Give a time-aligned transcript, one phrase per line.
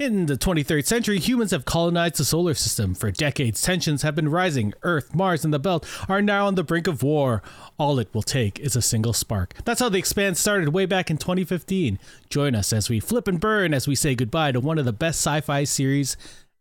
[0.00, 2.96] In the 23rd century, humans have colonized the solar system.
[2.96, 4.74] For decades, tensions have been rising.
[4.82, 7.44] Earth, Mars, and the Belt are now on the brink of war.
[7.78, 9.54] All it will take is a single spark.
[9.64, 12.00] That's how The Expanse started way back in 2015.
[12.28, 14.92] Join us as we flip and burn as we say goodbye to one of the
[14.92, 16.16] best sci fi series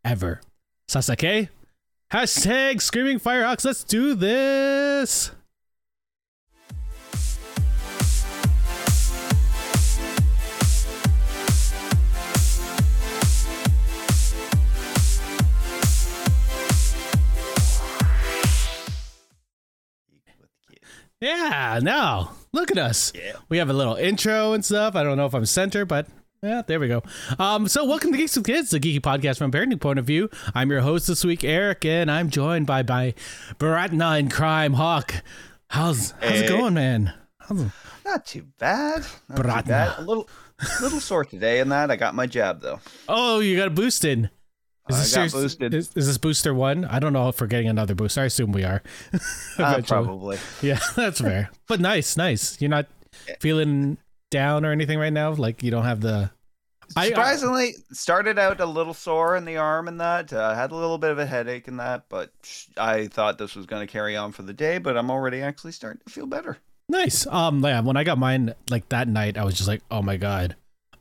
[0.05, 0.41] ever.
[0.87, 1.49] Sasake?
[2.11, 5.31] Hashtag Screaming Firehawks, let's do this!
[21.23, 23.13] Yeah, now look at us.
[23.15, 23.37] Yeah.
[23.47, 24.93] We have a little intro and stuff.
[24.93, 26.05] I don't know if I'm center, but
[26.41, 27.01] yeah, there we go.
[27.39, 30.05] Um, so welcome to Geeks with Kids, the geeky podcast from a parenting point of
[30.05, 30.29] view.
[30.53, 33.13] I'm your host this week, Eric, and I'm joined by by
[33.57, 35.13] Baratna in Crime Hawk.
[35.69, 37.13] How's how's it going, man?
[37.39, 37.67] How's,
[38.03, 39.05] Not too bad.
[39.29, 39.63] Not Bratna.
[39.63, 39.99] too bad.
[39.99, 40.29] A little,
[40.81, 41.89] little sore today in that.
[41.89, 42.81] I got my jab though.
[43.07, 44.29] oh, you got a boost in.
[44.89, 45.73] I got yours- boosted.
[45.73, 46.85] Is, is this booster one?
[46.85, 48.21] I don't know if we're getting another booster.
[48.21, 48.81] I assume we are.
[49.59, 50.37] Uh, probably.
[50.61, 51.49] Yeah, that's fair.
[51.67, 52.59] But nice, nice.
[52.59, 52.87] You're not
[53.39, 53.97] feeling
[54.31, 55.31] down or anything right now.
[55.33, 56.31] Like you don't have the.
[56.97, 60.33] I- I- Surprisingly, started out a little sore in the arm and that.
[60.33, 62.31] Uh, had a little bit of a headache in that, but
[62.77, 64.79] I thought this was going to carry on for the day.
[64.79, 66.57] But I'm already actually starting to feel better.
[66.89, 67.25] Nice.
[67.27, 67.79] Um, yeah.
[67.81, 70.55] When I got mine, like that night, I was just like, "Oh my god,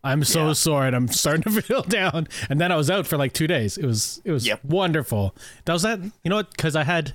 [0.05, 0.53] I'm so Yeah.
[0.55, 3.47] sore and I'm starting to feel down." And then I was out for like two
[3.47, 3.77] days.
[3.79, 4.65] It was it was Yep.
[4.65, 5.35] wonderful.
[5.65, 6.01] That was that.
[6.01, 6.51] You know what?
[6.51, 7.15] Because I had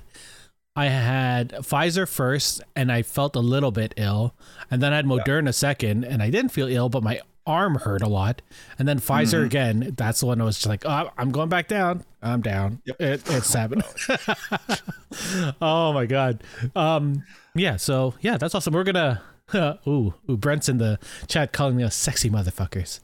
[0.76, 4.34] I had Pfizer first, and I felt a little bit ill,
[4.70, 8.00] and then I had Moderna second, and I didn't feel ill, but my arm hurt
[8.02, 8.42] a lot.
[8.78, 9.46] And then Pfizer Mhm.
[9.46, 9.94] again.
[9.96, 12.04] That's the one I was just like, "Oh, I'm going back down.
[12.22, 12.80] I'm down.
[12.84, 13.00] Yep.
[13.00, 13.84] It, it's happening."
[15.60, 16.42] oh my god.
[16.76, 17.24] Um.
[17.54, 17.76] Yeah.
[17.76, 18.72] So yeah, that's awesome.
[18.74, 19.20] We're gonna.
[19.86, 20.36] ooh, ooh.
[20.36, 23.00] Brent's in the chat calling me a sexy motherfuckers.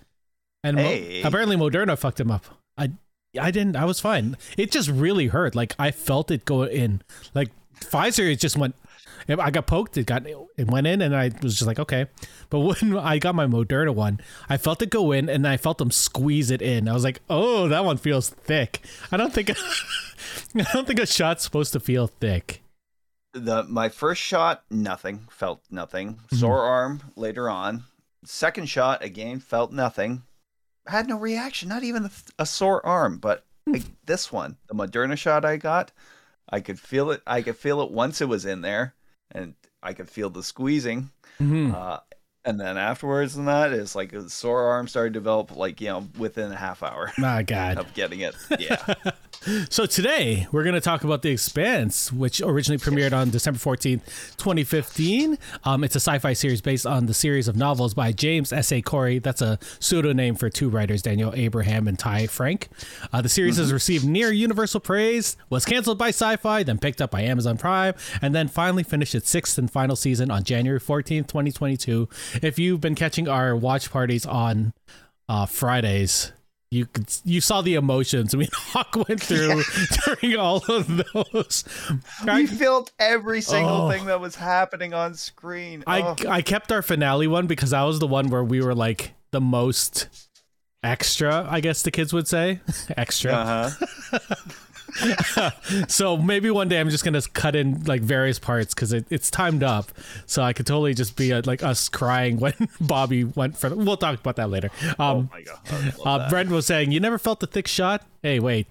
[0.63, 2.45] And Mo- apparently Moderna fucked him up.
[2.77, 2.93] I.
[3.39, 3.75] I didn't.
[3.75, 4.37] I was fine.
[4.57, 5.57] It just really hurt.
[5.57, 7.03] Like I felt it go in.
[7.35, 8.77] Like Pfizer, it just went.
[9.29, 9.97] I got poked.
[9.97, 10.25] It got.
[10.25, 12.07] It went in, and I was just like, okay.
[12.49, 15.79] But when I got my Moderna one, I felt it go in, and I felt
[15.79, 16.89] them squeeze it in.
[16.89, 18.81] I was like, oh, that one feels thick.
[19.11, 19.51] I don't think.
[20.55, 22.63] I don't think a shot's supposed to feel thick.
[23.35, 25.27] The my first shot, nothing.
[25.31, 26.21] Felt nothing.
[26.31, 26.39] Mhm.
[26.39, 27.85] Sore arm later on.
[28.25, 30.23] Second shot again, felt nothing.
[30.87, 31.69] Had no reaction.
[31.69, 33.19] Not even a, a sore arm.
[33.19, 35.91] But like this one, the Moderna shot I got,
[36.49, 37.23] I could feel it.
[37.27, 38.95] I could feel it once it was in there,
[39.33, 41.11] and I could feel the squeezing.
[41.41, 41.75] Mhm.
[41.75, 42.01] Uh,
[42.45, 45.89] and then afterwards, and that is like a sore arm started to develop, like you
[45.89, 47.79] know, within a half hour My God.
[47.79, 48.35] of getting it.
[48.59, 48.95] Yeah.
[49.69, 54.37] So today we're going to talk about The Expanse, which originally premiered on December 14th,
[54.39, 55.37] 2015.
[55.65, 58.73] Um, it's a sci-fi series based on the series of novels by James S.
[58.73, 58.81] A.
[58.81, 59.19] Corey.
[59.19, 62.69] That's a pseudonym for two writers, Daniel Abraham and Ty Franck.
[63.13, 67.11] Uh, the series has received near universal praise, was canceled by Syfy, then picked up
[67.11, 71.27] by Amazon Prime, and then finally finished its sixth and final season on January 14th,
[71.27, 72.09] 2022.
[72.43, 74.73] If you've been catching our watch parties on
[75.29, 76.33] uh, Fridays,
[76.71, 79.63] you could you saw the emotions I mean Hawk went through
[80.21, 81.65] during all of those.
[82.27, 83.91] We felt every single Oh.
[83.91, 85.85] thing that was happening on screen.
[85.87, 86.17] I Oh.
[86.29, 89.41] I kept our finale one because that was the one where we were like the
[89.41, 90.09] most
[90.83, 92.61] extra, I guess the kids would say.
[92.97, 93.33] extra.
[93.33, 94.19] Uh-huh.
[95.89, 99.31] So maybe one day I'm just gonna cut in like various parts because it, it's
[99.31, 99.91] timed up,
[100.27, 103.69] so I could totally just be uh, like us crying when Bobbie went for.
[103.69, 104.71] The, we'll talk about that later.
[104.99, 105.95] oh Um, my god.
[106.05, 106.29] Uh.
[106.31, 108.05] Brent was saying you never felt the thick shot.
[108.23, 108.67] Hey, wait.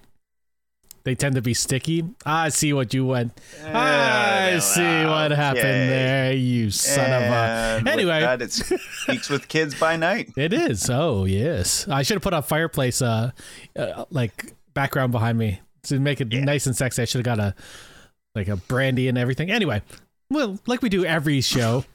[1.04, 2.02] They tend to be sticky.
[2.24, 3.38] I see what you went.
[3.62, 5.86] I see well, what happened okay.
[5.86, 7.76] there, you son of a.
[7.80, 8.20] And Anyway.
[8.20, 8.72] that, it's
[9.06, 10.32] Geeks with Kids by night.
[10.38, 10.88] It is.
[10.88, 11.86] Oh yes.
[11.88, 13.32] I should have put a fireplace, uh,
[13.76, 16.40] uh like background behind me to make it Yeah.
[16.44, 17.02] nice and sexy.
[17.02, 17.54] I should have got a
[18.34, 19.50] like a brandy and everything.
[19.50, 19.82] Anyway,
[20.30, 21.84] well, like we do every show.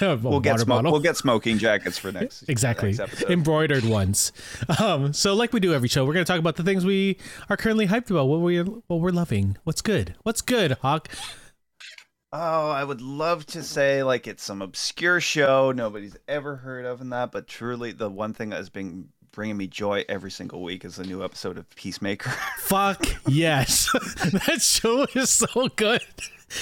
[0.00, 0.84] We'll get smoke.
[0.84, 2.44] We'll get smoking jackets for next.
[2.48, 2.92] Exactly.
[2.92, 3.22] Next.
[3.22, 4.30] Embroidered ones.
[4.78, 7.16] Um, so like we do every show, we're gonna talk about the things we
[7.48, 11.08] are currently hyped about, what we what we're loving, what's good, what's good, Hawk.
[12.32, 17.00] Oh, I would love to say like it's some obscure show nobody's ever heard of
[17.00, 20.62] and that, but truly the one thing that has been bringing me joy every single
[20.62, 22.30] week is a new episode of Peacemaker.
[22.58, 26.02] Fuck yes, that show is so good.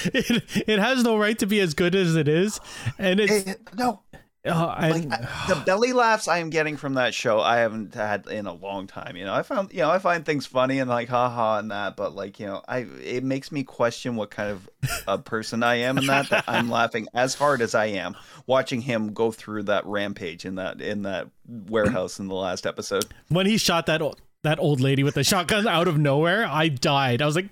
[0.04, 2.60] It it has no right to be as good as it is,
[2.98, 4.02] and it's It- no,
[4.48, 7.94] Uh, I, like I- the belly laughs I am getting from that show, I haven't
[7.94, 9.16] had in a long time.
[9.16, 11.96] You know, I found you know I find things funny and like haha and that,
[11.96, 14.68] but like you know, I it makes me question what kind of
[15.06, 18.16] a person I am in that that I'm laughing as hard as I am
[18.46, 23.06] watching him go through that rampage in that in that warehouse in the last episode.
[23.28, 24.02] when he shot that
[24.44, 27.20] that old lady with the shotgun out of nowhere, I died.
[27.22, 27.48] I was like,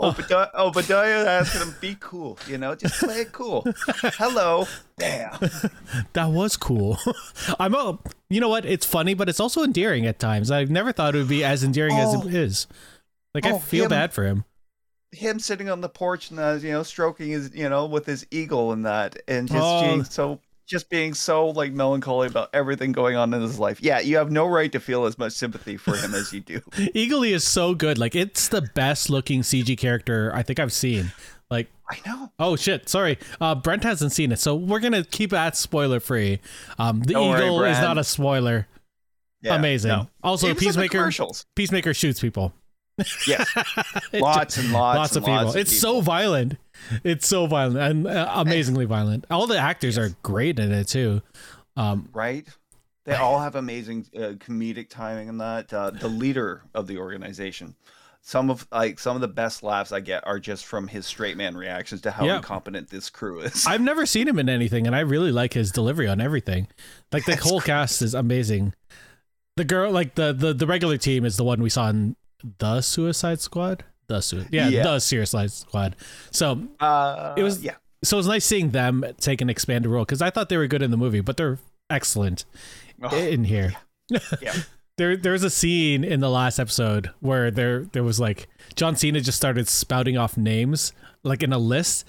[0.00, 3.64] Obadiah, Obadiah asking him, "Be cool," you know, just play it cool.
[4.18, 4.66] Hello,
[4.98, 5.32] damn.
[6.12, 6.98] that was cool.
[7.58, 7.98] I'm a,
[8.30, 8.64] you know what?
[8.64, 10.50] It's funny, but it's also endearing at times.
[10.50, 12.26] I've never thought it would be as endearing as Oh.
[12.26, 12.66] it is.
[13.34, 13.90] Like I Oh, feel him.
[13.90, 14.44] bad for him.
[15.12, 18.26] him sitting on the porch and uh, you know stroking his you know with his
[18.30, 19.80] eagle and that and just Oh.
[19.82, 24.00] being so just being so like melancholy about everything going on in his life yeah
[24.00, 26.60] you have no right to feel as much sympathy for him as you do
[26.94, 27.98] Eagly is so good.
[27.98, 31.12] Like it's the best looking CG character I think I've seen.
[31.50, 33.18] Like i know oh shit, sorry.
[33.40, 36.40] Uh, Brent hasn't seen it, so we're gonna keep that spoiler free.
[36.78, 38.66] Um, the Don't worry, eagle is not a spoiler.
[39.42, 39.90] yeah, Amazing.
[39.90, 40.08] no.
[40.22, 41.10] Also, He was in the Peacemaker.
[41.54, 42.52] Peacemaker shoots people.
[43.26, 43.46] yes
[44.14, 45.34] lots and lots, lots of people.
[45.34, 46.56] lots of it's so violent.
[47.02, 49.24] It's so violent and uh, amazingly violent.
[49.30, 51.22] All the actors are great in it too.
[51.76, 52.46] Um, right
[53.04, 57.74] they all have amazing uh, comedic timing in that uh, the leader of the organization
[58.22, 61.36] some of like some of the best laughs i get are just from his straight
[61.36, 62.36] man reactions to how Yeah.
[62.36, 65.70] incompetent this crew is I've never seen him in anything, and I really like his
[65.72, 66.68] delivery on everything.
[67.12, 67.66] Like the That's whole great.
[67.66, 68.72] cast is amazing.
[69.56, 72.16] The girl, like the the the regular team, is the one we saw in
[72.58, 73.84] the Suicide Squad.
[74.06, 74.82] The su- yeah, Yeah.
[74.82, 75.96] the Suicide Squad.
[76.30, 80.20] So uh, It was- yeah so it's nice seeing them take an expanded role because
[80.20, 81.58] I thought they were good in the movie, but they're
[81.88, 82.44] excellent
[83.02, 83.72] Oh, in here.
[84.42, 84.52] yeah
[84.98, 88.46] There, there was a scene in the last episode where there, there was like
[88.76, 90.92] John Cena just started spouting off names
[91.24, 92.04] like in a list,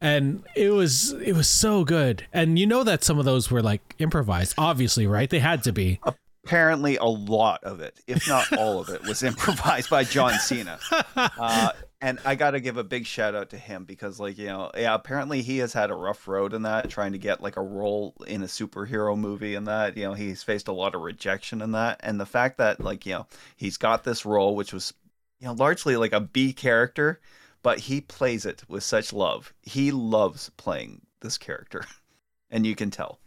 [0.00, 2.26] and it was, it was so good.
[2.32, 5.28] And you know that some of those were like improvised, obviously, right?
[5.28, 5.98] They had to be.
[6.44, 10.78] Apparently a lot of it, if not all of it, was improvised by John Cena.
[11.16, 14.46] Uh, and I got to give a big shout out to him because, like, you
[14.46, 17.56] know, yeah, apparently he has had a rough road in that, trying to get like
[17.56, 19.96] a role in a superhero movie and that.
[19.96, 22.00] You know, he's faced a lot of rejection in that.
[22.02, 23.26] And the fact that, like, you know,
[23.56, 24.92] he's got this role, which was,
[25.40, 27.20] you know, largely like a B character,
[27.62, 29.54] but he plays it with such love.
[29.62, 31.86] He loves playing this character,
[32.50, 33.18] and you can tell.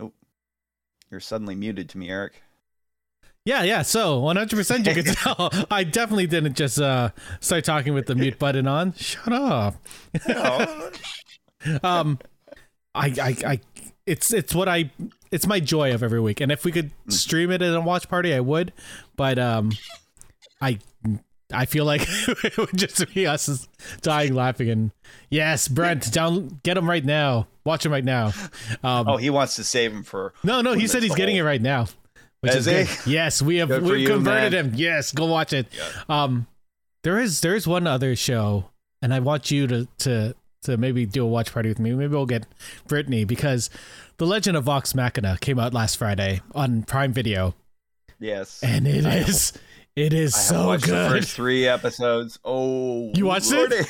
[0.00, 0.12] Oh,
[1.14, 2.42] you're suddenly muted to me, Eric.
[3.44, 3.82] Yeah, yeah.
[3.82, 5.50] So 100% you could tell.
[5.70, 8.94] I definitely didn't just uh, start talking with the mute button on.
[8.94, 9.76] Shut up.
[10.28, 10.90] Oh,
[11.84, 12.18] um
[12.94, 13.60] I, I i
[14.06, 14.90] it's it's what i
[15.30, 18.06] it's my joy of every week and if we could stream it at a watch
[18.06, 18.70] party i would
[19.16, 19.72] but um
[20.60, 20.78] i
[21.52, 22.02] i feel like
[22.44, 23.68] it would just be us
[24.02, 24.90] dying laughing and
[25.30, 28.26] yes brent down get him right now watch him right now
[28.82, 30.32] um oh, he wants to save him for.
[30.42, 31.86] no no he said he's getting it right now
[32.40, 34.66] which Is is, good yes we have you, converted man.
[34.66, 36.24] him yes go watch it Yeah.
[36.24, 36.46] um
[37.02, 38.70] there is there is one other show
[39.02, 42.12] and i want you to to to maybe do a watch party with me maybe
[42.14, 42.46] we'll get
[42.88, 43.68] brittany because
[44.16, 47.54] the legend of vox machina came out last friday on prime video
[48.20, 48.62] Yes.
[48.62, 49.52] and it is
[49.96, 52.38] it is I so watched the good first three episodes.
[52.44, 53.86] Oh, You watched it?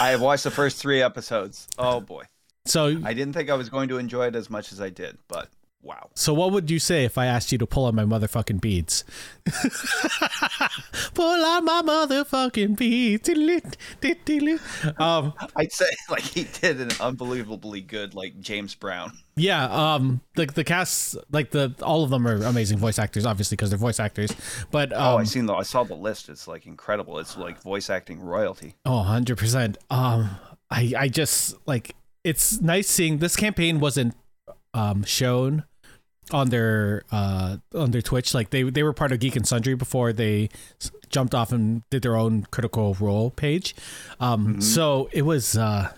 [0.00, 1.68] I have watched the first three episodes.
[1.78, 2.24] Oh boy,
[2.66, 5.18] so I didn't think I was going to enjoy it as much as I did,
[5.28, 5.48] but
[5.84, 6.10] wow.
[6.14, 9.04] so what would you say if i asked you to pull on my motherfucking beads
[11.14, 13.28] pull on my motherfucking beads
[14.98, 19.12] um I'd say like he did an unbelievably good like James Brown.
[19.36, 23.56] Yeah, um, the the cast, like the all of them are amazing voice actors, obviously
[23.56, 24.32] because they're voice actors.
[24.70, 26.28] But Oh, I um, seen the I saw the list.
[26.28, 27.18] It's like incredible.
[27.18, 28.74] It's like voice acting royalty.
[28.84, 29.78] oh, 100 percent.
[29.90, 30.30] Um,
[30.70, 34.14] I I just like it's nice seeing this campaign wasn't
[34.72, 35.64] um shown
[36.30, 38.34] on their uh on their Twitch.
[38.34, 40.48] Like they they were part of Geek and Sundry before they
[41.10, 43.74] jumped off and did their own Critical Role page.
[44.20, 45.92] Um, so it was uh,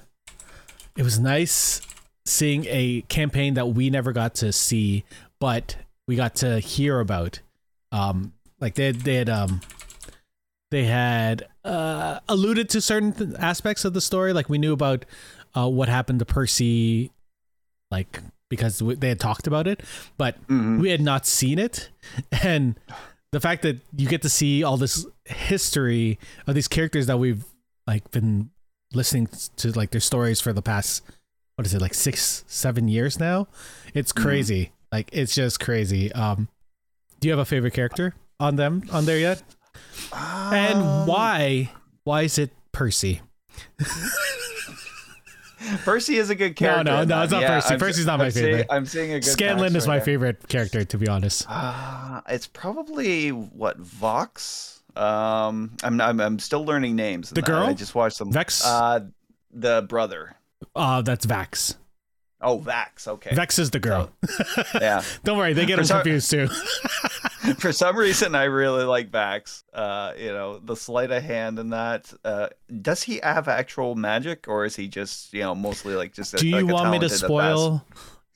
[0.96, 1.80] it was nice
[2.24, 5.04] seeing a campaign that we never got to see,
[5.38, 7.40] but we got to hear about.
[7.92, 9.60] Um, like they they had um
[10.70, 14.32] they had uh alluded to certain th- aspects of the story.
[14.32, 15.04] Like we knew about
[15.54, 17.10] uh what happened to Percy,
[17.90, 18.20] like
[18.56, 19.82] because they had talked about it,
[20.18, 20.80] but Mhm.
[20.80, 21.90] we had not seen it,
[22.42, 22.74] and
[23.32, 27.44] the fact that you get to see all this history of these characters that we've
[27.86, 28.50] like been
[28.94, 31.02] listening to like their stories for the past
[31.56, 33.48] what is it like six seven years now?
[33.94, 34.72] It's crazy.
[34.92, 36.12] Like it's just crazy.
[36.12, 36.48] Um
[37.20, 39.42] do you have a favorite character on them on there yet?
[40.12, 41.72] And Um, why
[42.04, 43.20] why is it percy
[45.84, 46.84] Percy is a good character.
[46.84, 47.70] no, no, no, it's not Yeah, Percy.
[47.70, 48.66] I'm- Percy's not I'm my seeing- favorite.
[48.70, 49.24] I'm seeing a good.
[49.24, 50.04] Scanlan is my there.
[50.04, 51.46] favorite character, to be honest.
[51.48, 54.82] Uh, it's probably what Vox.
[54.96, 57.30] Um, I'm I'm I'm still learning names.
[57.30, 57.66] The girl?
[57.66, 58.32] I just watched some.
[58.32, 58.64] Vex?
[58.64, 59.00] Uh,
[59.52, 60.36] the brother.
[60.74, 61.76] Uh, that's Vax.
[62.40, 63.06] Oh, Vax.
[63.08, 63.34] Okay.
[63.34, 64.10] Vex is the girl.
[64.74, 65.02] Yeah.
[65.24, 66.48] Don't worry, they get them confused too.
[67.58, 69.64] For some reason, I really like Vax.
[69.72, 72.12] Uh, you know, the sleight of hand and that.
[72.24, 72.48] Uh,
[72.82, 76.34] does he have actual magic, or is he just you know mostly like just?
[76.34, 77.84] A, Do you like want me to spoil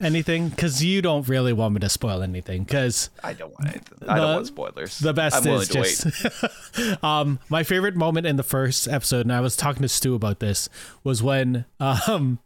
[0.01, 0.49] anything?
[0.49, 2.63] Because you don't really want me to spoil anything.
[2.63, 3.09] Because?
[3.23, 4.09] I don't want anything.
[4.09, 4.99] I don't want spoilers.
[4.99, 9.41] the best I'm is just um my favorite moment in the first episode and i
[9.41, 10.69] was talking to stu about this
[11.03, 12.39] was when um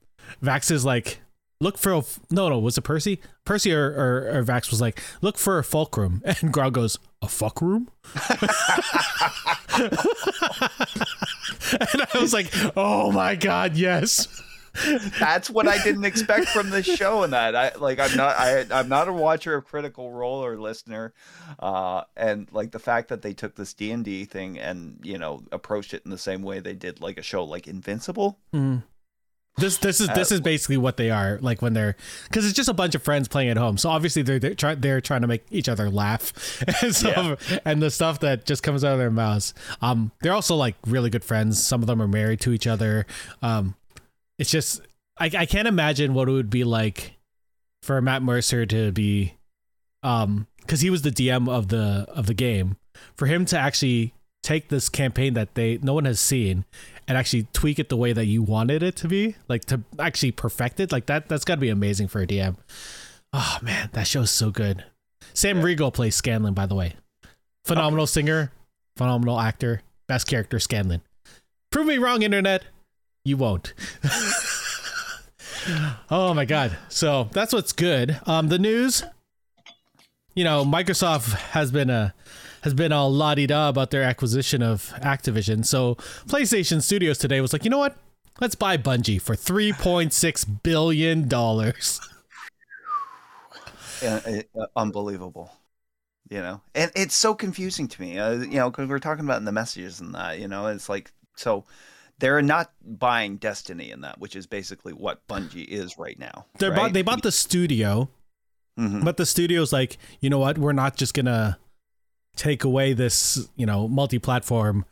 [0.44, 1.20] vax is like
[1.60, 3.20] look for a f- no no was it percy?
[3.46, 6.22] Percy or, or, or vax was like look for a fulcrum.
[6.26, 7.90] And grog goes a fuck room
[11.80, 14.42] and i was like oh my god yes.
[15.20, 17.24] That's what I didn't expect from this show.
[17.24, 17.56] And that.
[17.56, 21.14] I like, I'm not, I, I'm not a watcher of Critical Role or listener,
[21.60, 25.18] uh, and like the fact that they took this D and D thing and you
[25.18, 28.38] know approached it in the same way they did like a show like Invincible.
[29.58, 31.96] This this is this is basically what they are like when they're
[32.26, 33.78] because it's just a bunch of friends playing at home.
[33.78, 36.34] So obviously they're they're, try, they're trying to make each other laugh
[36.84, 39.54] and so and the stuff that just comes out of their mouths.
[39.82, 41.64] Um, they're also like really good friends.
[41.64, 43.06] Some of them are married to each other.
[43.42, 43.76] Um,
[44.38, 44.82] it's just
[45.18, 47.14] I I can't imagine what it would be like
[47.82, 49.36] for Matt Mercer to be
[50.04, 52.76] um because he was the DM of the of the game
[53.16, 56.66] for him to actually take this campaign that they no one has seen
[57.08, 60.32] and actually tweak it the way that you wanted it to be like to actually
[60.32, 62.56] perfect it like that that's got to be amazing for a dm
[63.34, 64.84] oh man that show's so good.
[65.34, 66.96] Sam riegel plays scanlan by the way.
[67.66, 68.52] Phenomenal singer
[68.98, 71.02] phenomenal actor best character scanlan.
[71.72, 72.64] Prove me wrong internet.
[73.24, 73.74] You won't.
[76.12, 76.78] Oh my god.
[76.90, 78.20] So that's what's good.
[78.28, 79.04] Um the news
[80.36, 82.14] you know microsoft has been a
[82.66, 85.64] has been all la di da about their acquisition of Activision.
[85.64, 85.96] So
[86.28, 87.96] PlayStation Studios today was like, you know what?
[88.42, 92.02] Let's buy Bungie for three point six billion dollars.
[94.02, 95.52] Yeah, uh, unbelievable.
[96.30, 98.20] You know, and it's so confusing to me.
[98.20, 100.38] Uh, you know, because we're talking about in the messages and that.
[100.38, 101.64] You know, it's like so.
[102.20, 106.46] They're not buying Destiny in that, which is basically what Bungie is right now.
[106.60, 106.76] They right?
[106.76, 108.10] bought they bought the studio,
[108.80, 109.04] Mhm.
[109.06, 110.58] but the studio's like, you know what?
[110.58, 111.58] We're not just gonna
[112.36, 114.84] take away this, you know, multi-platform,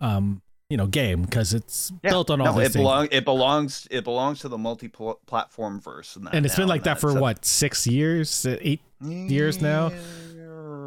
[0.00, 2.68] um, you know, game because it's Yeah, built on all no, this.
[2.68, 2.82] it thing.
[2.82, 3.08] belongs.
[3.10, 3.88] It belongs.
[3.90, 7.20] It belongs to the multi-platform verse, and, that and it's been like that for so-
[7.20, 9.90] what six years, eight years now?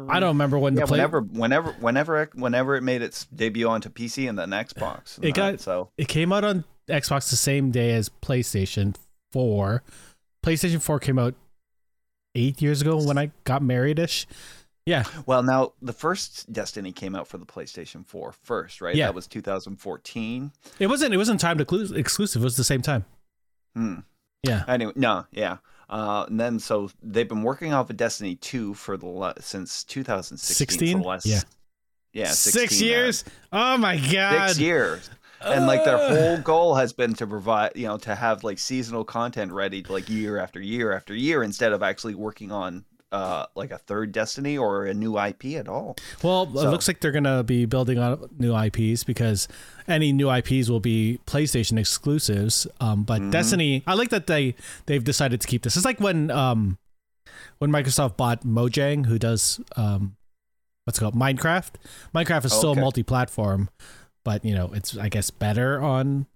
[0.08, 0.98] I don't remember when Yeah, the play.
[0.98, 5.16] whenever, whenever, whenever, whenever it made its debut onto PC and then Xbox.
[5.16, 5.88] and It got- that, so.
[5.96, 8.94] it came out on Xbox the same day as PlayStation
[9.32, 9.82] 4.
[10.44, 11.34] PlayStation 4 came out
[12.34, 14.26] eight years ago when I got married ish.
[14.86, 15.04] Yeah.
[15.24, 18.94] Well, now the first Destiny came out for the PlayStation 4 first, right?
[18.94, 19.06] Yeah.
[19.06, 20.52] That was 2014.
[20.78, 22.42] It wasn't it wasn't timed exclu- exclusive.
[22.42, 23.04] It was the same time.
[23.74, 24.00] Hmm.
[24.42, 24.64] Yeah.
[24.68, 25.56] Anyway, no, yeah.
[25.88, 29.84] Uh, and then so they've been working off of Destiny 2 for the la- since
[29.84, 30.54] 2016.
[30.78, 30.98] 16?
[30.98, 31.40] For last, Yeah.
[32.12, 32.26] Yeah.
[32.32, 32.94] 6 16 now.
[32.94, 33.24] years?
[33.52, 34.48] Oh my god.
[34.48, 35.10] Six years.
[35.50, 39.04] And like their whole goal has been to provide, you know, to have like seasonal
[39.04, 43.70] content ready like year after year after year instead of actually working on uh like
[43.70, 45.94] a third Destiny or a new IP at all.
[46.22, 49.46] Well, it looks like they're going to be building on new IPs because
[49.86, 52.66] any new IPs will be PlayStation exclusives.
[52.80, 53.30] Um, but Mhm.
[53.30, 55.76] Destiny, I like that they they've decided to keep this.
[55.76, 56.78] It's like when um
[57.58, 60.16] when Microsoft bought Mojang, who does um
[60.84, 61.70] what's it called Minecraft.
[62.14, 62.80] Minecraft is still Okay.
[62.80, 63.70] multi-platform,
[64.24, 66.26] but you know it's I guess better on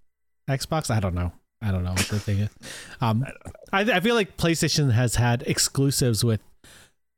[0.49, 0.91] Xbox.
[0.95, 1.33] I don't know.
[1.61, 2.51] I don't know what the thing is.
[3.01, 3.25] Um,
[3.73, 6.41] I, I feel like PlayStation has had exclusives with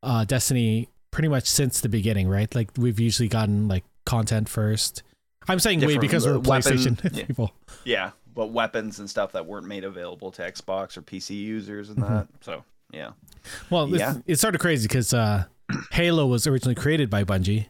[0.03, 2.53] uh, Destiny pretty much since the beginning, right?
[2.53, 5.01] Like we've usually gotten like content first.
[5.47, 7.25] I'm saying we because we're weapon- PlayStation yeah.
[7.25, 7.51] people.
[7.83, 11.97] Yeah, but weapons and stuff that weren't made available to Xbox or PC users and
[11.97, 12.13] Mm-hmm.
[12.13, 12.27] that.
[12.41, 13.11] So, yeah.
[13.71, 14.11] Well, Yeah.
[14.11, 15.45] it's, it's sort of crazy because uh,
[15.91, 17.67] Halo was originally created by Bungie.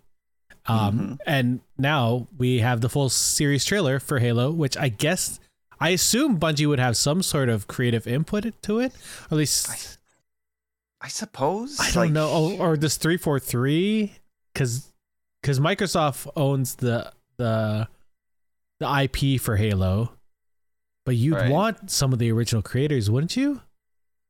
[0.67, 1.17] Um, Mhm.
[1.25, 5.39] And now we have the full series trailer for Halo, which I guess,
[5.79, 8.93] I assume Bungie would have some sort of creative input to it.
[8.93, 9.97] Or at least,
[11.01, 12.29] I suppose I don't like, know.
[12.29, 14.13] Oh, or this 343?
[14.53, 14.91] Because
[15.41, 17.87] because Microsoft owns the, the,
[18.79, 20.13] the IP for Halo.
[21.03, 21.49] But you'd Right.
[21.49, 23.61] want some of the original creators, wouldn't you?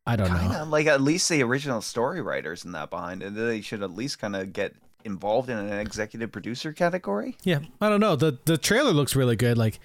[0.05, 0.39] I don't know.
[0.39, 3.35] Kinda, like at least the original story writers in that behind it.
[3.35, 4.73] They should at least kind of get
[5.05, 7.37] involved in an executive producer category.
[7.43, 8.15] Yeah, I don't know.
[8.15, 9.57] the The trailer looks really good.
[9.57, 9.79] Like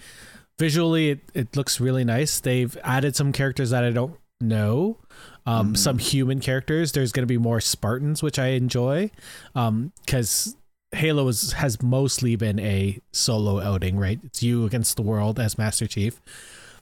[0.58, 2.40] visually it, it looks really nice.
[2.40, 4.98] They've added some characters that I don't know.
[5.46, 5.76] Um, Mm.
[5.78, 6.92] Some human characters.
[6.92, 9.10] There's going to be more Spartans, which I enjoy,
[9.54, 10.56] because
[10.92, 13.96] Halo is, has mostly been a solo outing.
[13.96, 16.20] Right, it's you against the world as Master Chief.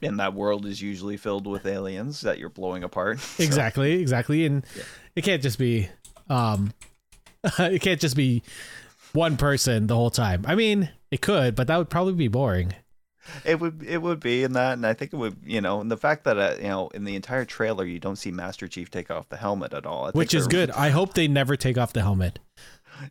[0.01, 3.19] And that world is usually filled with aliens that you're blowing apart.
[3.37, 4.83] So, Exactly, exactly, and Yeah.
[5.15, 5.89] it can't just be,
[6.29, 6.73] um,
[7.59, 8.43] it can't just be
[9.13, 10.43] one person the whole time.
[10.47, 12.73] I mean, it could, but that would probably be boring.
[13.43, 15.89] It would it would be in that, and I think it would you know, and
[15.89, 18.91] the fact that uh, you know in the entire trailer you don't see Master Chief
[18.91, 20.69] take off the helmet at all, I think which is good.
[20.71, 22.37] I hope they never take off the helmet.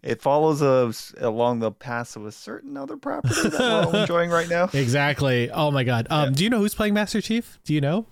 [0.02, 4.30] It follows us along the paths of a certain other property that we're all enjoying
[4.30, 4.70] right now.
[4.72, 5.50] Exactly.
[5.50, 6.06] Oh my god.
[6.10, 6.30] Um, Yeah.
[6.36, 7.58] do you know who's playing Master Chief?
[7.64, 8.06] Do you know?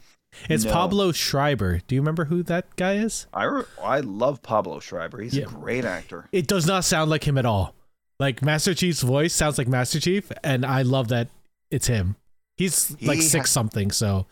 [0.49, 0.73] It's No.
[0.73, 1.81] Pablo Schreiber.
[1.87, 3.27] Do you remember who that guy is?
[3.35, 5.21] I re- I love Pablo Schreiber.
[5.21, 5.45] He's Yeah.
[5.45, 6.29] a great actor.
[6.33, 7.75] It does not sound like him at all.
[8.19, 11.29] Like Master Chief's voice sounds like Master Chief, and I love that
[11.71, 12.17] it's him.
[12.57, 14.27] He's like six ha- something, so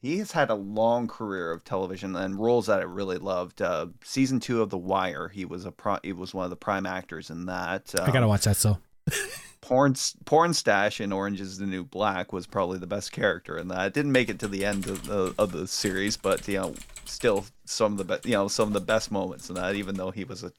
[0.00, 3.62] He has had a long career of television and roles that I really loved.
[3.62, 6.56] Uh, season two of The Wire, he was a pro- he was one of the
[6.56, 7.94] prime actors in that.
[7.98, 8.56] Um, I gotta watch that.
[8.56, 8.78] So
[9.62, 13.86] porn Pornstache in Orange Is the New Black was probably the best character in that.
[13.86, 16.74] It didn't make it to the end of the, of the series, but you know,
[17.06, 19.74] still some of the be- you know some of the best moments in that.
[19.74, 20.52] Even though he was a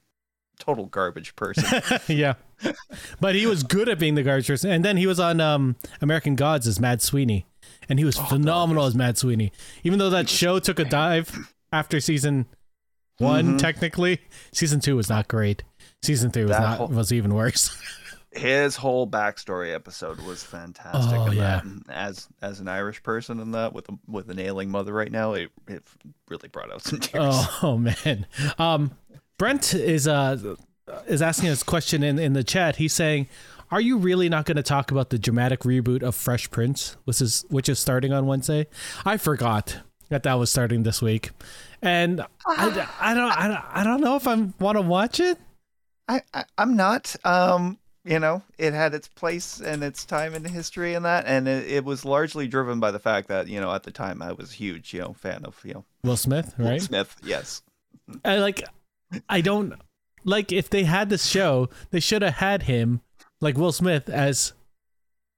[0.60, 1.81] total garbage person.
[2.07, 2.33] yeah,
[3.19, 4.72] but he was good at being the garbage person.
[4.72, 7.45] And then he was on um, American Gods as Mad Sweeney,
[7.89, 9.51] and he was Oh, phenomenal as Mad Sweeney.
[9.83, 12.45] Even though that show took a dive after season
[13.17, 13.60] one, Mhm.
[13.60, 14.22] technically,
[14.53, 15.63] season two was not great.
[16.01, 17.75] Season three was That not whole- was even worse.
[18.36, 21.20] His whole backstory episode was fantastic.
[21.20, 21.62] Oh, yeah.
[21.63, 21.94] that.
[21.94, 25.34] As as an Irish person in that with a, with an ailing mother right now,
[25.34, 25.84] it, it
[26.30, 27.24] really brought out some tears.
[27.24, 28.25] oh, oh man.
[28.58, 28.92] Um,
[29.38, 30.56] Brent is uh
[31.08, 32.78] is asking us a question in in the chat.
[32.78, 33.28] He's saying.
[33.72, 37.20] Are you really not going to talk about the dramatic reboot of Fresh Prince, which
[37.22, 38.68] is which is starting on Wednesday?
[39.04, 41.32] I forgot that that was starting this week,
[41.82, 42.68] and I,
[43.02, 45.40] I don't I don't I don't know if I want to watch it.
[46.08, 47.16] I, I I'm not.
[47.24, 51.48] Um, you know, it had its place and its time in history and that, and
[51.48, 54.33] it, it was largely driven by the fact that you know at the time I
[54.33, 56.74] was a huge you know fan of you know Will Smith, right?
[56.74, 56.79] Will?
[56.79, 57.15] Smith.
[57.24, 57.62] Yes,
[58.25, 58.63] I like
[59.29, 59.74] I don't
[60.25, 63.01] like if they had this show, they should have had him
[63.39, 64.53] like Will Smith as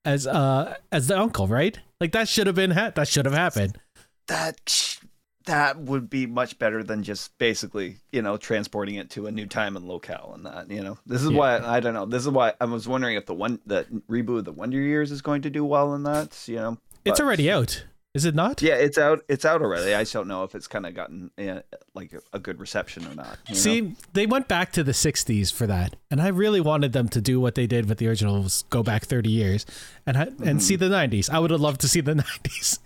[0.03, 1.79] as uh as the uncle, right?
[2.01, 3.79] Like that should have been ha- that should have happened.
[4.27, 4.99] that
[5.45, 9.45] that would be much better than just basically you know transporting it to a new
[9.45, 11.37] time and locale and that you know this is Yeah.
[11.37, 14.39] why I don't know this is why I was wondering if the one the reboot
[14.39, 17.51] of the Wonder Years is going to do well in that you know It's already
[17.51, 17.85] out.
[18.13, 18.61] Is it not?
[18.61, 21.31] yeah it's out it's out already I just don't know if it's kind of gotten
[21.37, 21.59] uh,
[21.93, 23.59] like a, a good reception or not you know?
[23.59, 25.97] See, they went back to the 60s for that.
[26.09, 29.03] And I really wanted them to do what they did with the originals, go back
[29.03, 29.65] 30 years
[30.05, 31.29] and and see the 90s.
[31.29, 32.79] I would have loved to see the 90s.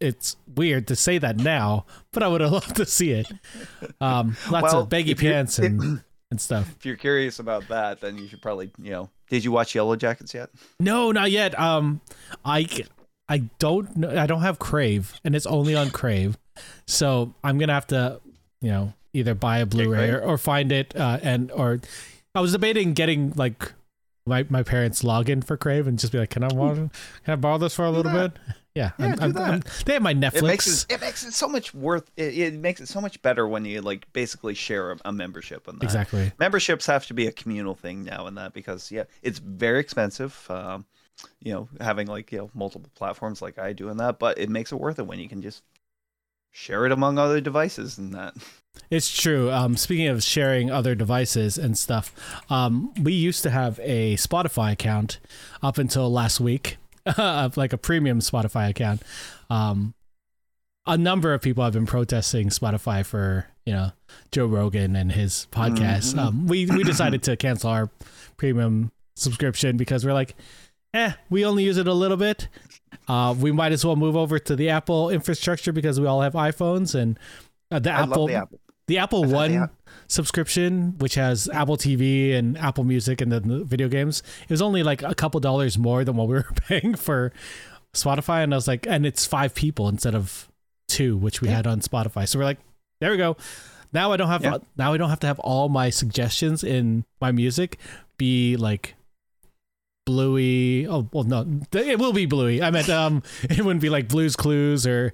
[0.00, 3.30] It's weird to say that now, but I would have loved to see it.
[4.00, 6.72] Um, lots Well, of baggy pants and, and stuff.
[6.78, 9.96] if you're curious about that then you should probably you know did you watch Yellow
[9.96, 11.58] Jackets yet No, not yet.
[11.58, 12.00] Um,
[12.44, 12.68] I
[13.28, 14.10] I don't know.
[14.16, 16.38] I don't have Crave, and it's only on Crave,
[16.86, 18.20] so I'm gonna have to,
[18.62, 20.96] you know, either buy a Blu-ray or, or find it.
[20.96, 21.80] Uh, and or
[22.34, 23.72] I was debating getting like
[24.26, 26.90] my my parents' login for Crave and just be like, can I borrow, can
[27.32, 28.34] I borrow this for a little that.
[28.34, 28.42] bit?
[28.74, 29.50] Yeah, Yeah, I'm- do I'm- that.
[29.50, 30.36] I'm- they have my Netflix.
[30.36, 32.10] It makes it, it makes it so much worth.
[32.16, 35.68] It, it makes it so much better when you like basically share a, a membership
[35.68, 35.84] on that.
[35.84, 36.32] exactly.
[36.38, 40.46] Memberships have to be a communal thing now and that because yeah, it's very expensive.
[40.50, 40.84] Um,
[41.42, 44.48] you know, having like you know multiple platforms like I do and that, but it
[44.48, 45.62] makes it worth it when you can just
[46.50, 48.34] share it among other devices and that.
[48.90, 49.50] It's true.
[49.50, 52.14] Um, speaking of sharing other devices and stuff,
[52.48, 55.18] um, we used to have a Spotify account
[55.62, 56.78] up until last week,
[57.56, 59.02] like a premium Spotify account.
[59.50, 59.94] Um,
[60.86, 63.92] a number of people have been protesting Spotify for you know
[64.32, 66.14] Joe Rogan and his podcast.
[66.14, 66.18] Mhm.
[66.18, 67.90] Um, we we decided to cancel our
[68.36, 70.34] premium subscription because we're like,
[70.94, 72.48] eh, we only use it a little bit.
[73.06, 76.32] Uh, we might as well move over to the Apple infrastructure because we all have
[76.32, 77.18] iPhones and
[77.70, 78.60] uh, the Apple the Apple.
[78.88, 79.70] The Apple One
[80.08, 84.60] subscription, which has Apple TV and Apple Music and then the video games, it was
[84.62, 87.32] only like a couple dollars more than what we were paying for
[87.94, 88.42] Spotify.
[88.42, 90.48] And I was like, and it's five people instead of
[90.88, 91.56] two, which we Yeah.
[91.56, 92.26] had on Spotify.
[92.26, 92.58] So we're like,
[93.00, 93.36] there we go.
[93.92, 94.58] Now I don't have Yeah.
[94.76, 97.78] now I don't have to have all my suggestions in my music
[98.18, 98.94] be like
[100.06, 100.86] bluey.
[100.86, 102.62] Oh well, no, it will be bluey.
[102.62, 105.12] I meant um, it wouldn't be like Blues Clues or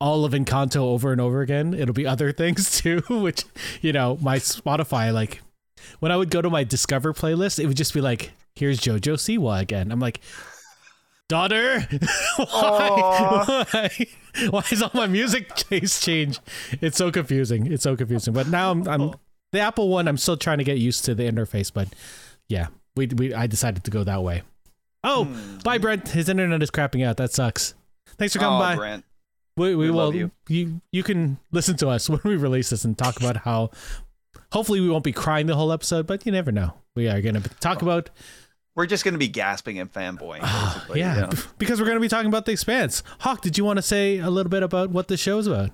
[0.00, 1.74] all of Encanto over and over again.
[1.74, 3.44] It'll be other things too, which
[3.80, 5.42] you know my Spotify like
[6.00, 9.14] when I would go to my Discover playlist, it would just be like, here's JoJo
[9.14, 9.92] Siwa again.
[9.92, 10.20] I'm like,
[11.28, 11.80] daughter.
[12.36, 13.64] why?
[13.72, 14.06] why?
[14.50, 16.40] Why is all my music taste change?
[16.80, 17.70] It's so confusing.
[17.72, 18.34] It's so confusing.
[18.34, 19.14] But now I'm, I'm
[19.52, 20.08] the Apple one.
[20.08, 21.72] I'm still trying to get used to the interface.
[21.72, 21.88] But
[22.48, 24.42] yeah, we we I decided to go that way.
[25.04, 25.58] Oh, Hmm.
[25.58, 26.08] bye, Brent.
[26.08, 27.16] His internet is crapping out.
[27.16, 27.74] That sucks.
[28.18, 28.76] Thanks for coming oh, by.
[28.76, 29.04] Brent.
[29.56, 30.14] We, we, We will.
[30.14, 30.30] you.
[30.48, 33.70] you you can listen to us when we release this and talk about how.
[34.52, 36.74] Hopefully, we won't be crying the whole episode, but you never know.
[36.94, 38.10] We are going to talk about
[38.74, 41.00] We're just going to be gasping and fanboying, ah, basically.
[41.00, 41.30] yeah, you know?
[41.58, 43.02] because we're going to be talking about the Expanse.
[43.20, 45.70] Hawk, did you want to say a little bit about what the show's about?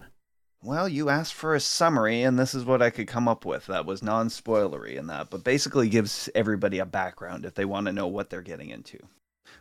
[0.65, 3.67] Well, you asked for a summary, and this is what I could come up with
[3.67, 7.87] that was non spoilery in that, but basically gives everybody a background if they want
[7.87, 8.99] to know what they're getting into.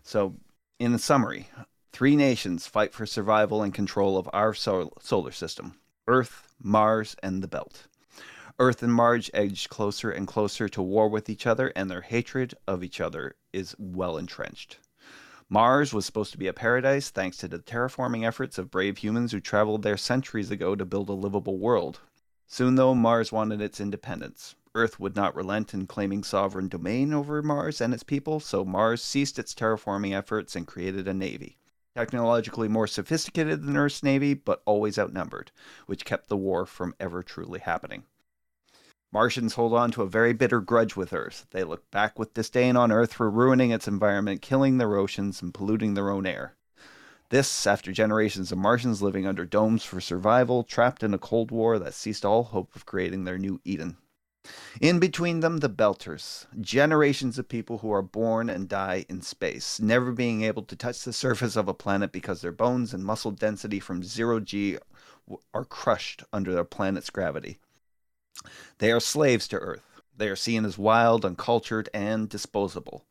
[0.03, 0.35] So,
[0.79, 1.49] in summary,
[1.93, 5.75] three nations fight for survival and control of our sol- solar system
[6.07, 7.87] Earth, Mars, and the Belt.
[8.59, 12.53] Earth and Mars edge closer and closer to war with each other, and their hatred
[12.67, 14.77] of each other is well entrenched.
[15.49, 19.31] Mars was supposed to be a paradise thanks to the terraforming efforts of brave humans
[19.31, 21.99] who traveled there centuries ago to build a livable world.
[22.47, 24.55] Soon, though, Mars wanted its independence.
[24.73, 29.01] Earth would not relent in claiming sovereign domain over Mars and its people, so Mars
[29.01, 31.57] ceased its terraforming efforts and created a navy.
[31.95, 35.51] Technologically more sophisticated than Earth's navy, but always outnumbered,
[35.87, 38.03] which kept the war from ever truly happening.
[39.11, 41.45] Martians hold on to a very bitter grudge with Earth.
[41.51, 45.53] They look back with disdain on Earth for ruining its environment, killing their oceans, and
[45.53, 46.55] polluting their own air.
[47.27, 51.77] This, after generations of Martians living under domes for survival, trapped in a Cold War
[51.77, 53.97] that ceased all hope of creating their new Eden.
[54.79, 59.79] In between them, the Belters, generations of people who are born and die in space,
[59.79, 63.29] never being able to touch the surface of a planet because their bones and muscle
[63.29, 64.79] density from zero G
[65.53, 67.59] are crushed under their planet's gravity.
[68.79, 70.01] They are slaves to Earth.
[70.17, 73.05] They are seen as wild, uncultured, and disposable.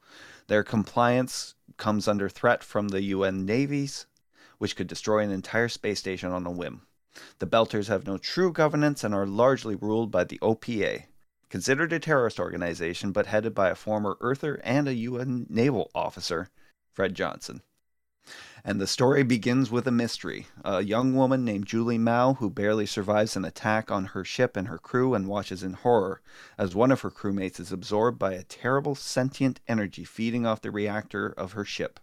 [0.49, 4.07] Their compliance comes under threat from the UN navies,
[4.59, 6.83] which could destroy an entire space station on a whim.
[7.39, 11.05] The Belters have no true governance and are largely ruled by the OPA,
[11.51, 16.49] considered a terrorist organization but headed by a former Earther and a UN naval officer,
[16.93, 17.61] Fred Johnson.
[18.65, 20.47] And the story begins with a mystery.
[20.65, 24.69] A young woman named Julie Mao, who barely survives an attack on her ship and
[24.69, 26.21] her crew and watches in horror
[26.57, 30.71] as one of her crewmates is absorbed by a terrible sentient energy feeding off the
[30.71, 31.99] reactor of her ship.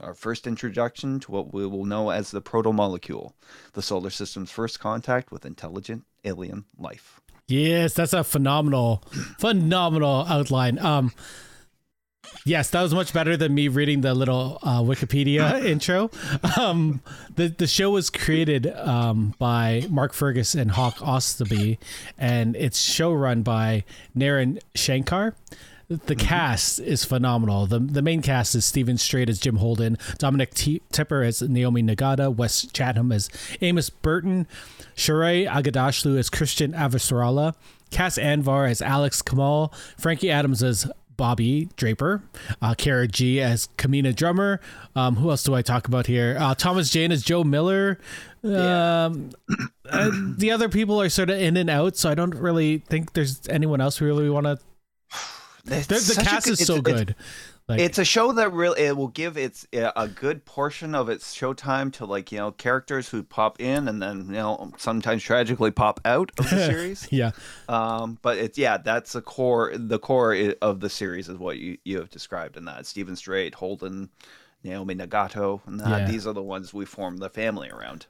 [0.00, 3.32] Our first introduction to what we will know as the protomolecule,
[3.74, 7.20] the solar system's first contact with intelligent alien life.
[7.46, 9.02] Yes, that's a phenomenal,
[9.38, 10.78] phenomenal outline.
[10.78, 11.12] Um,
[12.46, 16.10] yes, that was much better than me reading the little uh, Wikipedia intro.
[16.58, 17.02] Um,
[17.36, 21.76] the the show was created um, by Mark Fergus and Hawk Ostby,
[22.16, 23.84] and it's show run by
[24.16, 25.34] Naren Shankar.
[25.88, 27.66] The cast is phenomenal.
[27.66, 31.82] The the main cast is Steven Strait as Jim Holden, Dominique T- Tipper as Naomi
[31.82, 33.28] Nagata, Wes Chatham as
[33.60, 34.46] Amos Burton,
[34.96, 37.54] Shohreh Aghdashloo as Chrisjen Avasarala,
[37.90, 42.22] Cas Anvar as Alex Kamal, Frankie Adams as Bobbie Draper,
[42.62, 44.60] uh, Cara Gee as Camina Drummer.
[44.96, 46.36] Um, who else do I talk about here?
[46.40, 47.98] Uh, Thomas Jane as Joe Miller.
[48.42, 49.30] Um,
[49.88, 53.12] uh, the other people are sort of in and out, so I don't really think
[53.12, 54.58] there's anyone else we really want to.
[55.66, 57.14] It's The, the a cast is it's- so it's- good.
[57.66, 61.34] Like, It's a show that really it will give its a good portion of its
[61.34, 65.70] showtime to like you know characters who pop in and then you know sometimes tragically
[65.70, 67.08] pop out of the series.
[67.10, 67.30] yeah,
[67.66, 69.72] Um, but it's yeah, that's the core.
[69.74, 73.54] The core of the series is what you you have described in that Steven Strait,
[73.54, 74.10] Holden,
[74.62, 76.06] Naomi Nagata, and that, Yeah.
[76.10, 78.04] these are the ones we form the family around.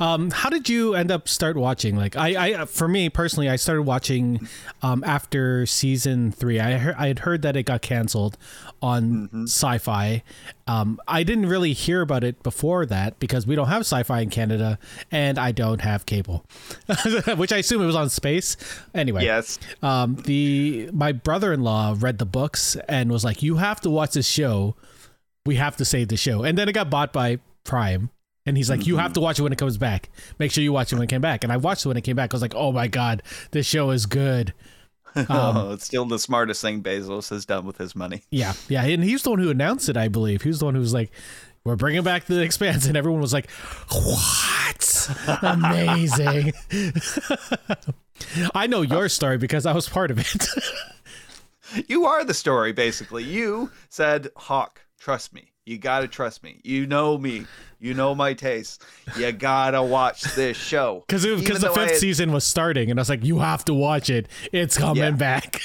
[0.00, 1.96] Um, how did you end up start watching?
[1.96, 4.48] Like, I, I, for me personally, I started watching
[4.82, 6.58] um, after season three.
[6.60, 8.36] I heard, I had heard that it got canceled
[8.82, 10.22] on Syfy.
[10.66, 14.30] Um, I didn't really hear about it before that because we don't have Syfy in
[14.30, 14.78] Canada,
[15.10, 16.44] and I don't have cable,
[17.36, 18.56] which I assume it was on Space.
[18.94, 23.90] Anyway, Yes, um, the my brother-in-law read the books and was like, "You have to
[23.90, 24.76] watch this show.
[25.44, 28.10] We have to save the show." And then it got bought by Prime,
[28.46, 30.10] and he's like, "You have to watch it when it comes back.
[30.38, 32.02] Make sure you watch it when it came back." And I watched it when it
[32.02, 32.32] came back.
[32.32, 34.52] I was like, "Oh my god, this show is good."
[35.16, 38.24] Um, oh, it's still the smartest thing Bezos has done with his money.
[38.30, 39.96] Yeah, yeah, and he's the one who announced it.
[39.96, 41.12] I believe he was the one who was like,
[41.62, 43.48] "We're bringing back the Expanse," and everyone was like,
[43.92, 45.38] "What?
[45.40, 46.52] Amazing!"
[48.56, 50.48] I know your story because I was part of it.
[51.88, 53.24] You are the story, basically.
[53.24, 55.50] You said, Hawk, trust me.
[55.66, 56.60] You gotta trust me.
[56.62, 57.46] You know me.
[57.80, 58.82] You know my taste.
[59.18, 61.04] You gotta watch this show.
[61.08, 63.74] Because because the fifth had- season was starting, and I was like, "You have to
[63.74, 64.28] watch it.
[64.52, 65.10] It's coming Yeah.
[65.12, 65.60] back."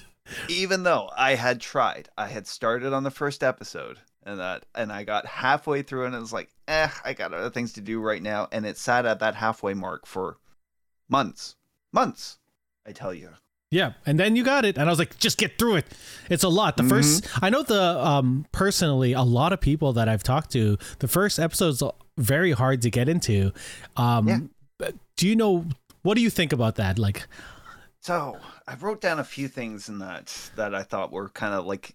[0.48, 4.92] even though I had tried, I had started on the first episode, and that and
[4.92, 8.00] I got halfway through and it was like, eh, I got other things to do
[8.00, 10.36] right now, and it sat at that halfway mark for
[11.08, 11.56] months,
[11.92, 12.38] months.
[12.86, 13.30] I tell you.
[13.70, 15.86] Yeah, and then you got it, and I was like, just get through it.
[16.30, 16.76] It's a lot.
[16.78, 16.88] The Mhm.
[16.88, 21.08] first, I know the um personally, a lot of people that I've talked to, the
[21.08, 21.82] first episode's
[22.16, 23.52] very hard to get into.
[23.96, 24.28] Um,
[24.80, 24.90] Yeah.
[25.16, 25.66] Do you know
[26.02, 26.98] what do you think about that?
[26.98, 27.26] Like,
[28.00, 28.38] So
[28.70, 31.94] I wrote down a few things in that that I thought were kind of like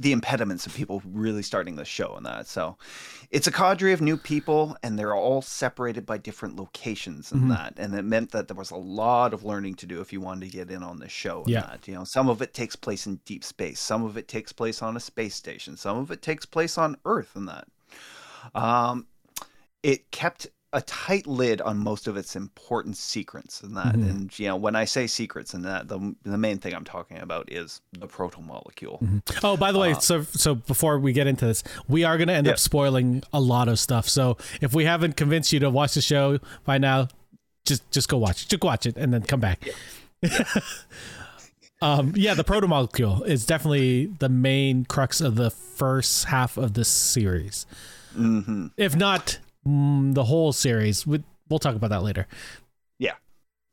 [0.00, 2.48] the impediments of people really starting the show and that.
[2.48, 2.76] So
[3.30, 7.48] it's a cadre of new people and they're all separated by different locations and Mhm.
[7.50, 7.74] that.
[7.76, 10.46] And it meant that there was a lot of learning to do if you wanted
[10.50, 11.60] to get in on the show and Yeah.
[11.60, 11.86] that.
[11.86, 14.82] You know, some of it takes place in deep space, some of it takes place
[14.82, 17.68] on a space station, some of it takes place on Earth and that.
[18.56, 19.06] Um
[19.84, 24.10] it kept a tight lid on most of its important secrets and that Mhm.
[24.10, 27.16] and you know when i say secrets and that the, the main thing i'm talking
[27.18, 31.46] about is the protomolecule oh, by the way, Uh, so so before we get into
[31.46, 32.52] this, we are going to end Yeah.
[32.52, 34.08] up spoiling a lot of stuff.
[34.08, 37.08] So if we haven't convinced you to watch the show by now,
[37.64, 38.48] just just go watch it.
[38.50, 39.66] Just watch it and then come back.
[41.80, 46.84] um, yeah, the protomolecule is definitely the main crux of the first half of the
[46.84, 47.66] series.
[48.14, 51.06] hmm if not mm, the whole series.
[51.06, 52.26] We, we'll talk about that later.
[52.98, 53.14] Yeah,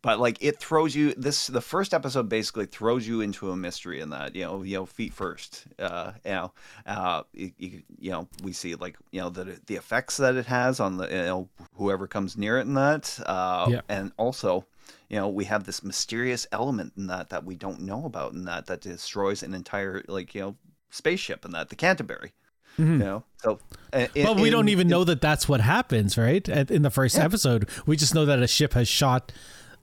[0.02, 4.02] but like it throws you this the first episode basically throws you into a mystery
[4.02, 6.54] in that you know you know feet first uh you know
[6.86, 10.80] uh you, you, know we see like you know the the effects that it has
[10.80, 13.82] on the you know whoever comes near it and that uh Yeah.
[13.90, 14.66] and also
[15.10, 18.46] you know we have this mysterious element in that that we don't know about in
[18.46, 20.56] that that destroys an entire like you know
[20.92, 22.32] spaceship in that the canterbury
[22.78, 22.86] Mhm.
[22.94, 23.60] you know so
[23.94, 26.48] uh, But we don't even in- know that that's what happens, right?
[26.50, 27.24] At, in the first Yeah.
[27.26, 29.32] episode, we just know that a ship has shot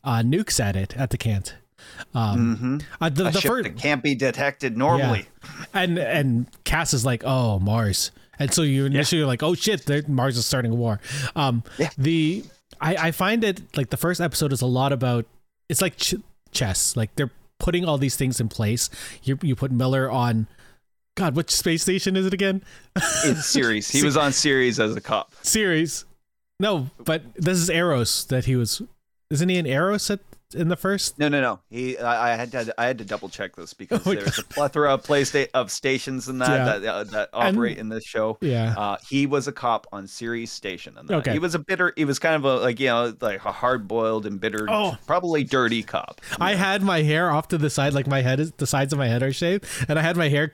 [0.05, 1.55] uh, nukes at it at the Cant.
[2.15, 2.85] Um, Mhm.
[3.01, 5.27] uh, the, a the ship first, that can't be detected normally
[5.73, 9.89] and and Cass is like, oh Mars, and so you initially you're like, oh shit,
[10.09, 11.01] Mars is starting a war.
[11.37, 11.91] Um, Yeah.
[11.97, 12.45] the
[12.81, 15.25] I I find it like the first episode is a lot about
[15.69, 16.17] it's like ch-
[16.51, 18.91] chess, like they're putting all these things in place.
[19.23, 20.49] You you put Miller on.
[21.15, 22.63] God, which space station is it again?
[23.27, 26.05] in Ceres he was on Ceres as a cop Ceres.
[26.61, 28.81] No, but this is Eros that he was.
[29.31, 30.21] Isn't he in Eros at,
[30.55, 31.19] in the first?
[31.19, 31.61] No, no, no.
[31.71, 34.45] He, I, I had to, I had to double check this because Oh there's a
[34.45, 36.79] plethora of play sta- of stations and that Yeah.
[36.79, 38.39] that, uh, that operate in this show.
[38.41, 38.75] Yeah.
[38.77, 41.15] Uh, he was a cop on Ceres Station, and that.
[41.17, 41.33] Okay.
[41.33, 41.93] he was a bitter.
[41.97, 44.97] He was kind of a like you know like a hard boiled and bitter, Oh.
[45.07, 46.21] probably dirty cop.
[46.41, 48.99] I had my hair off to the side, like my head is the sides of
[48.99, 50.53] my head are shaved, and I had my hair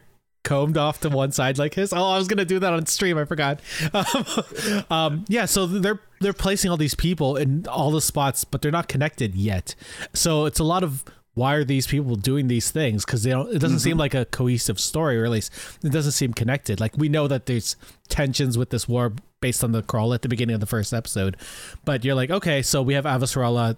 [0.49, 1.93] combed off to one side like his.
[1.93, 3.19] Oh, I was gonna do that on stream.
[3.19, 3.61] I forgot.
[3.93, 8.63] Um, um, yeah, so they're they're placing all these people in all the spots, but
[8.63, 9.75] they're not connected yet.
[10.15, 13.05] So it's a lot of why are these people doing these things?
[13.05, 13.55] Because they don't.
[13.55, 15.53] It doesn't seem like a cohesive story, or at least
[15.85, 16.81] it doesn't seem connected.
[16.81, 17.77] Like we know that there's
[18.09, 21.37] tensions with this war based on the crawl at the beginning of the first episode,
[21.85, 23.77] but you're like, okay, so we have Avasarala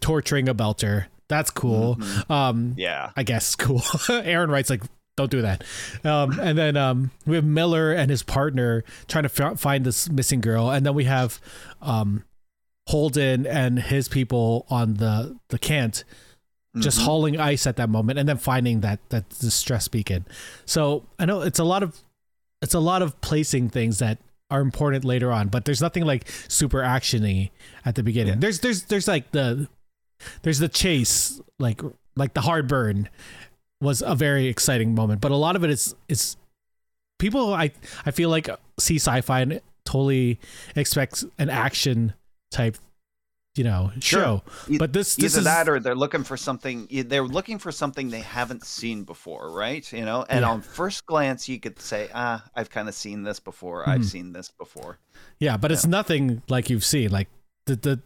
[0.00, 1.06] torturing a belter.
[1.28, 1.98] That's cool.
[2.30, 3.82] Um, Yeah, I guess cool.
[4.08, 4.82] Aaron writes like,
[5.16, 5.64] don't do that.
[6.04, 10.08] Um, and then um, we have Miller and his partner trying to f- find this
[10.10, 11.40] missing girl, and then we have
[11.82, 12.24] um,
[12.88, 16.04] Holden and his people on the the cant
[16.78, 17.04] just Mhm.
[17.04, 20.26] hauling ice at that moment, and then finding that that distress beacon.
[20.66, 21.98] So I know it's a lot of
[22.62, 24.18] it's a lot of placing things that
[24.50, 27.50] are important later on, but there's nothing like super actiony
[27.84, 28.34] at the beginning.
[28.34, 28.40] Yeah.
[28.40, 29.68] There's there's there's like the
[30.42, 31.80] there's the chase, like
[32.14, 33.08] like the hard burn
[33.80, 36.36] was a very exciting moment, but a lot of it is is
[37.18, 37.72] people I
[38.04, 40.38] I feel like see sci-fi and totally
[40.74, 42.12] expect an action
[42.50, 42.76] type
[43.54, 44.20] you know Sure.
[44.20, 44.42] show.
[44.68, 46.88] E- But this this Either is that or they're looking for something.
[47.06, 49.90] They're looking for something they haven't seen before, right?
[49.92, 50.50] You know, and Yeah.
[50.50, 53.84] on first glance, you could say, "Ah, I've kind of seen this before.
[53.84, 53.88] Mhm.
[53.88, 54.98] I've seen this before."
[55.40, 57.10] Yeah, but it's nothing like you've seen.
[57.10, 57.28] Like
[57.66, 58.00] the the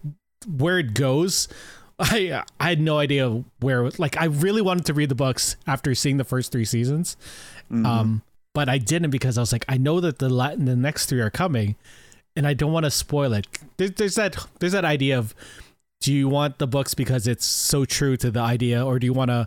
[0.46, 1.48] where it goes,
[2.00, 3.90] I I had no idea where.
[3.98, 7.16] Like I really wanted to read the books after seeing the first three seasons,
[7.70, 7.86] Mhm.
[7.86, 8.22] um,
[8.54, 11.20] but I didn't because I was like, I know that the la- the next three
[11.20, 11.76] are coming,
[12.36, 13.46] and I don't want to spoil it.
[13.76, 15.34] There's, there's that there's that idea of,
[16.00, 19.12] do you want the books because it's so true to the idea, or do you
[19.12, 19.46] want to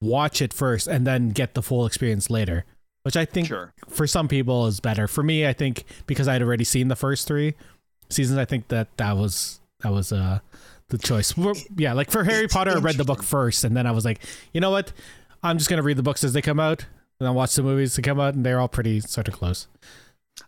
[0.00, 2.64] watch it first and then get the full experience later?
[3.02, 3.72] Which I think sure.
[3.88, 5.06] for some people is better.
[5.06, 7.54] For me, I think because I'd already seen the first three
[8.10, 10.40] seasons, I think that that was that was uh
[10.88, 11.36] the choice.
[11.36, 13.90] We're- yeah, like for Harry It's Potter, I read the book first, and then I
[13.90, 14.22] was like,
[14.52, 14.92] you know what,
[15.42, 16.82] I'm just gonna read the books as they come out,
[17.20, 19.66] and then watch the movies to come out, and they're all pretty sort of close.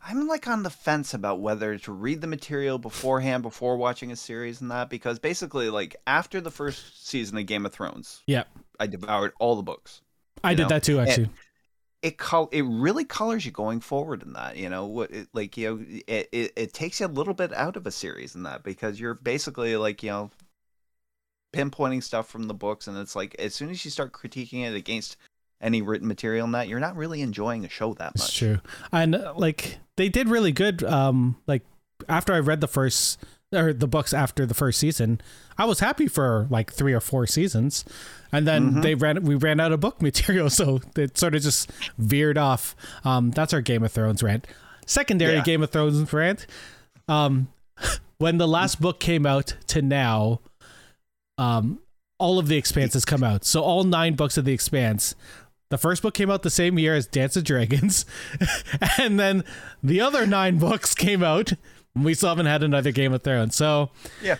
[0.07, 4.17] I'm like on the fence about whether to read the material beforehand before watching a
[4.17, 8.45] series and that because basically like after the first season of Game of Thrones, Yeah,
[8.79, 10.03] I devoured all the books.
[10.45, 11.31] I You did that too, actually.
[12.03, 15.57] It col- it really colors you going forward in that you know what it, like
[15.57, 18.45] you know it, it, it takes you a little bit out of a series in
[18.45, 20.31] that because you're basically like you know
[21.53, 24.75] pinpointing stuff from the books and it's like as soon as you start critiquing it
[24.75, 25.17] against
[25.61, 28.59] any written material in that you're not really enjoying the show that much It's true.
[28.93, 30.85] And uh, like they did really good.
[30.85, 31.63] Um, like
[32.09, 33.19] after I read the first
[33.53, 35.21] or the books after the first season,
[35.57, 37.85] I was happy for like three or four seasons,
[38.31, 38.83] and then Mhm.
[38.83, 39.23] they ran.
[39.23, 42.77] We ran out of book material, so it sort of just veered off.
[43.05, 44.47] Um, that's our Game of Thrones rant.
[44.87, 45.43] Secondary Yeah.
[45.43, 46.47] Game of Thrones rant.
[47.09, 47.49] Um,
[48.19, 50.41] when the last book came out to now,
[51.39, 51.79] um,
[52.19, 53.45] all of the Expanses come out.
[53.45, 55.15] So all nine books of the Expanse.
[55.71, 58.05] The first book came out the same year as Dance of Dragons,
[58.99, 59.45] and then
[59.83, 61.53] the other nine books came out.
[62.03, 63.55] We still haven't had another Game of Thrones.
[63.57, 63.91] So,
[64.23, 64.37] yeah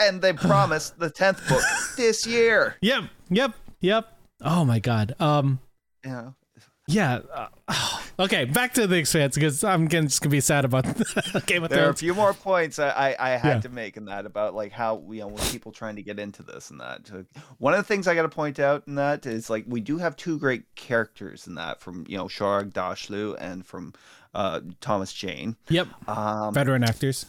[0.00, 1.62] and they promised the 10th book
[1.96, 4.18] this year yep, yep, yep.
[4.40, 5.14] Oh my god.
[5.20, 5.60] Um,
[6.04, 6.34] know
[6.88, 7.20] yeah.
[7.68, 10.84] Uh, okay, back to the Expanse because I'm gonna, just gonna be sad about
[11.46, 13.60] Game of there are a few more points I, I, I had Yeah.
[13.60, 16.70] to make in that about like how you know people trying to get into this
[16.70, 17.08] and that.
[17.58, 19.98] One of the things I got to point out in that is like we do
[19.98, 23.94] have two great characters in that from you know Shohreh Aghdashloo and from
[24.34, 27.26] uh, Thomas Jane, Yep, um, veteran actors.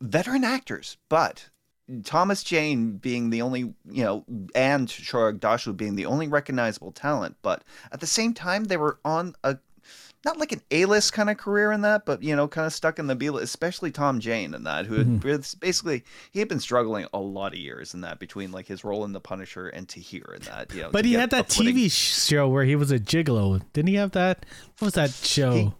[0.00, 1.48] veteran actors, but
[2.04, 7.36] Thomas Jane being the only you know and Shohreh Aghdashloo being the only recognizable talent,
[7.42, 7.62] but
[7.92, 9.58] at the same time they were on a
[10.24, 12.98] not like an A-list kind of career in that, but you know, kind of stuck
[12.98, 15.24] in the B list, especially Tom Jane in that, who had Mhm.
[15.24, 18.82] was basically he had been struggling a lot of years in that between like his
[18.82, 20.90] role in The Punisher and Tahir in that, you know.
[20.90, 21.48] But he had that.
[21.48, 23.62] TV show where he was a gigolo.
[23.72, 24.44] Didn't he have that?
[24.80, 25.74] What was that show?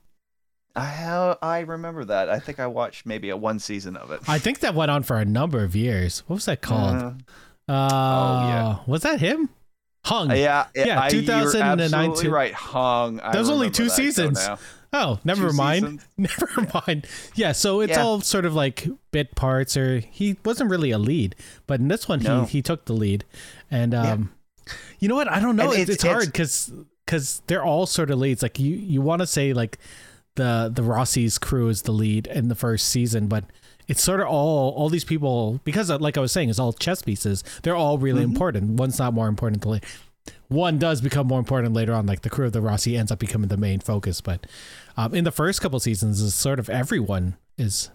[0.77, 2.29] I I remember that.
[2.29, 4.21] I think I watched maybe a one season of it.
[4.29, 6.21] I think that went on for a number of years.
[6.27, 6.95] What was that called?
[7.69, 8.77] Uh, Uh, yeah.
[8.87, 9.49] Was that him?
[10.05, 10.31] Hung.
[10.31, 12.55] yeah, Yeah, I, 2009 You're absolutely to- right.
[12.55, 13.19] Hung.
[13.19, 14.39] I There was only two seasons.
[14.93, 15.83] Oh, never Two mind.
[15.85, 16.07] seasons.
[16.17, 17.07] Never mind.
[17.35, 18.03] Yeah, so it's Yeah.
[18.05, 21.35] all sort of like bit parts, or he wasn't really a lead,
[21.67, 22.43] but in this one No.
[22.45, 23.25] he he took the lead,
[23.69, 24.33] and um,
[25.01, 25.29] you know what?
[25.29, 25.73] I don't know.
[25.73, 26.73] It's, it's- it's hard because
[27.05, 28.43] because they're all sort of leads.
[28.43, 29.77] Like you you want to say like
[30.37, 33.44] the the Roci's crew is the lead in the first season, but
[33.88, 36.72] it's sort of all all these people because uh, like I was saying, it's all
[36.72, 37.42] chess pieces.
[37.62, 38.31] They're all really Mhm.
[38.33, 38.70] important.
[38.79, 39.81] One's not more important than the
[40.49, 42.07] one does become more important later on.
[42.07, 44.46] Like the crew of the Rossi ends up becoming the main focus, but
[44.96, 47.90] um, in the first couple seasons, is sort of everyone is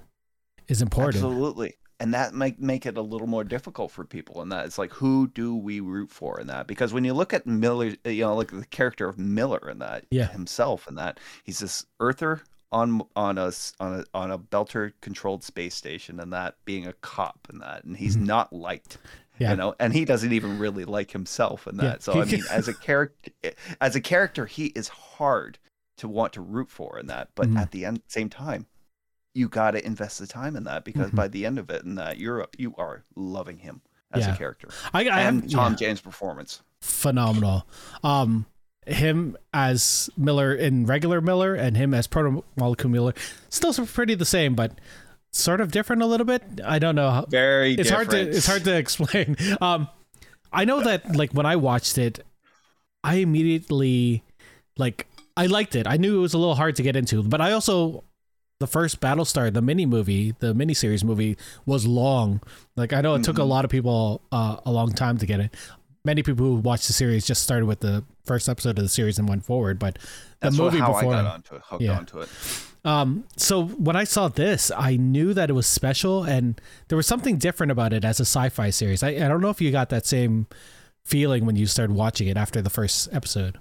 [0.68, 1.24] is important.
[1.24, 1.76] Absolutely.
[2.02, 4.42] And that might make it a little more difficult for people.
[4.42, 6.66] And that it's like, who do we root for in that?
[6.66, 10.06] Because when you look at Miller, you know, like the character of Miller in that
[10.10, 10.28] Yeah.
[10.28, 15.44] himself in that, he's this earther on on a on a on a belter controlled
[15.44, 18.26] space station and that being a cop and that and he's Mhm.
[18.26, 18.98] not liked
[19.40, 19.52] Yeah.
[19.52, 21.82] you know and he doesn't even really like himself in Yeah.
[21.82, 23.30] that so i mean as a character
[23.82, 25.60] as a character he is hard
[25.98, 27.58] to want to root for in that but Mhm.
[27.60, 28.68] at the end same time
[29.34, 31.16] you got to invest the time in that because Mhm.
[31.16, 34.34] by the end of it and that you're you are loving him as Yeah.
[34.34, 37.66] a character I, I and have tom yeah, james performance phenomenal.
[38.04, 38.46] Um,
[38.88, 43.14] him as Miller in regular Miller and him as proto molecule Miller,
[43.50, 44.80] still pretty the same, but
[45.32, 46.44] sort of different a little bit.
[46.66, 47.12] I don't know.
[47.12, 49.38] How, very it's hard to it's hard to explain.
[49.62, 49.88] Um,
[50.52, 52.26] I know that like when I watched it,
[53.04, 54.24] I immediately
[54.78, 55.06] like
[55.38, 55.86] I liked it.
[55.88, 58.04] I knew it was a little hard to get into, but I also
[58.62, 62.40] the first Battlestar, the mini movie, the miniseries movie was long.
[62.78, 63.50] Like I know it took a Mhm.
[63.50, 65.54] lot of people uh, a long time to get it.
[66.06, 69.20] Many people who watched the series just started with the first episode of the series
[69.20, 70.02] and went forward, but the
[70.40, 71.98] that's movie how before i got onto it hooked Yeah.
[71.98, 72.30] onto it
[72.84, 77.06] um, so when I saw this, I knew that it was special, and there was
[77.06, 79.04] something different about it as a sci-fi series.
[79.04, 80.48] I, I don't know if you got that same
[81.06, 83.60] feeling when you started watching it after the first episode.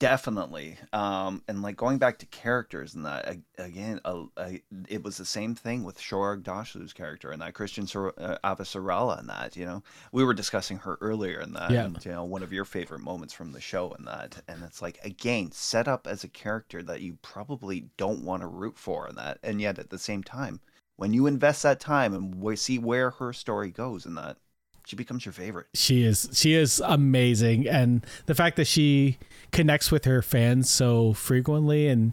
[0.00, 0.76] Definitely.
[0.92, 4.50] Um, and like going back to characters and that again, uh, uh,
[4.88, 9.20] it was the same thing with Shohreh Aghdashloo's character and that Chrisjen Sor- uh, Avasarala
[9.20, 11.84] and that, you know, we were discussing her earlier in that, Yeah.
[11.84, 14.82] and, you know, one of your favorite moments from the show and that, and it's
[14.82, 19.08] like, again, set up as a character that you probably don't want to root for
[19.08, 19.38] in that.
[19.44, 20.60] And yet at the same time,
[20.96, 24.38] when you invest that time and we see where her story goes in that,
[24.86, 25.66] she becomes your favorite.
[25.74, 29.18] She is she is amazing, and the fact that she
[29.52, 32.12] connects with her fans so frequently, and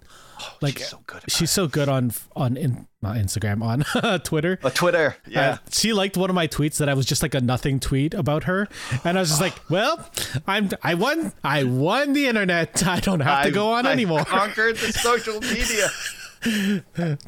[0.62, 1.22] Like, she's so good.
[1.28, 4.54] She's so good on on in, not Instagram on Twitter.
[4.54, 4.62] it.
[4.62, 5.50] But Twitter, yeah.
[5.50, 8.13] Uh, she liked one of my tweets that I was just like a nothing tweet
[8.13, 8.67] about her,
[9.04, 10.04] and I was just like, "Well,
[10.48, 12.86] I'm I won I won the internet.
[12.88, 15.90] I don't have to go on I anymore." Conquered the social media.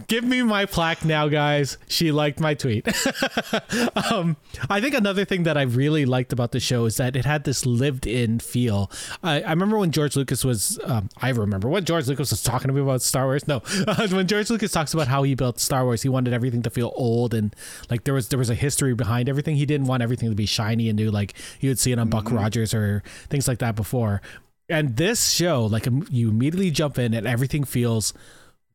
[0.07, 1.77] Give me my plaque now, guys.
[1.87, 2.87] She liked my tweet.
[4.11, 4.37] um,
[4.69, 7.43] I think another thing that I really liked about the show is that it had
[7.43, 8.89] this lived-in feel.
[9.21, 10.79] I, I remember when George Lucas was.
[10.83, 13.47] Um, I remember when George Lucas was talking to me about Star Wars.
[13.47, 13.59] No,
[14.09, 16.91] when George Lucas talks about how he built Star Wars, he wanted everything to feel
[16.95, 17.55] old and
[17.89, 19.55] like there was there was a history behind everything.
[19.55, 22.09] He didn't want everything to be shiny and new, like you would see it on
[22.09, 24.21] Buck Rogers or things like that before.
[24.69, 28.13] And this show, like you immediately jump in and everything feels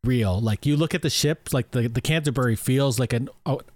[0.05, 0.41] real.
[0.41, 3.29] Like you look at the ship, like the, the Canterbury feels like an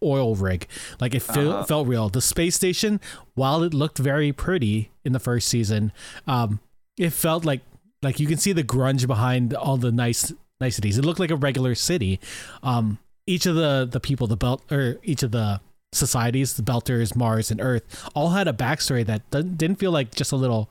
[0.03, 0.67] oil rig.
[1.01, 1.65] Like it feel, Uh-huh.
[1.65, 2.09] felt real.
[2.09, 3.01] The space station,
[3.35, 5.93] while it looked very pretty in the first season,
[6.27, 6.61] um,
[6.99, 7.61] it felt like
[8.03, 10.99] like you can see the grunge behind all the nice niceties.
[10.99, 12.19] It looked like a regular city.
[12.63, 15.61] Um, each of the the people, the belt or each of the
[15.93, 20.15] societies, the Belters, Mars, and Earth, all had a backstory that didn't didn't feel like
[20.15, 20.69] just a little,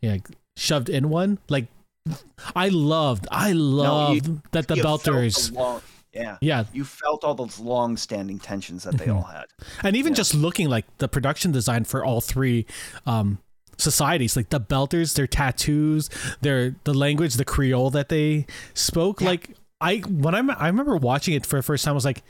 [0.00, 0.18] you know,
[0.56, 1.38] shoved in one.
[1.48, 1.66] Like
[2.54, 5.82] I loved, I loved that the You Belters, the long-
[6.12, 6.36] yeah.
[6.40, 9.46] yeah, You felt all those long-standing tensions that they all had.
[9.82, 12.66] and even just looking like the production design for all three
[13.06, 13.38] um
[13.76, 16.08] societies like the belters their tattoos
[16.42, 21.34] their the language the creole that they spoke like i when i'm i remember watching
[21.34, 22.22] it for the first time i was like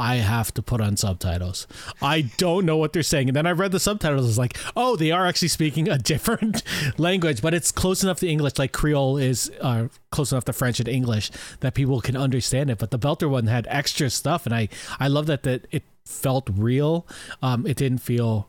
[0.00, 1.66] I have to put on subtitles.
[2.00, 3.28] I don't know what they're saying.
[3.28, 4.24] And then I read the subtitles.
[4.24, 6.62] I was like, oh, they are actually speaking a different
[6.98, 10.80] language, but it's close enough to English, like Creole is uh, close enough to French
[10.80, 11.30] and English
[11.60, 12.78] that people can understand it.
[12.78, 16.48] But the Belter one had extra stuff, and I I love that that it felt
[16.50, 17.06] real.
[17.42, 18.48] Um, it didn't feel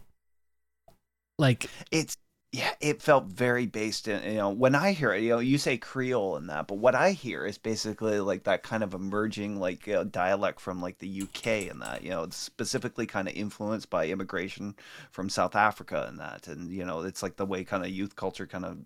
[1.38, 2.16] like It's
[2.52, 5.58] yeah, it felt very based in you know when I hear it, you know, you
[5.58, 9.60] say Creole and that, but what I hear is basically like that kind of emerging
[9.60, 13.36] like uh, dialect from like the UK and that you know it's specifically kind of
[13.36, 14.76] influenced by immigration
[15.12, 18.16] from South Africa and that, and you know it's like the way kind of youth
[18.18, 18.78] culture kind of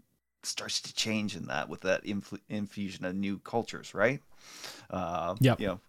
[0.44, 2.04] starts to change in that with that
[2.50, 4.22] infusion of new cultures, right?
[4.92, 5.60] Uh, Yep.
[5.60, 5.80] You know,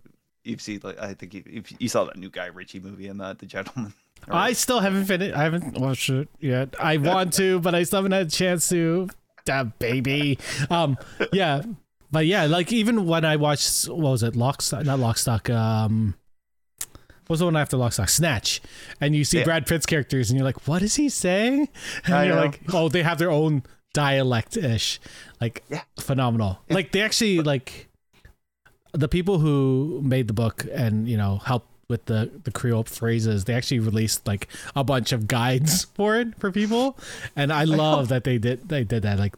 [0.47, 3.21] you've seen like I think you, if you saw that new Guy Ritchie movie and
[3.21, 3.93] that, The Gentleman.
[4.29, 5.37] or- I still haven't finished.
[5.37, 6.75] I haven't watched it yet.
[6.81, 9.09] I want to, but I still haven't had a chance to.
[9.45, 10.39] Damn, baby.
[10.71, 10.99] Um,
[11.33, 11.63] yeah,
[12.11, 14.85] but yeah, like even when I watched, what was it, Lockstock?
[14.85, 15.55] Not Lockstock.
[15.55, 16.15] Um,
[17.27, 18.09] what was the one after Lockstock?
[18.11, 18.61] Snatch.
[19.01, 19.45] And you see Yeah.
[19.45, 21.69] Brad Pitt's characters, and you're like, what is he saying?
[22.05, 22.43] And I you're know.
[22.43, 23.63] like, oh, they have their own
[23.95, 25.01] dialect ish.
[25.41, 25.83] Like, Yeah.
[26.01, 26.61] phenomenal.
[26.71, 27.89] Like they actually like
[28.97, 33.45] the people who made the book and you know helped with the the Creole phrases.
[33.45, 36.99] They actually released like a bunch of guides for it for people,
[37.35, 39.19] and I love that they did they did that.
[39.19, 39.35] Like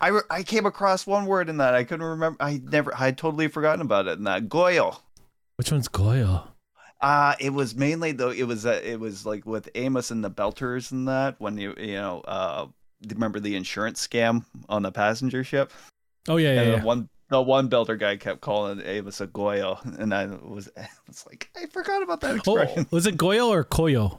[0.00, 2.36] I, re- I came across one word in that I couldn't remember.
[2.40, 4.18] I never I had totally forgotten about it.
[4.18, 4.98] In that Goyo.
[5.56, 6.46] which one's Goyo?
[7.00, 8.30] Uh it was mainly though.
[8.30, 11.74] It was uh, it was like with Amos and the Belters and that when you
[11.78, 12.66] you know uh
[13.08, 15.72] remember the insurance scam on the passenger ship
[16.28, 16.78] Oh yeah, yeah, and yeah.
[16.80, 20.68] the one the one Belter guy kept calling Amos a Goyo and I was
[21.08, 22.86] it's like I forgot about that Oh, expression.
[22.90, 24.18] was it Goyo or Coyo?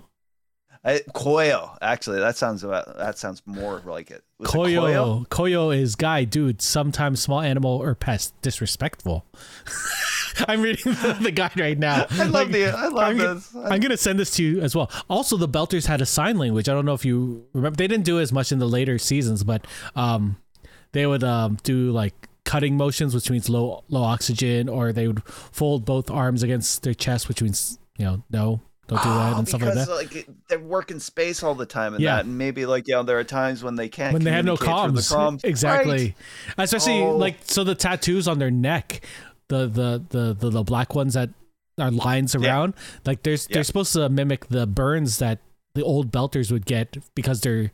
[0.81, 4.23] I, Coyo actually that sounds about that sounds more like it.
[4.37, 4.81] Was it Coyo?
[4.81, 5.27] Coyo.
[5.27, 6.61] Coyo is guy, dude.
[6.61, 9.25] Sometimes small animal or pest disrespectful.
[10.47, 12.05] I'm reading the, the guide right now.
[12.11, 13.53] I love Like, the I love I'm this.
[13.55, 14.89] I'm gonna send this to you as well.
[15.09, 16.69] Also, the Belters had a sign language.
[16.69, 17.75] I don't know if you remember.
[17.75, 20.37] They didn't do as much in the later seasons, but um,
[20.93, 25.21] they would um do like cutting motions, which means low low oxygen, or they would
[25.27, 29.37] fold both arms against their chest, which means you know no, don't do that Oh,
[29.39, 29.89] and stuff like that.
[29.89, 32.15] like they work in space all the time and Yeah.
[32.15, 34.45] that, and maybe like you know there are times when they can't when they have
[34.45, 35.43] no comms, the comms.
[35.53, 36.15] exactly
[36.57, 37.15] especially Oh.
[37.15, 39.01] like so the tattoos on their neck
[39.49, 41.29] the the the the, the black ones that
[41.77, 42.41] are lines Yeah.
[42.49, 42.73] around
[43.05, 43.55] like there's Yeah.
[43.55, 45.37] they're supposed to mimic the burns that
[45.75, 47.71] the old belters would get because their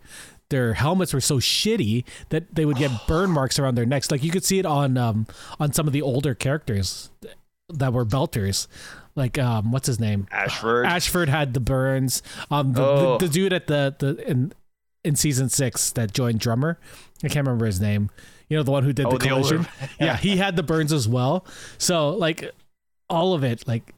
[0.49, 4.23] their helmets were so shitty that they would get burn marks around their necks like
[4.23, 5.25] you could see it on um
[5.59, 7.09] on some of the older characters
[7.69, 8.67] that were belters
[9.15, 10.85] like um what's his name Ashford.
[10.85, 12.21] Ashford had the burns.
[12.51, 13.17] Um, the, Oh.
[13.17, 14.53] the, the dude at the the in
[15.03, 16.79] in season six that joined drummer,
[17.23, 18.09] I can't remember his name.
[18.49, 19.67] You know the one who did Oh, the the older- collision.
[19.99, 21.45] yeah, he had the burns as well.
[21.77, 22.51] So like
[23.09, 23.93] all of it, like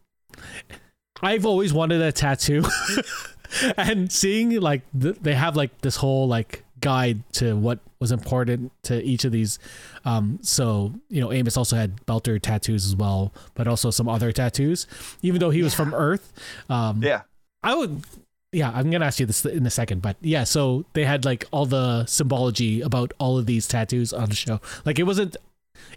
[1.21, 2.63] I've always wanted a tattoo,
[3.77, 8.71] and seeing like th- they have like this whole like guide to what was important
[8.83, 9.59] to each of these.
[10.05, 14.31] Um, so you know, Amos also had Belter tattoos as well, but also some other
[14.31, 14.87] tattoos.
[15.21, 16.33] Even though he was from Earth,
[16.69, 17.21] um, yeah.
[17.63, 18.03] I would.
[18.53, 21.45] Yeah, I'm gonna ask you this in a second, but yeah, so they had like
[21.51, 24.61] all the symbology about all of these tattoos on the show.
[24.85, 25.35] Like it wasn't,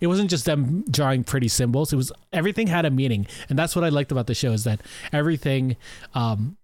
[0.01, 1.93] it wasn't just them drawing pretty symbols.
[1.93, 4.65] It was everything had a meaning, and that's what I liked about the show is
[4.65, 4.81] that
[5.13, 5.77] everything,
[6.13, 6.57] um,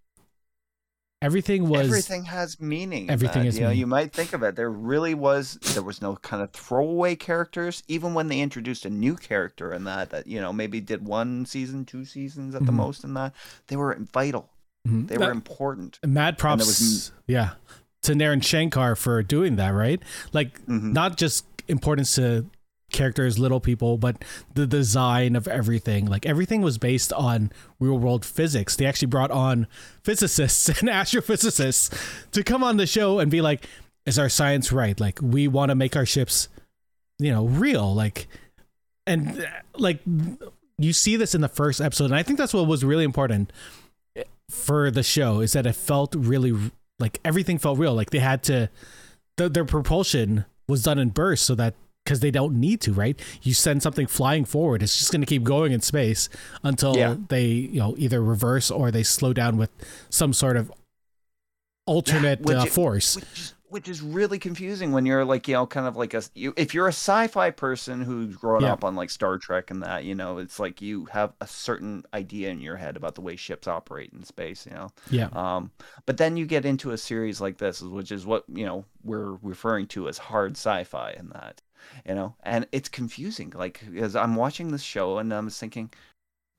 [1.26, 3.10] everything was everything has meaning.
[3.10, 4.56] Everything that, has you know, you might think of it.
[4.56, 7.82] There really was there was no kind of throwaway characters.
[7.88, 11.44] Even when they introduced a new character in that, that you know maybe did one
[11.46, 12.76] season, two seasons at the Mhm.
[12.76, 13.34] most in that,
[13.68, 14.48] they were vital.
[14.88, 15.08] Mhm.
[15.08, 15.98] They That- were important.
[16.06, 16.64] mad props.
[16.66, 17.50] was- yeah,
[18.02, 19.70] to Naren Shankar for doing that.
[19.70, 20.00] Right,
[20.32, 20.92] like Mhm.
[20.92, 22.46] not just importance to
[22.92, 24.24] characters, little people, but
[24.54, 26.06] the design of everything.
[26.06, 28.76] Like everything was based on real world physics.
[28.76, 29.66] They actually brought on
[30.02, 33.66] physicists and astrophysicists to come on the show and be like,
[34.04, 34.98] "Is our science right?
[34.98, 36.48] Like we want to make our ships,
[37.18, 38.28] you know, real." Like,
[39.06, 40.00] and uh, like
[40.78, 43.52] you see this in the first episode, and I think that's what was really important
[44.50, 46.52] for the show is that it felt really
[46.98, 47.94] like everything felt real.
[47.94, 48.70] Like they had to,
[49.36, 51.74] the, their propulsion was done in bursts so that
[52.06, 53.20] because they don't need to, right?
[53.42, 56.28] You send something flying forward, it's just going to keep going in space
[56.62, 57.16] until Yeah.
[57.28, 59.70] they, you know, either reverse or they slow down with
[60.08, 60.70] some sort of
[61.86, 63.16] alternate uh, force.
[63.16, 66.22] which is, which is really confusing when you're like you know kind of like a
[66.34, 68.72] you, if you're a sci-fi person who's grown Yeah.
[68.72, 72.04] up on like Star Trek and that you know it's like you have a certain
[72.12, 75.28] idea in your head about the way ships operate in space you know Yeah.
[75.32, 75.70] um
[76.06, 79.34] but then you get into a series like this which is what you know we're
[79.42, 81.62] referring to as hard sci-fi and that
[82.06, 85.90] you know and it's confusing like as I'm watching this show and I'm thinking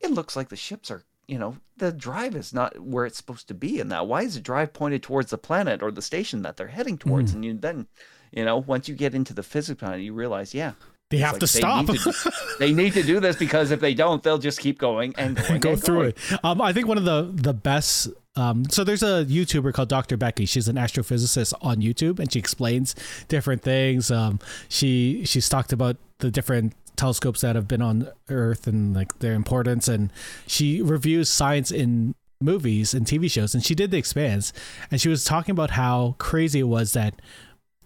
[0.01, 3.47] it looks like the ships are you know the drive is not where it's supposed
[3.49, 6.41] to be in that why is the drive pointed towards the planet or the station
[6.43, 7.37] that they're heading towards Hmm.
[7.37, 7.87] and you then
[8.31, 10.73] you know once you get into the physics on it you realize yeah
[11.09, 11.87] They have like to they stop.
[11.87, 15.13] need to- they need to do this because if they don't they'll just keep going
[15.17, 16.09] and going go and through going.
[16.31, 16.45] it.
[16.45, 18.09] Um, I think one of the the best.
[18.37, 20.15] Um, so there's a YouTuber called Dr.
[20.15, 20.45] Becky.
[20.45, 22.95] She's an astrophysicist on YouTube, and she explains
[23.27, 24.11] different things.
[24.11, 29.19] Um, she she's talked about the different telescopes that have been on Earth and like
[29.19, 30.11] their importance, and
[30.45, 33.55] she reviews science in movies and TV shows.
[33.55, 34.53] And she did The Expanse,
[34.91, 37.19] and she was talking about how crazy it was that.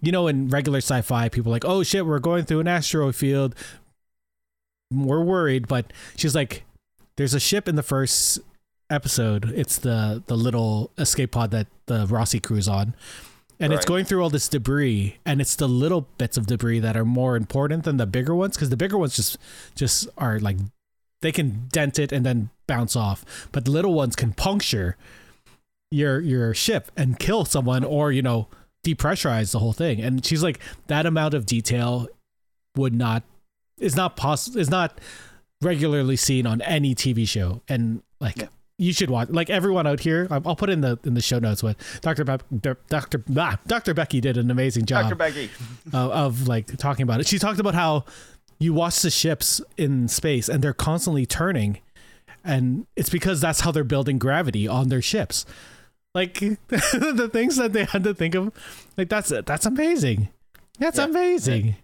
[0.03, 3.55] You know, in regular sci-fi, people like, "Oh shit, we're going through an asteroid field
[4.93, 6.63] we're worried but she's like
[7.15, 8.39] there's a ship in the first
[8.91, 12.95] episode it's the the little escape pod that the Roci crew's on.
[13.59, 16.97] And it's going through all this debris and it's the little bits of debris that
[16.97, 19.37] are more important than the bigger ones because the bigger ones just
[19.75, 20.57] just are like
[21.21, 23.23] they can dent it and then bounce off.
[23.51, 24.97] But the little ones can puncture
[25.91, 28.47] your your ship and kill someone or you know
[28.83, 30.01] depressurize the whole thing.
[30.01, 32.07] And she's like that amount of detail
[32.75, 33.21] would not
[33.77, 34.99] is not possible is not
[35.61, 37.61] regularly seen on any TV show.
[37.67, 38.47] And like Yeah.
[38.81, 41.61] You should watch like everyone out here I'll put in the in the show notes
[41.61, 42.23] what Dr.
[42.25, 43.23] Be- Dr.
[43.37, 43.93] ah, Dr.
[43.93, 45.15] Becky did an amazing job Dr.
[45.15, 45.49] Becky
[45.93, 47.27] of, of like talking about it.
[47.27, 48.05] She talked about how
[48.57, 51.79] you watch the ships in space and they're constantly turning,
[52.43, 55.45] and it's because that's how they're building gravity on their ships.
[56.15, 58.51] Like the things that they had to think of,
[58.97, 60.29] like that's that's amazing.
[60.79, 61.05] That's Yeah.
[61.05, 61.75] amazing.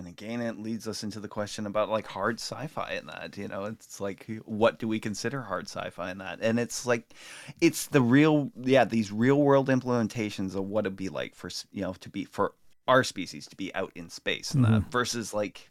[0.00, 3.36] And again, it leads us into the question about like hard sci-fi in that.
[3.36, 6.38] You know, it's like what do we consider hard sci-fi in that?
[6.40, 7.12] And it's like,
[7.60, 11.82] it's the real, yeah, these real world implementations of what it'd be like for you
[11.82, 12.54] know to be for
[12.88, 14.90] our species to be out in space and that mm-hmm.
[14.90, 15.70] versus like,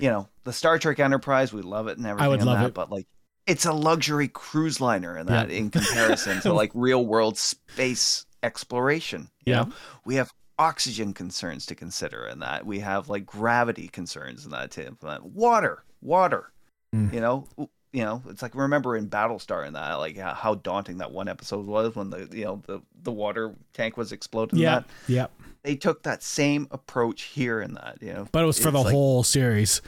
[0.00, 1.52] you know, the Star Trek Enterprise.
[1.52, 2.24] We love it and everything.
[2.24, 2.74] i would love that, it.
[2.74, 3.06] but like.
[3.46, 5.58] It's a luxury cruise liner in that Yeah.
[5.58, 9.28] in comparison to like real world space exploration.
[9.44, 9.62] You Yeah.
[9.62, 9.72] know?
[10.04, 14.70] we have oxygen concerns to consider in that we have like gravity concerns in that
[14.70, 16.50] to implement water water
[16.94, 17.12] Mm.
[17.12, 17.48] you know
[17.92, 21.26] you know it's like remember in battlestar in that like how- how daunting that one
[21.28, 25.26] episode was when the you know the the water tank was exploding Yeah, that yeah.
[25.64, 28.78] they took that same approach here in that you know But it was for the
[28.80, 29.82] like whole series.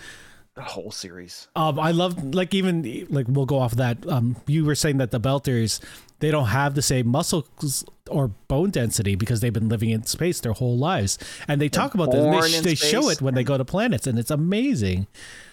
[0.57, 4.05] the whole series Um, I love like even like we'll go off that.
[4.09, 5.79] Um, you were saying that the Belters
[6.21, 10.41] they don't have the same muscles or bone density because they've been living in space
[10.41, 12.25] their whole lives, and they talk about this.
[12.25, 15.07] and They, they show it when they go to planets, and it's amazing.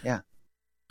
[0.04, 0.20] Yeah.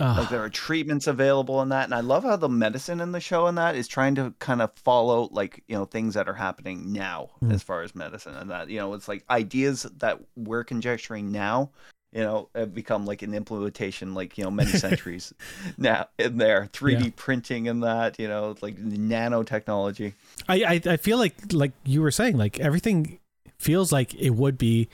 [0.00, 3.12] Ah, like there are treatments available in that and i love how the medicine in
[3.12, 6.26] the show in that is trying to kind of follow like you know things that
[6.28, 7.52] are happening now Mm.
[7.52, 11.70] as far as medicine and that you know it's like ideas that we're conjecturing now
[12.12, 15.32] you know have become like an implementation like you know many centuries
[15.78, 17.10] now in there 3d Yeah.
[17.16, 20.12] printing and that you know like nanotechnology
[20.48, 23.18] I, I I feel like like you were saying like everything
[23.58, 24.88] feels like it would be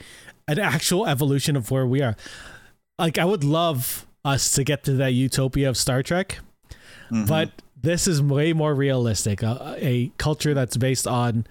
[0.47, 2.15] an actual evolution of where we are.
[2.99, 6.39] Like I would love us to get to that utopia of Star Trek,
[7.11, 7.27] Mhm.
[7.27, 7.51] but
[7.81, 9.41] this is way more realistic.
[9.41, 11.47] A, a culture that's based on,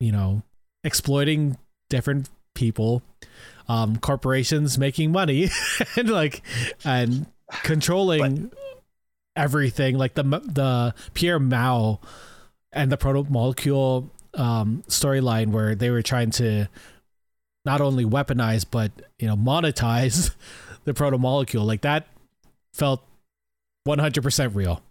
[0.00, 0.42] you know,
[0.82, 1.58] exploiting
[1.90, 3.02] different people,
[3.68, 5.50] um, corporations making money,
[5.96, 6.42] and like
[6.84, 7.26] and
[7.62, 8.50] controlling
[9.36, 9.96] everything.
[9.98, 12.00] Like the the Pierre Mao
[12.72, 16.68] and the proto molecule um, storyline where they were trying to
[17.64, 20.34] not only weaponize but you know monetize
[20.84, 21.64] the proto molecule.
[21.64, 22.06] Like that
[22.72, 23.02] felt
[23.86, 24.82] 100% real.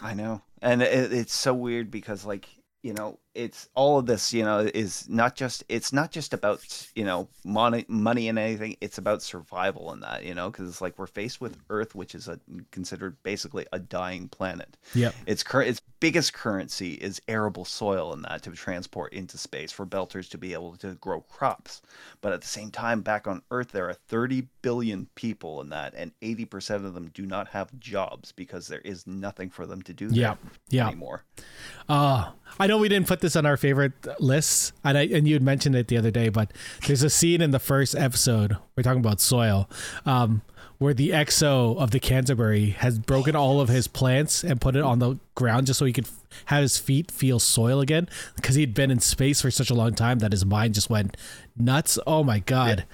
[0.00, 2.48] I know, and it, it's so weird because like
[2.82, 6.88] you know it's all of this you know is not just it's not just about
[6.96, 8.76] you know money money and anything.
[8.80, 12.14] It's about survival in that you know because it's like we're faced with earth which
[12.14, 12.40] is a
[12.72, 14.76] considered basically a dying planet.
[14.94, 19.72] Yeah its current its biggest currency is arable soil in that to transport into space
[19.72, 21.82] for belters to be able to grow crops.
[22.20, 25.94] But at the same time back on earth there are 30 billion people in that
[25.96, 29.92] and 80% of them do not have jobs because there is nothing for them to
[29.92, 30.34] do Yeah.
[30.68, 30.86] Yeah.
[30.88, 31.24] anymore.
[31.88, 35.34] Uh, I know we didn't put this on our favorite lists, and I and you
[35.34, 36.52] had mentioned it the other day, but
[36.86, 38.56] there's a scene in the first episode.
[38.76, 39.68] We're talking about soil,
[40.06, 40.42] um,
[40.78, 44.82] where the exo of the Canterbury has broken all of his plants and put it
[44.82, 48.54] on the ground just so he could f- have his feet feel soil again because
[48.54, 51.16] he'd been in space for such a long time that his mind just went
[51.56, 51.98] nuts.
[52.06, 52.84] Oh my god!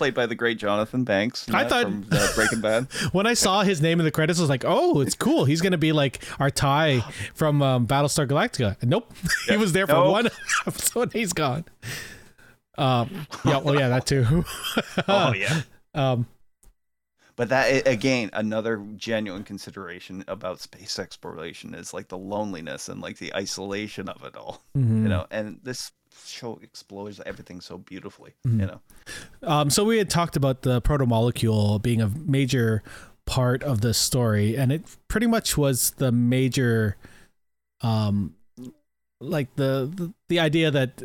[0.00, 1.46] Played by the great Jonathan Banks.
[1.50, 2.86] I thought- from uh, Breaking Bad.
[3.12, 5.44] When I saw his name in the credits, I was like, "Oh, it's cool.
[5.44, 7.00] He's gonna be like our Tigh
[7.34, 9.12] from um, Battlestar Galactica." And nope,
[9.48, 10.10] he was there for Nope.
[10.12, 10.26] one
[10.66, 11.02] episode.
[11.02, 11.66] and He's gone.
[12.78, 14.44] Um, yeah, well, yeah, that too.
[15.06, 15.60] oh yeah.
[15.94, 16.26] um,
[17.36, 23.18] But that again, another genuine consideration about space exploration is like the loneliness and like
[23.18, 24.62] the isolation of it all.
[24.74, 25.02] mhm.
[25.02, 25.92] You know, and this
[26.30, 28.32] show explores everything so beautifully.
[28.46, 28.60] Mm-hmm.
[28.60, 28.80] You know,
[29.42, 32.82] Um, so we had talked about the proto molecule being a major
[33.26, 36.96] part of the story, and it pretty much was the major,
[37.82, 38.34] um,
[39.20, 41.02] like the the, the idea that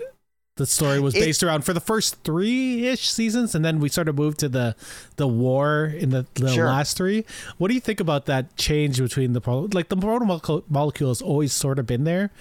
[0.58, 3.90] the story was It- based around for the first three ish seasons, and then we
[3.90, 4.76] sort of moved to the
[5.18, 6.66] the war in the, the Sure.
[6.68, 7.26] last three.
[7.58, 10.26] What do you think about that change between the pro- like the proto
[10.70, 12.32] molecule has always sort of been there,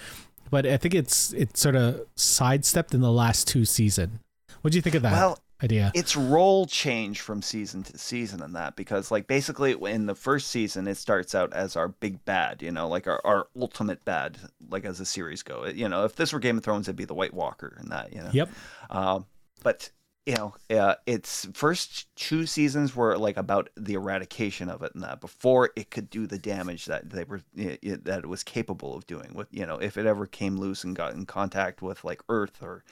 [0.55, 4.20] but I think it's it's sort of sidestepped in the last two season.
[4.61, 5.90] What do you think of that well, idea?
[5.96, 10.52] its role change from season to season in that because like basically in the first
[10.52, 14.38] season it starts out as our big bad you know like our, our ultimate bad
[14.70, 17.05] like as the series go you know if this were game of thrones it'd be
[17.05, 18.48] the white walker and that you know Yep.
[18.90, 19.26] um,
[19.64, 19.90] but
[20.27, 25.03] you know uh, its first two seasons were like about the eradication of it and
[25.05, 28.43] that before it could do the damage that they were i- i- that it was
[28.43, 31.83] capable of doing with you know if it ever came loose and got in contact
[31.83, 32.83] with like earth or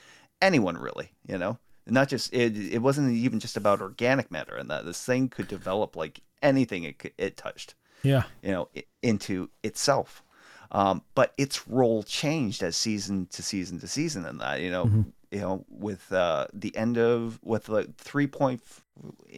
[0.41, 1.57] anyone really you know
[1.87, 5.47] not just it it wasn't even just about organic matter and that this thing could
[5.47, 7.73] develop like anything it could, it touched
[8.03, 8.23] Yeah.
[8.43, 10.23] you know i- into itself
[10.71, 14.85] um, but its role changed as season to season to season and that you know
[14.85, 15.11] Mhm.
[15.33, 18.61] You know with uh, the end of with like 3 point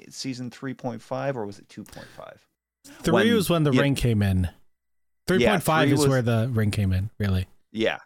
[0.10, 2.06] season 3.5 or was it 2.5
[3.02, 3.82] Three When- was when the yeah.
[3.82, 4.50] ring came in.
[5.28, 7.10] Three Yeah, point five three is was- where the ring came in.
[7.18, 7.48] Really.
[7.72, 7.98] Yeah.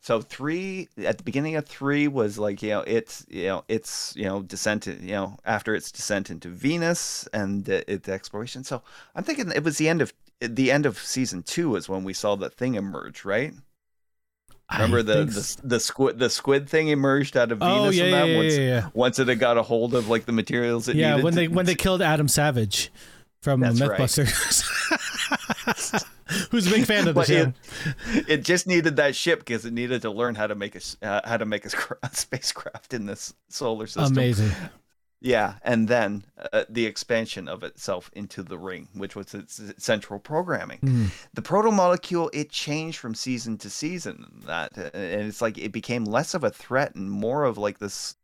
[0.00, 4.14] So three at the beginning of three was like you know it's you know it's
[4.16, 8.64] you know descent you know after its descent into Venus and uh, its exploration.
[8.64, 8.82] So
[9.14, 12.12] I'm thinking it was the end of the end of season two is when we
[12.14, 13.52] saw that thing emerge, right?
[14.72, 18.02] Remember the think the, the squid the squid thing emerged out of Venus Oh yeah,
[18.02, 18.88] and yeah, that yeah, once yeah, yeah.
[18.94, 21.40] once it had got a hold of like the materials it Yeah, needed when to-
[21.40, 22.90] they when they killed Adam Savage
[23.42, 24.00] from That's right.
[24.00, 24.64] MythBusters,
[26.50, 27.52] who's a big fan of the show.
[28.12, 30.80] it, it just needed that ship because it needed to learn how to make a
[31.06, 31.64] uh, how to make
[32.02, 34.12] a spacecraft in this solar system.
[34.16, 34.50] Amazing.
[35.20, 40.20] Yeah, and then uh, the expansion of itself into the ring, which was its central
[40.20, 40.78] programming.
[40.80, 41.10] Mm.
[41.32, 44.42] The proto molecule it changed from season to season.
[44.46, 47.78] That uh, and it's like it became less of a threat and more of like
[47.78, 48.14] this,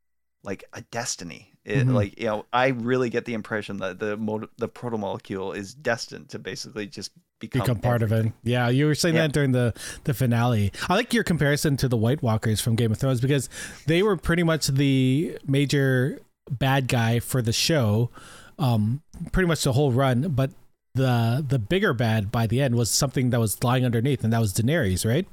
[0.45, 1.49] like a destiny.
[1.65, 1.95] It, Mhm.
[1.95, 6.29] Like you know, I really get the impression that the the proto molecule is destined
[6.31, 8.33] to basically just become, Become part of it.
[8.45, 9.23] Yeah, you were saying Yeah.
[9.23, 9.73] that during the
[10.05, 10.73] the finale.
[10.91, 13.49] I like your comparison to the White Walkers from Game of Thrones because
[13.87, 16.21] they were pretty much the major
[16.53, 18.11] bad guy for the show,
[18.59, 20.29] um, pretty much the whole run.
[20.31, 20.51] But
[20.95, 24.41] the the bigger bad by the end was something that was lying underneath, and that
[24.41, 25.27] was Daenerys, right?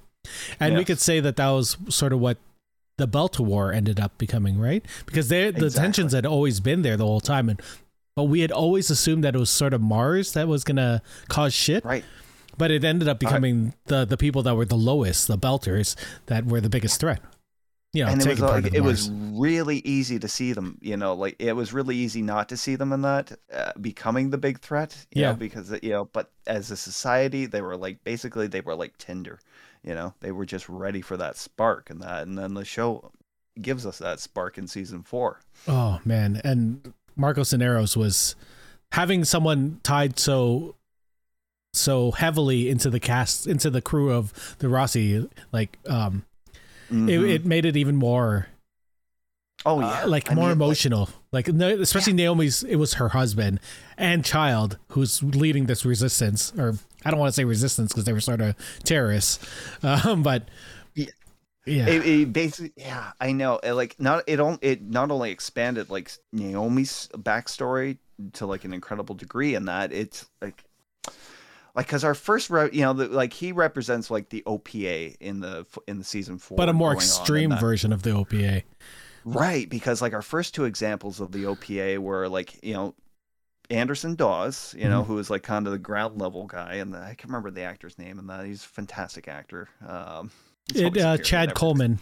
[0.60, 2.38] And we could say that that was sort of what
[2.98, 4.86] the Belta War ended up becoming, right?
[5.06, 5.82] Because they, the Exactly.
[5.82, 7.62] tensions had always been there the whole time, and
[8.16, 11.54] but we had always assumed that it was sort of Mars that was gonna cause
[11.54, 11.86] shit.
[11.86, 12.04] Right.
[12.58, 15.96] But it ended up becoming the the people that were the lowest, the Belters,
[16.26, 17.22] that were the biggest threat.
[17.94, 19.10] You know, and it was like it Mars.
[19.10, 22.58] was really easy to see them you know like it was really easy not to
[22.58, 25.32] see them in that uh, becoming the big threat you Yeah.
[25.32, 28.98] know because you know but as a society they were like basically they were like
[28.98, 29.40] tinder
[29.84, 33.12] you know they were just ready for that spark and that and then the show
[33.62, 38.36] gives us that spark in season four Oh man, and Marco Inaros was
[38.92, 40.76] having someone tied so
[41.74, 46.24] so heavily into the cast into the crew of the Roci like um
[46.92, 47.10] Mhm.
[47.10, 48.48] it, it made it even more
[49.66, 51.10] oh uh, yeah, like I more mean, emotional.
[51.32, 53.60] Like, no, especially Naomi's, it was her husband
[53.98, 56.76] and child who's leading this resistance, or
[57.06, 59.40] I don't want to say resistance because they were sort of terrorists,
[59.84, 60.50] um, but
[60.96, 61.08] Yeah.
[61.66, 63.60] yeah, It, it basically, yeah, I know.
[63.64, 68.00] It, like not it on it not only expanded like Naomi's backstory
[68.34, 70.64] to like an incredible degree in that it's like
[71.80, 75.40] like because our first re- you know the, like he represents like the OPA in
[75.40, 78.12] the in the season four, but a more going on in extreme version of the
[78.12, 78.64] OPA.
[79.26, 82.96] Right, because like our first two examples of the OPA were like, you know,
[83.70, 85.08] Anderson Dawes, you know, Mhm.
[85.08, 87.98] who was like kind of the ground level guy, and I can't remember the actor's
[88.00, 89.68] name, and that he's a fantastic actor.
[89.88, 90.32] Um,
[90.74, 91.54] It, uh, Chad.
[91.54, 92.00] Coleman.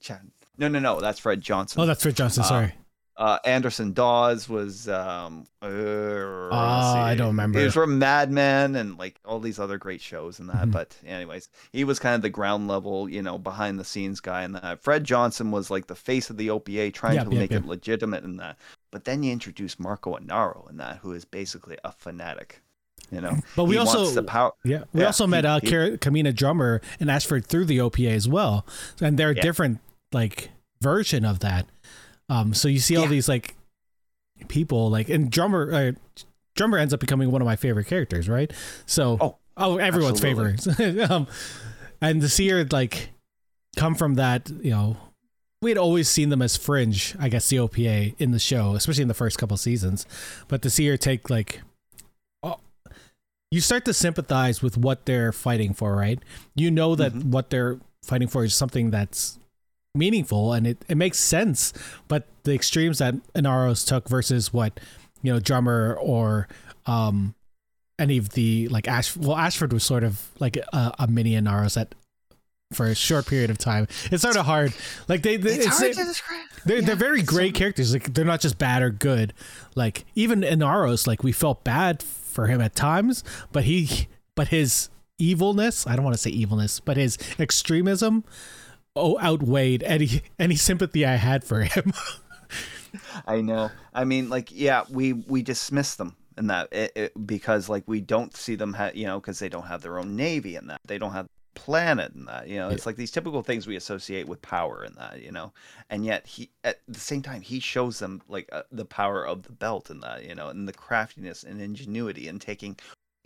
[0.00, 0.30] Chad.
[0.58, 1.80] No, no, no, that's Fred Johnson.
[1.80, 2.42] Oh, that's Fred Johnson.
[2.42, 2.66] Uh, Sorry.
[2.66, 2.70] uh,
[3.18, 7.58] Anderson Dawes was um, uh, Ah, I don't remember.
[7.58, 10.66] He was from Mad Men and like all these other great shows and that.
[10.66, 10.72] Mhm.
[10.72, 14.42] But anyways, he was kind of the ground level, you know, behind the scenes guy
[14.42, 14.82] and that.
[14.82, 17.62] Fred Johnson was like the face of the OPA, trying Yep, to yep, make yep.
[17.62, 18.58] it legitimate in that.
[18.90, 22.62] But then you introduce Marco Inaros in that, who is basically a fanatic.
[23.12, 24.52] You know, But we he also the power.
[24.64, 28.10] Yeah, we Yeah, also met he- uh, he- Camina Drummer and Ashford through the OPA
[28.10, 28.66] as well,
[29.00, 29.42] and they're a Yeah.
[29.42, 29.78] different
[30.12, 30.50] like
[30.80, 31.66] version of that.
[32.28, 33.10] Um, so you see all Yeah.
[33.10, 33.54] these like
[34.48, 35.92] people like, and Drummer uh,
[36.54, 38.52] Drummer ends up becoming one of my favorite characters, right?
[38.86, 40.66] So Oh, oh, everyone's favorite.
[41.10, 41.26] um,
[42.00, 43.10] and to see her like
[43.76, 44.96] come from that, you know.
[45.62, 49.02] We had always seen them as fringe, I guess, the OPA in the show, especially
[49.02, 50.04] in the first couple seasons.
[50.48, 51.62] But to see her take like
[53.52, 56.18] you start to sympathize with what they're fighting for, right?
[56.56, 57.24] You know that Mhm.
[57.26, 59.38] what they're fighting for is something that's
[59.96, 61.72] meaningful and it, it makes sense.
[62.08, 64.78] But the extremes that Inaros took versus what,
[65.22, 66.48] you know, Drummer or
[66.86, 67.34] um
[67.98, 71.80] any of the like Ash well, Ashford was sort of like a, a mini Inaros
[71.80, 71.94] at
[72.72, 73.86] for a short period of time.
[74.10, 74.72] It's sort of hard.
[75.08, 76.40] Like they, they It's, it's, hard to describe.
[76.64, 77.92] they're Yeah, they're very great so- characters.
[77.92, 79.32] Like they're not just bad or good.
[79.74, 83.22] Like even Inaros, like we felt bad for him at times,
[83.52, 88.24] but he but his evilness, I don't want to say evilness, but his extremism
[88.96, 91.92] oh outweighed any any sympathy I had for him.
[93.26, 93.70] I know.
[93.94, 98.00] I mean, like, yeah, we we dismiss them in that it, it, because like we
[98.00, 100.80] don't see them, ha- you know, because they don't have their own navy in that
[100.84, 104.28] they don't have planet in that, you know, it's like these typical things we associate
[104.28, 105.52] with power and that, you know,
[105.90, 109.42] and yet he at the same time he shows them like uh, the power of
[109.42, 112.76] the belt and that, you know, and the craftiness and ingenuity and taking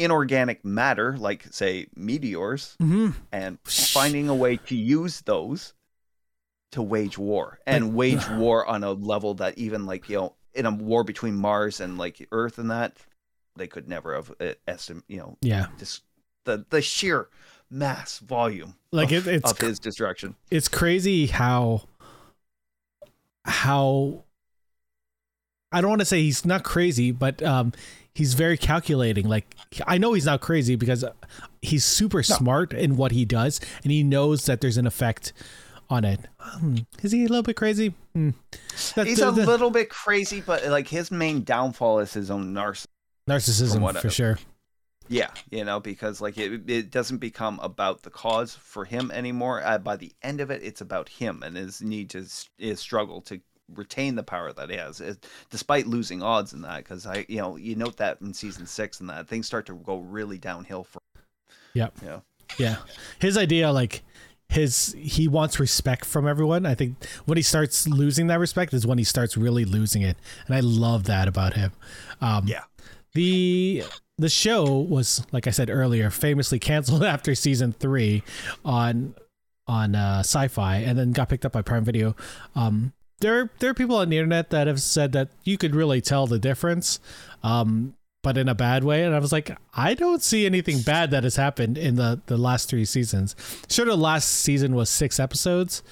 [0.01, 3.11] inorganic matter like say meteors mm-hmm.
[3.33, 5.75] and finding a way to use those
[6.73, 10.35] to wage war and Like- wage war on a level that even like you know
[10.55, 12.97] in a war between Mars and like Earth and that
[13.57, 16.03] they could never have uh, estimate you know Yeah, just
[16.45, 17.29] the the sheer
[17.71, 20.35] mass volume like of, it, it's of his destruction.
[20.51, 21.83] it's crazy how
[23.45, 24.25] how
[25.73, 27.73] I don't want to say he's not crazy, but um,
[28.15, 29.29] he's very calculating.
[29.29, 29.55] Like
[29.87, 31.05] I know he's not crazy because
[31.63, 35.33] he's super smart in what he does, and he knows that there's an effect
[35.89, 36.21] on it.
[36.39, 37.95] Hmm, is he a little bit crazy?
[38.15, 38.31] Hmm.
[38.95, 42.53] That- He's the- a little bit crazy, but like his main downfall is his own
[42.55, 42.87] narcissism.
[43.29, 44.39] narcissism for I- sure.
[45.09, 49.61] Yeah, you know, because like it, it doesn't become about the cause for him anymore.
[49.65, 52.25] Uh, by the end of it, it's about him and his need to
[52.59, 53.41] his struggle to
[53.75, 56.79] retain the power that he has, it, despite losing odds in that.
[56.79, 59.75] Because I, you know, you note that in season six and that things start to
[59.75, 61.01] go really downhill for.
[61.75, 61.95] Yep.
[62.05, 62.21] Yeah.
[62.59, 62.77] Yeah.
[63.21, 64.03] His idea, like
[64.49, 66.67] his he wants respect from everyone.
[66.67, 70.17] I think when he starts losing that respect is when he starts really losing it.
[70.47, 71.71] And I love that about him.
[72.21, 72.65] Um Yeah.
[73.15, 73.85] the
[74.19, 78.23] the show was, like I said earlier, famously canceled after season three
[78.65, 79.15] on
[79.69, 82.17] on uh, Syfy and then got picked up by Prime Video.
[82.57, 86.01] Um there there are people on the internet that have said that you could really
[86.01, 87.01] tell the difference.
[87.43, 89.03] Um but in a bad way.
[89.03, 92.37] And I was like, I don't see anything bad that has happened in the the
[92.37, 93.35] last three seasons.
[93.69, 95.83] Sure, the last season was six episodes,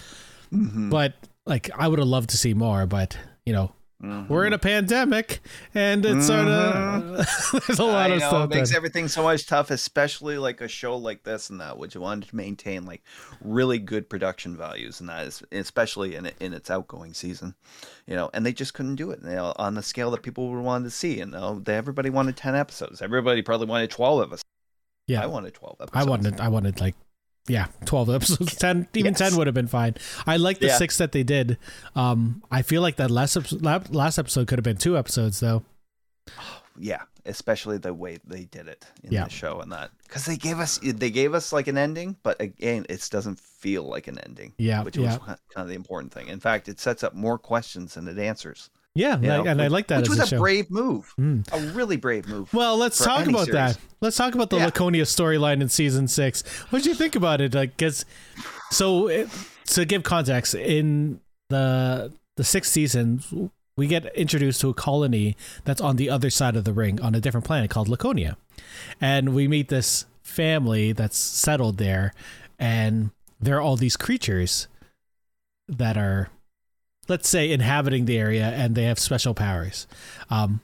[0.52, 0.90] Mhm.
[0.90, 1.14] but
[1.46, 2.84] like I would have loved to see more.
[2.86, 3.16] But
[3.46, 3.72] you know,
[4.02, 4.28] Mhm.
[4.28, 5.40] we're in a pandemic,
[5.74, 7.16] and it's sort of
[7.66, 8.44] there's a lot I of know, stuff.
[8.52, 11.78] it makes that- everything so much tough, especially like a show like this and that,
[11.78, 13.02] which wanted to maintain like
[13.42, 17.56] really good production values, and that is especially in in its outgoing season,
[18.06, 20.48] you know, and they just couldn't do it, you know, on the scale that people
[20.48, 23.90] would wanted to see, and you know, they, everybody wanted ten episodes, everybody probably wanted
[23.90, 24.42] twelve of us.
[25.08, 25.22] Yeah.
[25.24, 26.06] I wanted twelve episodes.
[26.06, 26.94] I wanted, I wanted like,
[27.48, 28.54] yeah, twelve episodes.
[28.58, 29.18] Ten, even Yes.
[29.18, 29.94] ten would have been fine.
[30.26, 30.76] I like the Yeah.
[30.78, 31.58] six that they did.
[31.96, 35.64] Um, I feel like that last episode, last episode could have been two episodes though.
[36.78, 39.24] yeah, especially the way they did it in Yeah.
[39.24, 42.40] the show and that because they gave us they gave us like an ending, but
[42.40, 44.52] again, it doesn't feel like an ending.
[44.58, 45.16] Yeah, which yeah.
[45.16, 46.28] was kind of the important thing.
[46.28, 48.70] In fact, it sets up more questions than it answers.
[48.98, 50.38] Yeah, like- know, and I like that Which as was a show.
[50.38, 51.46] brave move, Mm.
[51.52, 52.52] a really brave move.
[52.52, 53.52] Well, let's talk about series.
[53.52, 53.78] that.
[54.00, 54.66] Let's talk about the Yeah.
[54.66, 56.42] Laconia storyline in season six.
[56.70, 57.54] What did you think about it?
[57.54, 58.04] Like, because
[58.70, 59.28] so it,
[59.66, 65.80] to give context, in the the sixth season, we get introduced to a colony that's
[65.80, 68.36] on the other side of the ring on a different planet called Laconia,
[69.00, 72.12] and we meet this family that's settled there,
[72.58, 74.66] and there are all these creatures
[75.68, 76.28] that are
[77.08, 79.86] let's say inhabiting the area and they have special powers.
[80.30, 80.60] Um,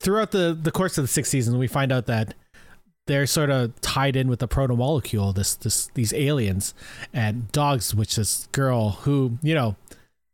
[0.00, 2.34] throughout the the course of the sixth season we find out that
[3.06, 6.74] they're sort of tied in with the proto molecule this this these aliens
[7.12, 9.76] and dogs which this girl who you know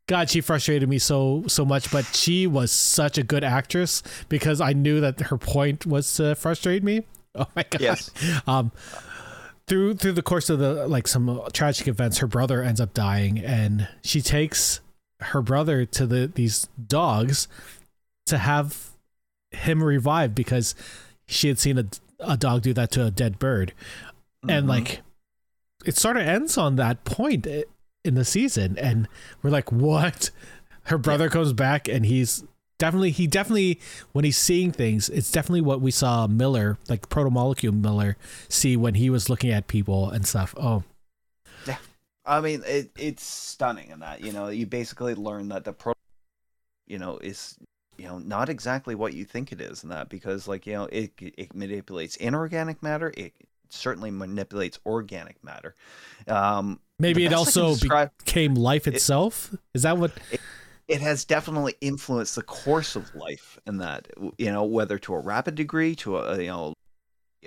[0.08, 4.60] god she frustrated me so so much but she was such a good actress because
[4.60, 7.02] i knew that her point was to frustrate me.
[7.36, 7.80] Oh my god.
[7.80, 8.10] Yes.
[8.48, 8.72] um
[9.68, 13.38] through through the course of the like some tragic events her brother ends up dying
[13.38, 14.80] and she takes
[15.20, 17.48] her brother to the these dogs
[18.26, 18.90] to have
[19.50, 20.74] him revived because
[21.26, 21.86] she had seen a,
[22.20, 23.72] a dog do that to a dead bird.
[24.48, 24.68] And Mhm.
[24.68, 25.02] like
[25.84, 28.76] it sort of ends on that point in the season.
[28.78, 29.08] And
[29.42, 30.30] we're like what?
[30.84, 32.44] Her brother comes back and he's
[32.78, 33.78] definitely he definitely
[34.12, 38.16] when he's seeing things it's definitely what we saw miller like proto molecule miller
[38.48, 40.54] see when he was looking at people and stuff.
[40.56, 40.82] Oh
[42.24, 45.92] I mean, it, it's stunning in that you know you basically learn that the pro,
[46.86, 47.56] you know, is
[47.96, 50.84] you know not exactly what you think it is, in that because like you know
[50.86, 53.32] it it manipulates inorganic matter, it
[53.70, 55.74] certainly manipulates organic matter.
[56.26, 60.40] Um, maybe it best I can also describe- became life itself is that what it
[60.90, 64.08] it has definitely influenced the course of life in that
[64.38, 66.74] you know whether to a rapid degree to a you know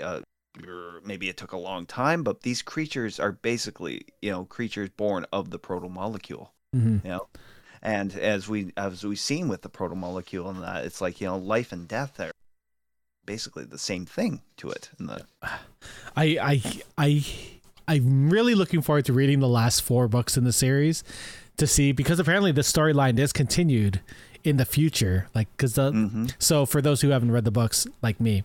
[0.01, 0.21] uh,
[0.67, 4.89] or maybe it took a long time but these creatures are basically you know creatures
[4.97, 7.03] born of the proto molecule Mhm.
[7.03, 7.27] you know
[7.81, 11.27] and as we as we've seen with the proto molecule and that it's like you
[11.27, 12.31] know life and death are
[13.25, 15.25] basically the same thing to it and the
[16.15, 16.61] I I
[16.97, 17.25] I
[17.87, 21.03] I'm really looking forward to reading the last four books in the series
[21.57, 23.99] to see because apparently the storyline is continued
[24.43, 25.27] in the future.
[25.35, 26.33] Like because the Mhm.
[26.39, 28.43] so for those who haven't read the books like me,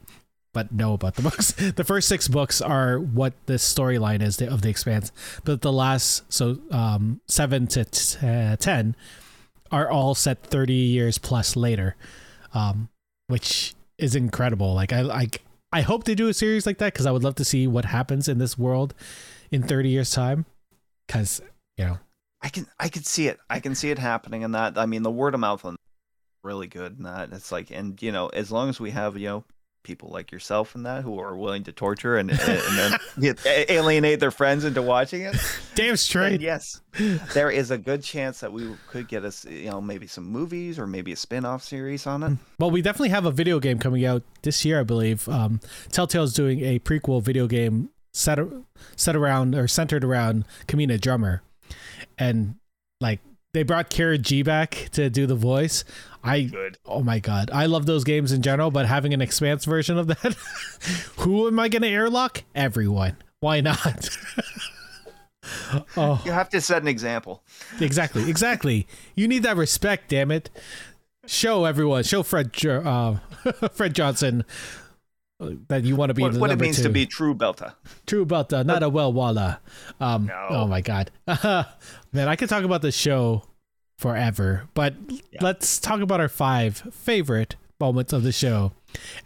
[0.53, 4.63] but know about the books, the first six books are what the storyline is of
[4.63, 5.13] the Expanse.
[5.45, 8.97] But the last so um seven to t- uh, ten
[9.71, 11.97] are all set thirty years plus later,
[12.55, 12.89] um,
[13.27, 14.75] which is incredible.
[14.75, 15.43] Like I like
[15.73, 17.85] I hope they do a series like that because I would love to see what
[17.85, 18.95] happens in this world
[19.51, 20.47] in 30 years time.
[21.07, 21.43] Because
[21.77, 21.99] you know,
[22.43, 23.39] I can I can see it.
[23.51, 24.79] I can see it happening in that.
[24.79, 25.77] I mean, the word of mouth on
[26.43, 27.33] really good in that.
[27.33, 29.45] It's like, and you know, as long as we have you know
[29.89, 33.37] people like yourself and that who are willing to torture and and then
[33.71, 35.35] alienate their friends into watching it,
[35.75, 36.41] damn then straight.
[36.43, 36.83] yes,
[37.33, 40.79] there is a good chance that we could get us you know maybe some movies
[40.79, 42.39] or maybe a spin-off series on it.
[42.59, 45.27] Well, we definitely have a video game coming out this year, I believe.
[45.27, 45.61] Um,
[45.91, 48.39] Telltale's doing a prequel video game set
[48.95, 51.43] set around or centered around Camina Drummer,
[52.19, 52.57] and
[53.01, 53.21] like
[53.55, 55.85] they brought Cara Gee back to do the voice.
[56.23, 56.79] I Good.
[56.85, 60.09] oh my god, I love those games in general, but having an expanse version of
[60.09, 60.35] that,
[61.19, 62.45] who am I going to airlock?
[62.55, 63.17] Everyone.
[63.41, 64.11] Why not?
[65.97, 67.43] oh, You have to set an example.
[67.81, 68.87] exactly, exactly.
[69.15, 70.51] You need that respect, damn it.
[71.27, 73.17] Show everyone, show Fred, uh,
[73.73, 74.45] Fred Johnson
[75.41, 76.83] that you want to be What, what it means two.
[76.85, 77.75] to be true Belta.
[78.07, 79.61] True that, not a well walla.
[80.01, 80.47] Um, No.
[80.51, 83.45] Oh my god, man, I could talk about the show
[83.99, 85.39] forever, but Yeah.
[85.41, 88.73] let's talk about our five favorite moments of the show,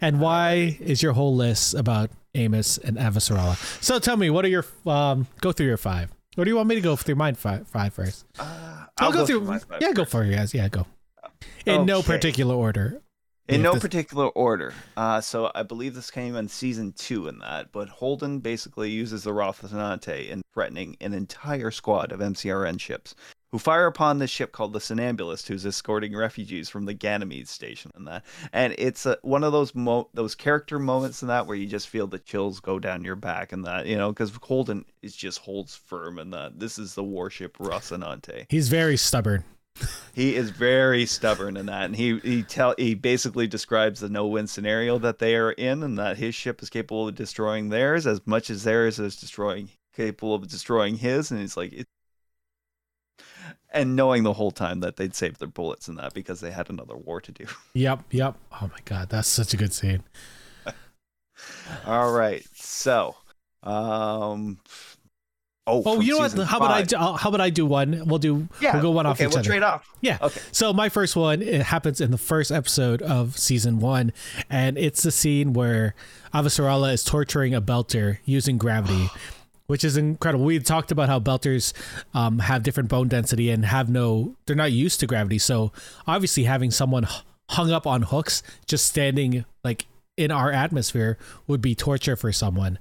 [0.01, 3.55] and why is your whole list about Amos and Avasarala?
[3.83, 5.27] So tell me, what are your um?
[5.41, 6.11] Go through your five.
[6.37, 8.25] Or do you want me to go through mine five, five first?
[8.39, 9.41] Uh, I'll, go, through.
[9.41, 10.51] my five yeah, go for it, guys.
[10.51, 10.87] Yeah, go.
[11.67, 13.01] In no particular order.
[13.47, 14.73] In no this- particular order.
[14.95, 19.23] Uh, so I believe this came in season two in that, but Holden basically uses
[19.23, 23.15] the Rocinante in threatening an entire squad of MCRN ships,
[23.51, 27.91] who fire upon this ship called the Somnambulist, who's escorting refugees from the Ganymede station
[27.95, 28.23] and that.
[28.53, 31.89] And it's a, one of those mo- those character moments in that where you just
[31.89, 35.39] feel the chills go down your back and that, you know, because Holden is just
[35.39, 38.45] holds firm in that this is the warship Rocinante.
[38.49, 39.43] He's very stubborn.
[40.13, 44.27] He is very stubborn in that, and he he tell he basically describes the no
[44.27, 48.05] win scenario that they are in, and that his ship is capable of destroying theirs
[48.05, 51.87] as much as theirs is destroying capable of destroying his, and he's like, it,
[53.71, 56.69] and knowing the whole time that they'd save their bullets in that because they had
[56.69, 57.45] another war to do.
[57.73, 58.35] Yep, yep.
[58.51, 60.03] Oh my god, that's such a good scene.
[61.85, 63.15] All right, so,
[63.63, 64.59] um,
[65.67, 66.33] oh, oh, you know what?
[66.47, 68.03] How about I do, how about I do one?
[68.05, 68.47] We'll do.
[68.61, 69.49] Yeah, we'll go one okay, off each we'll other.
[69.49, 69.89] trade off.
[70.01, 70.17] Yeah.
[70.21, 70.41] Okay.
[70.51, 74.13] So my first one it happens in the first episode of season one,
[74.49, 75.95] and it's the scene where
[76.33, 79.09] Avasarala is torturing a belter using gravity.
[79.67, 80.43] which is incredible.
[80.43, 81.73] We talked about how belters
[82.13, 85.39] um, have different bone density and have no, they're not used to gravity.
[85.39, 85.71] So
[86.05, 87.07] obviously, having someone
[87.49, 89.85] hung up on hooks, just standing like
[90.17, 92.77] in our atmosphere, would be torture for someone.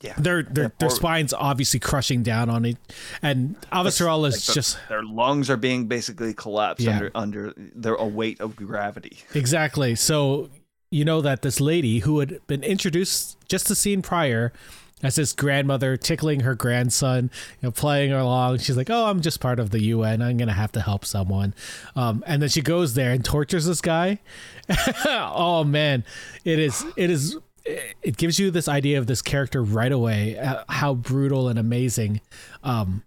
[0.00, 2.78] Yeah, their their, yeah, their spines obviously crushing down on it,
[3.20, 6.92] and Avasarala is like just their lungs are being basically collapsed yeah.
[6.92, 9.18] under under their a weight of gravity.
[9.34, 9.94] Exactly.
[9.94, 10.48] So
[10.90, 14.54] you know that this lady who had been introduced just the scene prior
[15.02, 17.30] as this grandmother tickling her grandson,
[17.60, 18.58] you know, playing along.
[18.58, 20.22] She's like, "Oh, I'm just part of the UN.
[20.22, 21.54] I'm gonna have to help someone."
[21.96, 24.20] Um, and then she goes there and tortures this guy.
[25.06, 26.04] oh man,
[26.44, 30.64] it is it is it gives you this idea of this character right away, uh,
[30.68, 32.20] how brutal and amazing
[32.62, 33.02] um,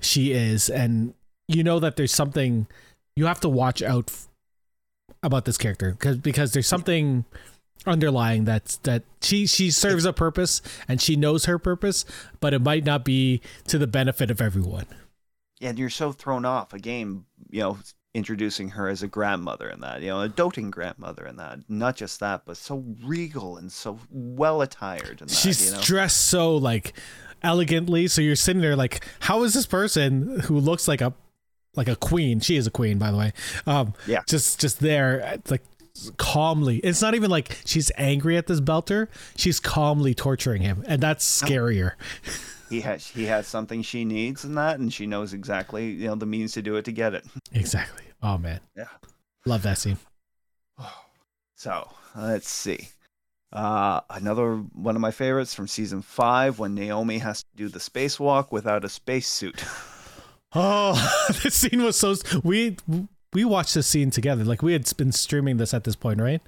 [0.00, 1.14] she is, and
[1.48, 2.66] you know that there's something
[3.16, 4.28] you have to watch out f-
[5.22, 7.24] about this character because because there's something
[7.86, 12.04] underlying that that she she serves a purpose and she knows her purpose,
[12.40, 14.86] but it might not be to the benefit of everyone.
[15.60, 17.78] And you're so thrown off a game, you know,
[18.14, 21.58] introducing her as a grandmother and that, you know, a doting grandmother and that.
[21.68, 25.20] Not just that, but so regal and so well attired.
[25.20, 25.82] And She's you know?
[25.82, 26.94] dressed so like
[27.42, 31.12] elegantly, so you're sitting there like, how is this person who looks like a
[31.76, 32.40] like a queen?
[32.40, 33.32] She is a queen, by the way.
[33.66, 35.62] Um, yeah, just just there, like
[36.16, 36.78] calmly.
[36.78, 39.08] It's not even like she's angry at this belter.
[39.36, 41.92] She's calmly torturing him, and that's scarier.
[42.70, 46.14] He has he has something she needs in that, and she knows exactly you know
[46.14, 47.24] the means to do it to get it.
[47.52, 48.03] Exactly.
[48.24, 48.60] Oh man.
[48.76, 48.88] Yeah.
[49.46, 49.98] Love that scene.
[51.56, 52.88] So let's see.
[53.50, 57.78] Uh, another one of my favorites from season five when Naomi has to do the
[57.78, 59.64] spacewalk without a spacesuit.
[60.56, 62.14] Oh, this scene was so.
[62.44, 62.76] We
[63.32, 64.44] we watched this scene together.
[64.44, 66.40] Like we had been streaming this at this point, right?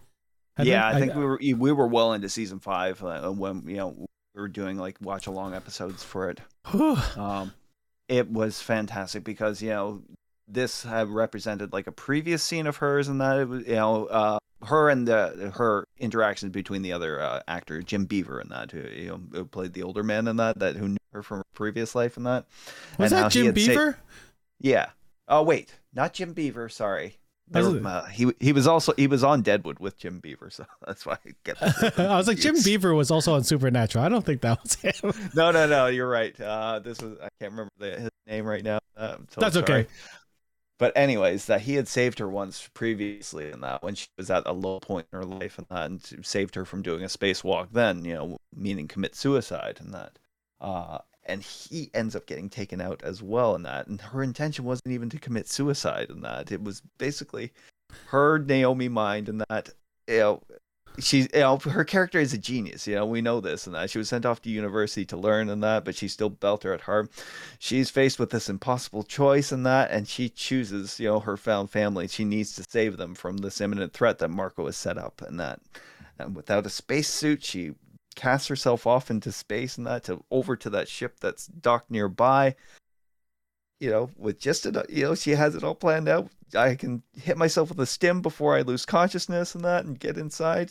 [0.62, 0.86] Yeah?
[0.86, 4.06] I think I, we were we were well into season five uh, when you know
[4.34, 6.40] we were doing like watch along episodes for it.
[7.16, 7.52] um,
[8.08, 10.02] it was fantastic because you know
[10.48, 14.06] this had represented like a previous scene of hers and that it was you know
[14.06, 18.70] uh, her and the her interactions between the other uh, actor Jim Beaver and that
[18.70, 21.38] who you know who played the older man in that that who knew her from
[21.38, 22.46] her previous life and that
[22.98, 23.98] was and that Jim Beaver?
[24.60, 24.90] Yeah.
[25.28, 26.68] Oh wait, not Jim Beaver.
[26.68, 27.16] Sorry.
[27.54, 31.18] uh, he he was also he was on Deadwood with Jim Beaver, so that's why
[31.24, 31.56] I get.
[31.98, 34.04] I was like Jim Beaver was also on Supernatural.
[34.04, 35.12] I don't think that was him.
[35.34, 35.86] no, no, no.
[35.86, 36.38] You're right.
[36.40, 38.78] Uh, this was I can't remember the, his name right now.
[38.96, 39.64] Uh, that's sorry.
[39.64, 39.86] okay.
[40.78, 44.46] But anyways, that he had saved her once previously in that when she was at
[44.46, 47.68] a low point in her life and that, and saved her from doing a spacewalk.
[47.72, 50.18] Then you know, meaning commit suicide and that.
[50.60, 53.86] Uh, and he ends up getting taken out as well in that.
[53.88, 56.52] And her intention wasn't even to commit suicide in that.
[56.52, 57.52] It was basically
[58.06, 59.70] her Naomi mind and that
[60.06, 60.42] you know
[60.98, 63.90] she's you know her character is a genius you know we know this and that.
[63.90, 66.82] She was sent off to university to learn and that but she's still belter at
[66.82, 67.10] heart.
[67.58, 71.70] She's faced with this impossible choice and that and she chooses you know her found
[71.70, 72.08] family.
[72.08, 75.38] She needs to save them from this imminent threat that marco has set up and
[75.40, 75.60] that
[76.18, 77.74] and without a spacesuit she
[78.14, 82.56] casts herself off into space and that to over to that ship that's docked nearby.
[83.80, 86.30] You know, with just enough, you know, she has it all planned out.
[86.54, 90.16] I can hit myself with a stim before I lose consciousness and that, and get
[90.16, 90.70] inside.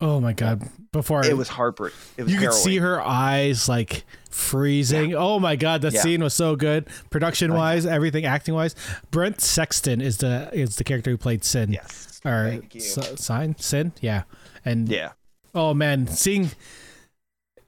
[0.00, 0.68] Oh my god!
[0.90, 1.98] Before it was heartbreaking.
[2.16, 5.10] It was you could see her eyes like freezing.
[5.10, 5.18] Yeah.
[5.18, 6.00] Oh my god, that yeah.
[6.02, 8.74] scene was so good, production wise, everything, acting wise.
[9.10, 11.72] Brent Sexton is the is the character who played Cyn.
[11.72, 12.20] Yes.
[12.24, 14.24] Or S- Sign Cyn, yeah,
[14.64, 15.12] and yeah,
[15.54, 16.50] Oh man, seeing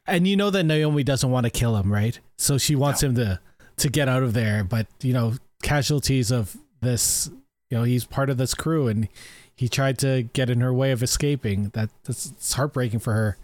[0.06, 2.18] and you know that Naomi doesn't want to kill him, right?
[2.36, 3.08] So she wants no.
[3.08, 3.40] him to
[3.78, 7.30] to get out of there, but you know, casualties of this,
[7.70, 9.08] you know, he's part of this crew and
[9.54, 11.70] he tried to get in her way of escaping.
[11.70, 13.36] That that's it's heartbreaking for her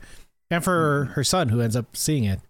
[0.51, 1.13] and for mm.
[1.15, 2.41] her son who ends up seeing it.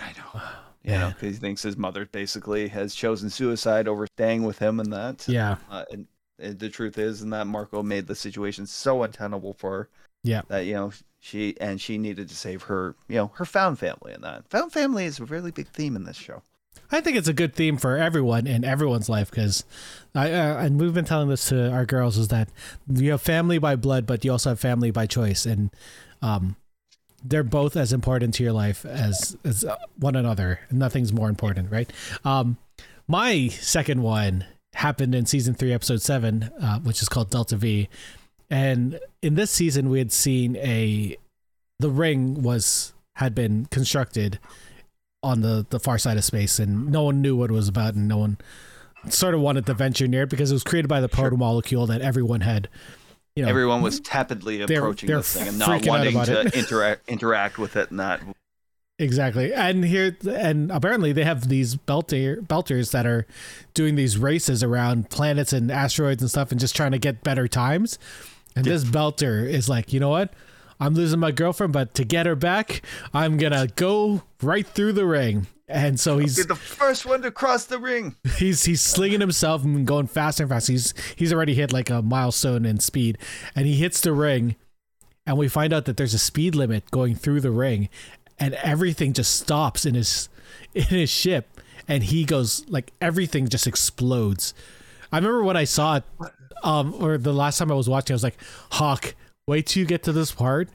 [0.00, 0.42] I know.
[0.88, 4.92] Yeah, because he thinks his mother basically has chosen suicide over staying with him, and
[4.92, 5.26] that.
[5.26, 5.56] Yeah.
[5.68, 6.06] Uh, and,
[6.38, 9.88] and the truth is, and that Marco made the situation so untenable for her
[10.26, 10.42] yeah.
[10.48, 14.12] That you know she and she needed to save her you know her found family
[14.12, 14.48] and that.
[14.48, 16.42] Found family is a really big theme in this show.
[16.90, 19.64] I think it's a good theme for everyone in everyone's life because
[20.14, 22.48] I uh, and we've been telling this to our girls is that
[22.88, 25.70] you have family by blood, but you also have family by choice, and
[26.22, 26.56] um,
[27.24, 29.64] they're both as important to your life as as
[29.98, 30.60] one another.
[30.70, 31.90] Nothing's more important, right?
[32.24, 32.56] Um,
[33.08, 37.88] My second one happened in season three, episode seven, uh, which is called Delta V.
[38.50, 41.16] And in this season, we had seen a
[41.78, 44.38] the ring was had been constructed
[45.26, 47.94] on the the far side of space, and no one knew what it was about,
[47.94, 48.38] and no one
[49.08, 51.86] sort of wanted to venture near it because it was created by the proto molecule
[51.86, 52.68] that everyone had.
[53.34, 57.08] You know, Everyone was tepidly They're- approaching they're this thing and not wanting to interact
[57.08, 58.22] interact with it and that.
[58.98, 59.52] Exactly.
[59.52, 63.26] And here and apparently they have these belter belters that are
[63.74, 67.46] doing these races around planets and asteroids and stuff and just trying to get better
[67.46, 67.98] times.
[68.56, 70.32] And this belter is like, you know what?
[70.78, 72.82] I'm losing my girlfriend, but to get her back,
[73.14, 75.46] I'm gonna go right through the ring.
[75.68, 78.14] And so he's the first one to cross the ring.
[78.36, 80.72] he's he's slinging himself and going faster and faster.
[80.72, 83.18] He's he's already hit like a milestone in speed,
[83.54, 84.54] and he hits the ring,
[85.26, 87.88] and we find out that there's a speed limit going through the ring,
[88.38, 90.28] and everything just stops in his
[90.74, 94.54] in his ship, and he goes like everything just explodes.
[95.10, 96.04] I remember when I saw it,
[96.62, 98.38] um, or the last time I was watching, I was like,
[98.72, 99.14] Hawk,
[99.46, 100.68] wait till you get to this part.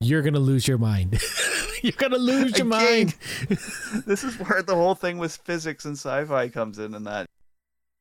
[0.00, 1.20] You're gonna lose your mind.
[1.82, 2.68] You're gonna lose your Again.
[2.68, 3.14] mind.
[4.06, 7.26] this is where the whole thing with physics and sci-fi comes in and that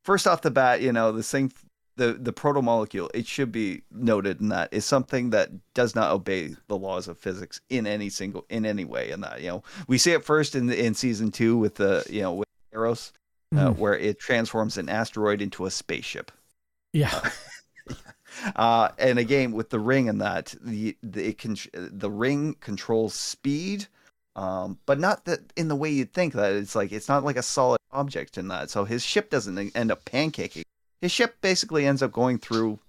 [0.06, 1.52] first off the bat you know this thing
[1.97, 6.12] the the proto molecule it should be noted in that is something that does not
[6.12, 9.62] obey the laws of physics in any single in any way in that you know
[9.88, 13.12] we see it first in in season two with the you know with eros
[13.56, 13.78] uh, Mhm.
[13.78, 16.32] where it transforms an asteroid into a spaceship
[16.93, 17.12] Yeah.
[17.14, 17.30] uh,
[18.56, 23.88] and again with the ring and that the, the it can the ring controls speed
[24.36, 27.36] um, but not that in the way you'd think that it's like it's not like
[27.38, 30.64] a solid object in that so his ship doesn't end up pancaking
[31.02, 32.80] his ship basically ends up going through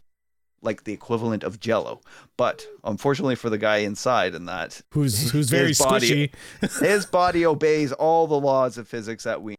[0.62, 2.00] like the equivalent of jello
[2.36, 6.28] but unfortunately for the guy inside in that Who's who's very body-
[6.60, 6.80] squishy.
[6.80, 9.56] his body obeys all the laws of physics that we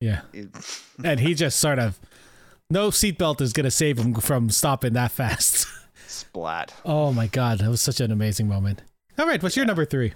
[0.00, 0.22] Yeah.
[1.04, 2.00] and he just sort of
[2.72, 5.66] no seatbelt is gonna save him from stopping that fast.
[6.06, 8.82] splat oh my god, that was such an amazing moment.
[9.18, 10.14] All right, what's your number three?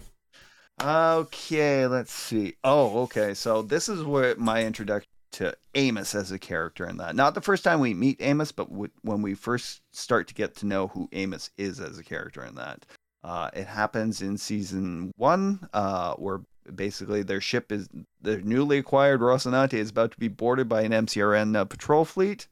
[0.82, 2.54] Okay, let's see.
[2.62, 3.32] Oh, okay.
[3.32, 7.16] So this is where my introduction to Amos as a character in that.
[7.16, 10.54] Not the first time we meet Amos, but w- when we first start to get
[10.56, 12.84] to know who Amos is as a character in that.
[13.24, 16.40] Uh, it happens in season one, uh, where
[16.74, 17.88] basically their ship is
[18.20, 22.48] their newly acquired Rocinante is about to be boarded by an MCRN uh, patrol fleet,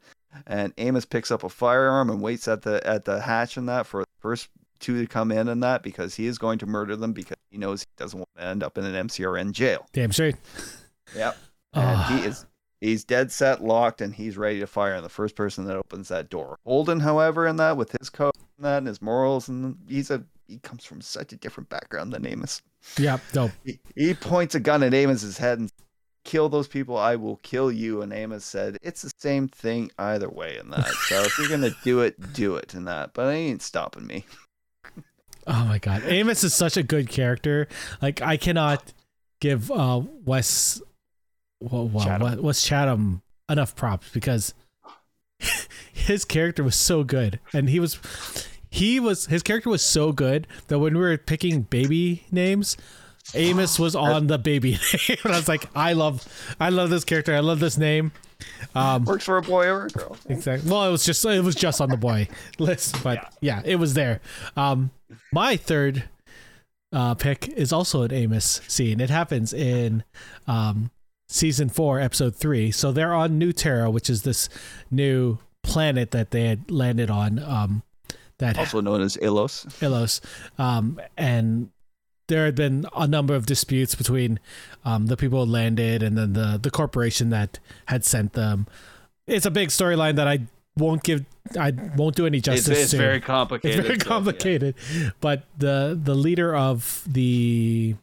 [0.47, 3.87] and Amos picks up a firearm and waits at the at the hatch and that
[3.87, 4.49] for the first
[4.81, 7.57] two to come in and that because he is going to murder them because he
[7.57, 9.87] knows he doesn't want to end up in an MCRN jail.
[9.93, 10.37] Damn straight.
[11.17, 11.37] Yep.
[11.77, 12.47] And Oh, he is
[12.81, 16.07] he's dead set locked and he's ready to fire on the first person that opens
[16.07, 16.57] that door.
[16.65, 20.25] Holden, however, in that with his code and that and his morals and he's a
[20.47, 22.63] he comes from such a different background than Amos.
[22.99, 23.53] yeah, dope.
[23.65, 25.71] He, he points a gun at Amos's head and
[26.25, 28.03] kill those people, I will kill you.
[28.03, 30.93] And Amos said, It's the same thing either way in that.
[31.09, 33.13] So if you're gonna do it, do it in that.
[33.15, 34.25] But it ain't stopping me.
[35.47, 37.69] Oh my god, Amos is such a good character.
[38.01, 38.93] Like I cannot
[39.41, 40.81] give uh Wes,
[41.61, 42.43] well, well, Chatham.
[42.43, 44.55] Wes Chatham enough props because
[45.93, 48.01] his character was so good, and he was
[48.75, 52.77] he was his character was so good that when we were picking baby names.
[53.33, 54.73] Amos was on the baby
[55.09, 56.27] name, and I was like, "I love,
[56.61, 57.35] I love this character.
[57.35, 58.13] I love this name."
[58.75, 60.17] Um, Works for a boy or a girl.
[60.29, 60.71] Exactly.
[60.71, 63.95] Well, it was just it was just on the boy list, but yeah, it was
[63.95, 64.21] there.
[64.57, 64.91] Um,
[65.33, 66.05] my third
[66.93, 69.01] uh, pick is also an Amos scene.
[69.01, 70.05] It happens in
[70.47, 70.91] um,
[71.29, 72.71] season four, episode three.
[72.73, 74.49] So they're on New Terra, which is this
[74.91, 77.39] new planet that they had landed on.
[77.39, 77.83] Um,
[78.39, 79.67] that Also known as Ilus.
[79.81, 80.21] Ilus,
[80.59, 81.71] um, and
[82.27, 84.41] there had been a number of disputes between
[84.85, 88.67] um, the people who landed and then the the corporation that had sent them.
[89.27, 90.41] It's a big storyline that I
[90.77, 91.25] won't give.
[91.59, 92.79] I won't do any justice.
[92.79, 92.97] it's to.
[92.97, 93.79] very complicated.
[93.85, 94.75] It's very complicated.
[94.77, 95.01] It's yeah.
[95.01, 97.97] complicated, but the the leader of the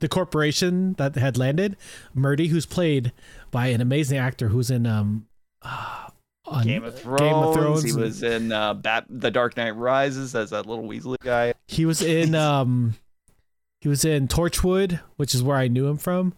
[0.00, 1.76] the corporation that had landed,
[2.14, 3.12] Murtry, who's played
[3.50, 5.26] by an amazing actor who's in um
[5.62, 6.08] uh,
[6.52, 7.20] on Game of Thrones.
[7.20, 7.82] Game of Thrones.
[7.82, 11.54] He was in uh, Bat- The Dark Knight Rises as that little Weasley guy.
[11.68, 12.94] He was in um
[13.80, 16.34] he was in Torchwood, which is where I knew him from.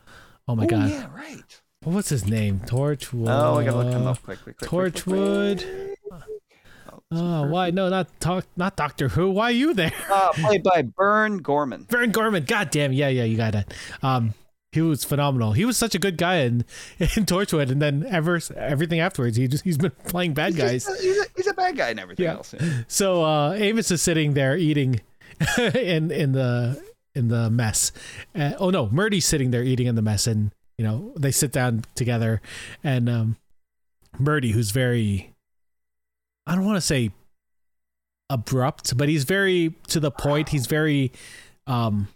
[0.49, 0.91] Oh my Oh, god.
[0.91, 1.61] yeah, right.
[1.83, 2.61] What was his name?
[2.61, 3.29] Torchwood.
[3.29, 5.59] Oh, I gotta look him up quick, quick, quick, quick, quick, Torchwood.
[5.59, 5.91] quick.
[7.11, 7.71] Oh, why?
[7.71, 9.31] No, not talk not Doctor Who.
[9.31, 9.93] Why are you there?
[10.11, 11.87] Uh, played by Burn Gorman.
[11.91, 12.45] Vern Gorman.
[12.45, 12.93] God damn.
[12.93, 13.73] Yeah, yeah, you got it.
[14.03, 14.35] Um
[14.75, 15.53] he was phenomenal.
[15.53, 16.65] He was such a good guy in,
[16.99, 20.85] in Torchwood, and then ever everything afterwards, he just he's been playing bad He's guys.
[20.85, 22.33] just- he's, a, he's a bad guy and everything Yeah.
[22.35, 22.55] else.
[22.59, 22.83] yeah.
[22.89, 25.01] So uh, Amos is sitting there eating
[25.59, 26.83] in in the
[27.15, 27.93] in the mess.
[28.35, 31.53] Uh, oh no, Murtry's sitting there eating in the mess, and you know, they sit
[31.53, 32.43] down together,
[32.83, 33.37] and um,
[34.19, 35.33] Murtry, who's very,
[36.47, 37.11] I don't want to say
[38.31, 40.49] abrupt, but he's very to the point.
[40.49, 41.13] He's very,
[41.67, 42.09] um,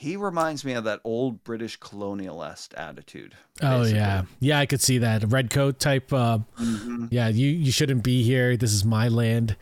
[0.00, 3.34] He reminds me of that old British colonialist attitude.
[3.62, 6.12] oh yeah, yeah, I could see that red coat type.
[6.12, 7.08] Uh, Mhm.
[7.10, 8.56] yeah, you you shouldn't be here.
[8.56, 9.56] This is my land.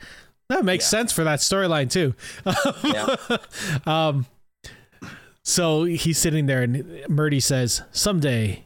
[0.51, 0.89] That makes Yeah.
[0.99, 2.15] sense for that storyline too.
[2.85, 3.17] Yeah.
[3.87, 4.27] um,
[5.43, 8.65] so he's sitting there, and Murtry says, "Someday,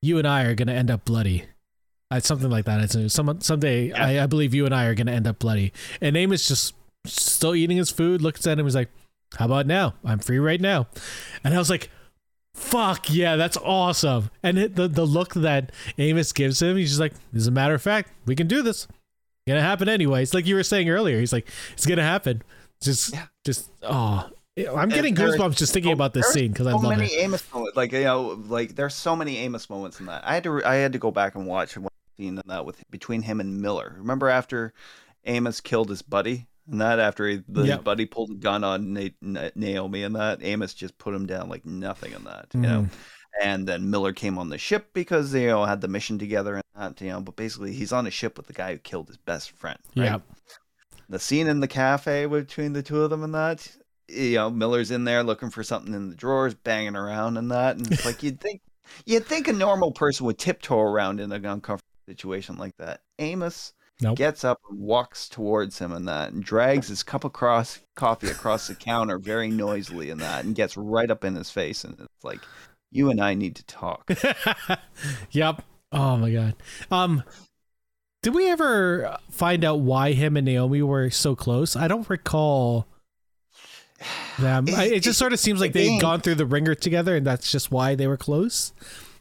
[0.00, 1.44] you and I are gonna end up bloody."
[2.10, 2.80] Uh, something like that.
[2.80, 3.88] It's some someday.
[3.88, 4.04] Yeah.
[4.06, 5.72] I, I believe you and I are gonna end up bloody.
[6.00, 6.74] And Amos just
[7.04, 8.90] still eating his food, looks at him, he's like,
[9.36, 9.94] "How about now?
[10.04, 10.86] I'm free right now."
[11.44, 11.90] And I was like,
[12.54, 17.00] "Fuck yeah, that's awesome!" And it, the the look that Amos gives him, he's just
[17.00, 18.86] like, "As a matter of fact, we can do this.
[19.46, 21.18] Gonna happen anyway." It's like you were saying earlier.
[21.18, 22.42] He's like, "It's gonna happen."
[22.80, 23.26] Just, Yeah.
[23.44, 24.30] just oh,
[24.76, 27.24] I'm getting there goosebumps just thinking about this scene because I so love many it.
[27.24, 27.76] Amos moments.
[27.76, 30.24] Like you know, like there's so many Amos moments in that.
[30.26, 32.82] I had to I had to go back and watch one scene in that with
[32.90, 33.94] between him and Miller.
[33.98, 34.72] Remember after
[35.24, 37.84] Amos killed his buddy, and that after he, the Yep.
[37.84, 41.48] buddy pulled a gun on Na- Na- Naomi, and that Amos just put him down
[41.48, 42.46] like nothing in that.
[42.54, 42.62] You Mm.
[42.62, 42.88] know.
[43.42, 46.54] And then Miller came on the ship because they you know had the mission together
[46.54, 47.20] and that you know.
[47.20, 49.78] But basically, he's on a ship with the guy who killed his best friend.
[49.96, 50.04] Right?
[50.06, 50.18] Yeah,
[51.08, 53.70] the scene in the cafe between the two of them and that
[54.08, 57.76] you know miller's in there looking for something in the drawers banging around and that
[57.76, 58.62] and it's like you'd think
[59.04, 63.74] you'd think a normal person would tiptoe around in an uncomfortable situation like that amos
[64.00, 64.16] Nope.
[64.16, 68.28] gets up and walks towards him and that and drags his cup of cross coffee
[68.28, 71.98] across the counter very noisily and that and gets right up in his face and
[71.98, 72.40] it's like
[72.92, 74.08] you and i need to talk
[75.32, 75.62] yep.
[75.92, 76.54] Oh my god.
[76.90, 77.22] Um,
[78.22, 81.76] did we ever find out why him and Naomi were so close?
[81.76, 82.86] I don't recall
[84.38, 84.66] them.
[84.76, 87.50] I, it just sort of seems like they'd gone through the ringer together, and that's
[87.50, 88.72] just why they were close.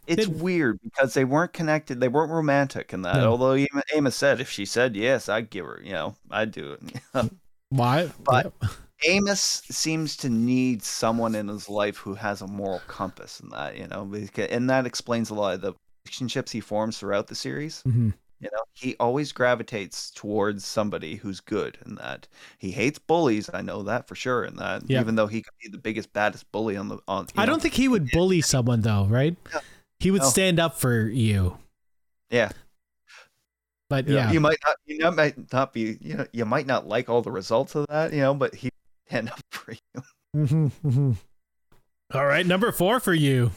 [0.07, 1.99] It's It- weird because they weren't connected.
[1.99, 3.17] They weren't romantic in that.
[3.17, 3.31] No.
[3.31, 5.81] Although even Amos said if she said yes, I'd give her.
[5.83, 6.73] You know, I'd do
[7.13, 7.31] it.
[7.69, 8.11] Why?
[8.23, 8.71] But- Yep.
[9.05, 13.77] Amos seems to need someone in his life who has a moral compass in that.
[13.77, 15.73] You know, because, and that explains a lot of the
[16.05, 17.83] relationships he forms throughout the series.
[17.87, 18.13] Mhm.
[18.39, 22.27] You know, he always gravitates towards somebody who's good in that.
[22.57, 23.49] He hates bullies.
[23.53, 24.45] I know that for sure.
[24.45, 25.01] In that, Yeah.
[25.01, 27.27] even though he could be the biggest, baddest bully on the on.
[27.35, 29.35] I know, don't think he would bully someone though, right?
[29.53, 29.59] No.
[29.99, 30.27] He would No.
[30.29, 31.57] stand up for you.
[32.29, 32.51] Yeah.
[33.89, 36.45] But You know, yeah, you might not, you know, might not be, you know, you
[36.45, 38.69] might not like all the results of that, you know, but he
[39.07, 40.01] stand up for you.
[40.35, 41.15] Mhm, mhm.
[42.13, 43.51] All right, number four for you.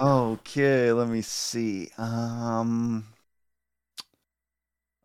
[0.00, 1.90] Okay, let me see.
[1.98, 3.06] Um,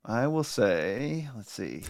[0.05, 1.83] I will say, let's see.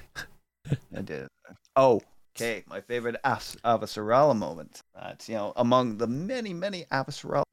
[0.95, 1.27] I did.
[1.75, 2.01] Oh,
[2.35, 2.63] okay.
[2.67, 4.81] My favorite As- Avasarala moment.
[4.95, 7.43] That you know, among the many, many Avasarala,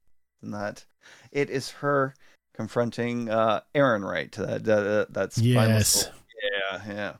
[0.41, 0.85] in that
[1.31, 2.13] it is her
[2.53, 4.31] confronting uh, Errinwright.
[4.33, 6.09] That that that's Yes.
[6.43, 7.13] Yeah, yeah.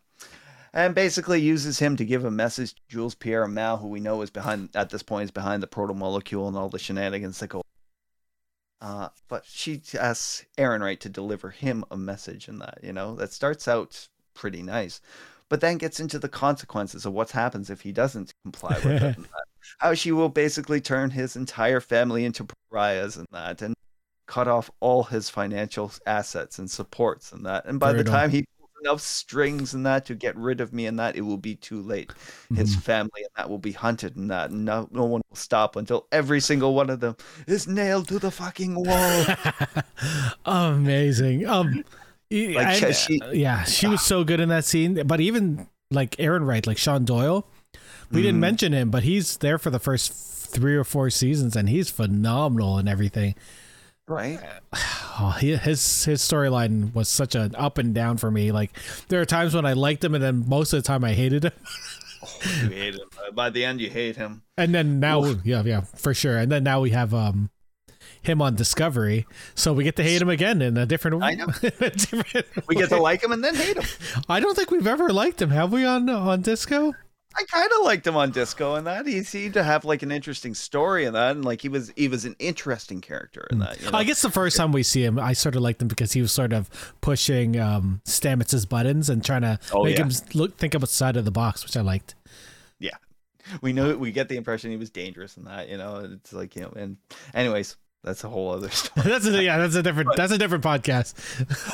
[0.74, 4.22] And basically uses him to give a message to Jules Pierre Mao, who we know
[4.22, 7.50] is behind at this point is behind the proto molecule and all the shenanigans that
[7.50, 7.62] go.
[8.80, 13.34] Uh, but she asks Errinwright to deliver him a message, and that you know that
[13.34, 15.02] starts out pretty nice,
[15.50, 19.18] but then gets into the consequences of what happens if he doesn't comply with it.
[19.80, 23.74] How she will basically turn his entire family into pariahs and that, and
[24.28, 27.66] cut off all his financial assets and supports and that.
[27.66, 28.04] And by Brutal.
[28.06, 31.16] the time he pulls enough strings and that to get rid of me and that,
[31.18, 32.14] it will be too late.
[32.56, 32.82] His Mhm.
[32.82, 36.08] family and that will be hunted and that, and no, no one will stop until
[36.14, 39.26] every single one of them is nailed to the fucking wall.
[40.46, 41.46] Amazing.
[41.48, 41.84] Um,
[42.34, 45.06] Like, and, she- yeah, she was so good in that scene.
[45.06, 47.46] But even like Errinwright, like Shawn Doyle,
[48.12, 48.42] we didn't Mhm.
[48.42, 52.78] mention him, but he's there for the first three or four seasons, and he's phenomenal
[52.78, 53.36] and everything.
[54.08, 54.40] right?
[55.20, 58.52] Oh, he, his his storyline was such an up and down for me.
[58.52, 58.72] Like
[59.10, 61.46] there are times when I liked him, and then most of the time I hated
[61.46, 61.52] him.
[62.64, 63.02] You hate him.
[63.28, 64.44] Uh, By the end, you hate him.
[64.58, 65.40] And then now, Oof.
[65.44, 66.38] yeah, yeah, for sure.
[66.38, 67.50] And then now we have um
[68.22, 69.26] him on Discovery,
[69.56, 71.24] so we get to hate him again in a different.
[71.24, 71.48] I know.
[71.62, 73.84] different We get to like him and then hate him.
[74.30, 75.84] I don't think we've ever liked him, have we?
[75.86, 76.94] On on Disco?
[77.38, 79.08] I kind of liked him on Disco and that.
[79.08, 82.08] He seemed to have like an interesting story in that, and like he was he
[82.08, 83.80] was an interesting character in that.
[83.82, 83.98] You know?
[83.98, 86.22] I guess the first time we see him, I sort of liked him because he
[86.22, 86.70] was sort of
[87.02, 90.04] pushing um, Stamets' buttons and trying to Oh, make yeah.
[90.06, 92.16] him look think outside of the box, which I liked.
[92.80, 92.98] Yeah,
[93.62, 95.70] we know we get the impression he was dangerous in that.
[95.70, 96.74] You know, it's like you know.
[96.76, 96.98] And
[97.34, 99.08] anyways, That's a whole other story.
[99.08, 101.14] that's a, yeah, that's a different that's a different podcast.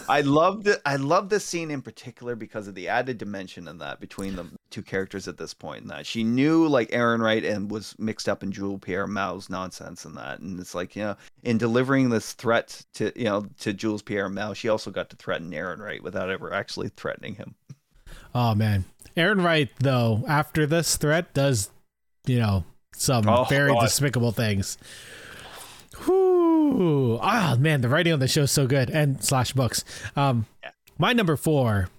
[0.09, 3.77] I love the I love this scene in particular because of the added dimension in
[3.77, 5.83] that between the two characters at this point.
[5.83, 10.03] And that she knew like Errinwright and was mixed up in Jules Pierre Mao's nonsense
[10.03, 10.39] and that.
[10.39, 14.27] And it's like you know, in delivering this threat to you know to Jules Pierre
[14.27, 17.55] Mao, she also got to threaten Errinwright without ever actually threatening him.
[18.35, 18.83] Oh man,
[19.15, 21.69] Errinwright though after this threat does
[22.25, 23.81] you know some Oh, very God.
[23.83, 24.77] despicable things.
[26.05, 27.19] Whoo!
[27.21, 29.83] Ah man, the writing on the show is so good and slash books.
[30.15, 30.71] Um, Yeah.
[30.97, 31.89] my number four,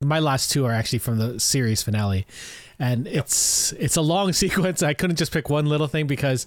[0.00, 2.26] my last two are actually from the series finale,
[2.78, 4.82] and it's it's a long sequence.
[4.82, 6.46] I couldn't just pick one little thing because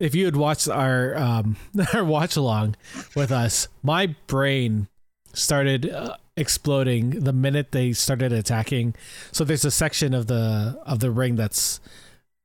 [0.00, 1.56] if you had watched our um
[1.94, 2.76] our watch along
[3.14, 4.88] with us, my brain
[5.32, 8.94] started uh, exploding the minute they started attacking.
[9.32, 11.80] So there's a section of the of the ring that's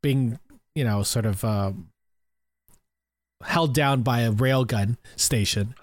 [0.03, 0.39] being
[0.75, 1.89] you know sort of um,
[3.43, 5.75] held down by a railgun station.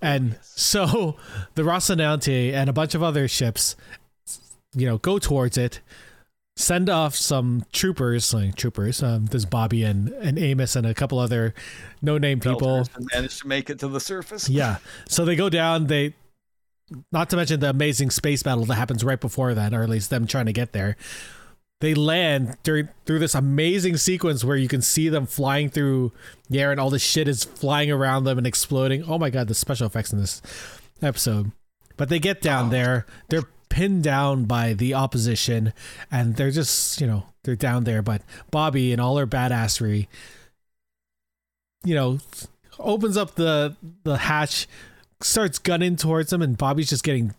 [0.00, 1.16] And so
[1.54, 3.76] the Rocinante and a bunch of other ships,
[4.74, 5.80] you know, go towards it,
[6.56, 9.02] send off some troopers, like troopers.
[9.02, 11.54] Um, there's Bobbie and, and Amos and a couple other
[12.02, 12.86] no-name people.
[13.14, 14.48] Managed to make it to the surface.
[14.48, 14.76] Yeah.
[15.08, 15.86] So they go down.
[15.86, 16.14] They,
[17.10, 20.10] not to mention the amazing space battle that happens right before that, or at least
[20.10, 20.96] them trying to get there.
[21.80, 26.12] They land during through this amazing sequence where you can see them flying through
[26.48, 29.04] the air and all the shit is flying around them and exploding.
[29.04, 30.40] Oh my god, the special effects in this
[31.02, 31.52] episode.
[31.96, 32.70] But they get down Oh.
[32.70, 33.06] there.
[33.28, 35.72] They're pinned down by the opposition
[36.10, 38.02] and they're just, you know, they're down there.
[38.02, 40.06] But Bobbie and all her badassery,
[41.84, 42.18] you know,
[42.78, 44.66] opens up the the hatch,
[45.20, 47.34] starts gunning towards them, and Bobbie's just getting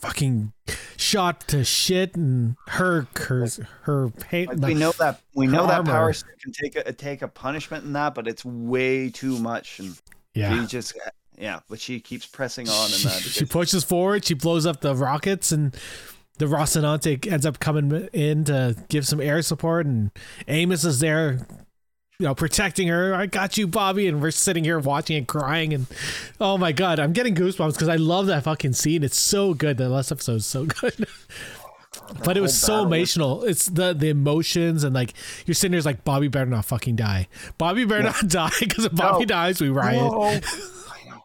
[0.00, 0.52] fucking
[0.96, 3.46] shot to shit, and her her
[3.82, 4.46] her pain.
[4.46, 5.90] Like, we know that we know that armor.
[5.90, 10.00] power can take a take a punishment in that, but it's way too much, and
[10.34, 10.60] yeah.
[10.60, 10.98] she just
[11.38, 11.60] yeah.
[11.68, 13.22] But she keeps pressing on in that.
[13.22, 14.24] she pushes forward.
[14.24, 15.76] She blows up the rockets, and
[16.38, 19.86] the Rocinante ends up coming in to give some air support.
[19.86, 20.10] And
[20.48, 21.46] Amos is there,
[22.20, 23.14] you know, protecting her.
[23.14, 24.06] I got you, Bobbie.
[24.06, 25.72] And we're sitting here watching and crying.
[25.72, 25.86] And
[26.38, 29.02] oh my god, I'm getting goosebumps because I love that fucking scene.
[29.02, 29.78] It's so good.
[29.78, 31.06] The last episode is so good.
[32.24, 33.42] But it was so emotional.
[33.44, 35.14] It's the the emotions and like
[35.46, 37.26] you're sitting there's like Bobbie better not fucking die.
[37.56, 39.24] Bobbie better not die because if Bobbie No.
[39.26, 40.02] dies, we riot.
[40.02, 40.22] Whoa.
[40.28, 41.24] I know.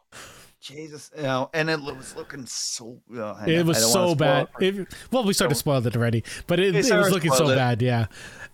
[0.62, 3.00] Jesus, you know, and it was looking so.
[3.16, 4.48] Uh, It was so bad.
[4.62, 4.88] it.
[5.12, 7.56] Well, we started to spoil it already, but it, it was looking so it.
[7.56, 7.82] bad.
[7.82, 8.06] Yeah.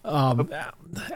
[0.04, 0.50] Um,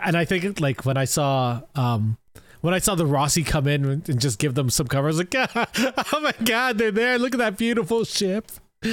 [0.03, 2.17] and I think like when I saw um,
[2.61, 5.17] when I saw the Roci come in and just give them some cover, I was
[5.17, 5.33] like,
[6.13, 7.17] oh my god, they're there!
[7.17, 8.51] Look at that beautiful ship.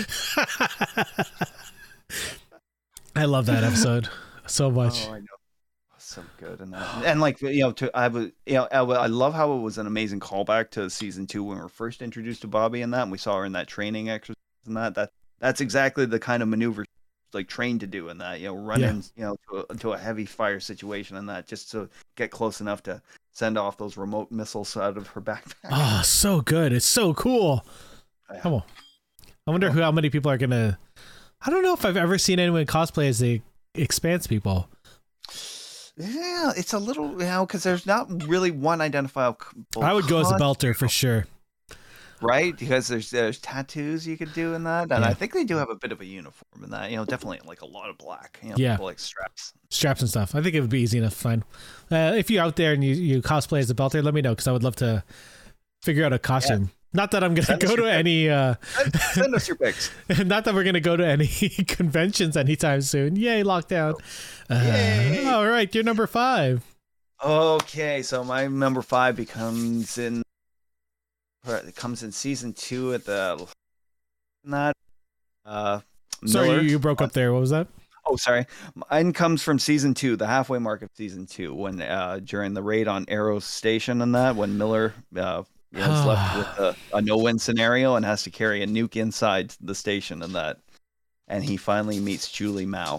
[3.15, 4.09] I love that episode
[4.47, 5.07] so much.
[5.09, 5.27] Oh, I know.
[5.99, 9.33] So good and and like you know, to I was you know, I, I love
[9.33, 12.49] how it was an amazing callback to season two when we were first introduced to
[12.49, 14.37] Bobbie and that, and we saw her in that training exercise
[14.67, 14.95] and that.
[14.95, 16.85] That that's exactly the kind of maneuver
[17.35, 18.41] like trained to do in that.
[18.41, 21.71] You know, running you know to a, to a heavy fire situation and that, just
[21.73, 23.01] to get close enough to
[23.33, 25.71] send off those remote missiles out of her backpack.
[25.71, 26.73] Oh, so good!
[26.73, 27.65] It's so cool.
[28.33, 28.41] Yeah.
[28.41, 28.63] Come on.
[29.47, 30.79] I wonder who how many people are gonna.
[31.45, 33.41] I don't know if I've ever seen anyone cosplay as the
[33.75, 34.69] Expanse people.
[35.97, 39.39] Yeah, it's a little you know because there's not really one identifiable.
[39.81, 41.27] I would go as a belter for sure.
[42.23, 42.57] Right?
[42.57, 45.11] Because there's there's tattoos you could do in that, and Yeah.
[45.11, 46.91] I think they do have a bit of a uniform in that.
[46.91, 48.39] You know, definitely like a lot of black.
[48.43, 48.73] You know, Yeah.
[48.73, 49.53] people like straps.
[49.71, 50.35] straps and stuff.
[50.35, 51.45] I think it would be easy enough to find.
[51.91, 54.31] Uh, if you're out there and you, you cosplay as a belter, let me know
[54.31, 55.03] because I would love to
[55.83, 56.71] figure out a costume.
[56.95, 57.91] Not that I'm gonna Send go to pic.
[57.93, 58.29] any.
[58.29, 58.55] Uh,
[59.15, 59.91] Send- us your pics.
[60.27, 61.27] not that we're gonna go to any
[61.67, 63.17] conventions anytime soon.
[63.17, 63.95] Yay, lockdown!
[64.51, 65.27] Uh, Yay.
[65.27, 66.63] All right, you're number five.
[67.25, 70.23] Okay, so my number five becomes in.
[71.47, 73.47] It comes in season two at the.
[74.45, 74.75] Not.
[75.45, 75.81] Uh,
[76.27, 76.63] Sorry, you, Miller.
[76.65, 77.33] you broke up there.
[77.33, 77.67] What was that?
[78.07, 78.47] Oh, sorry.
[78.91, 82.63] Mine comes from season two, the halfway mark of season two, when uh, during the
[82.63, 85.43] raid on Arrow Station and that, when Miller uh,
[85.73, 89.75] is left with a, a no-win scenario and has to carry a nuke inside the
[89.75, 90.59] station and that,
[91.29, 92.99] and he finally meets Julie Mao.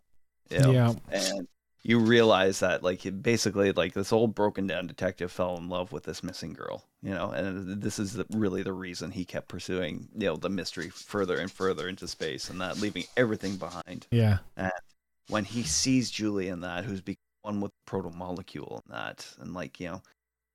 [0.49, 0.93] you know, Yeah.
[1.11, 1.47] and
[1.83, 6.03] you realize that like basically like this old broken down detective fell in love with
[6.05, 10.07] this missing girl you know and this is the, really the reason he kept pursuing
[10.15, 14.37] you know the mystery further and further into space and not leaving everything behind Yeah.
[14.55, 14.71] And
[15.29, 19.53] when he sees Julie in that, who's become one with proto molecule in that, and
[19.53, 20.01] like you know,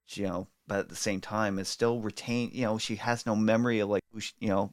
[0.07, 2.53] she, you know, but at the same time is still retained.
[2.53, 4.73] You know, she has no memory of like who she, you know,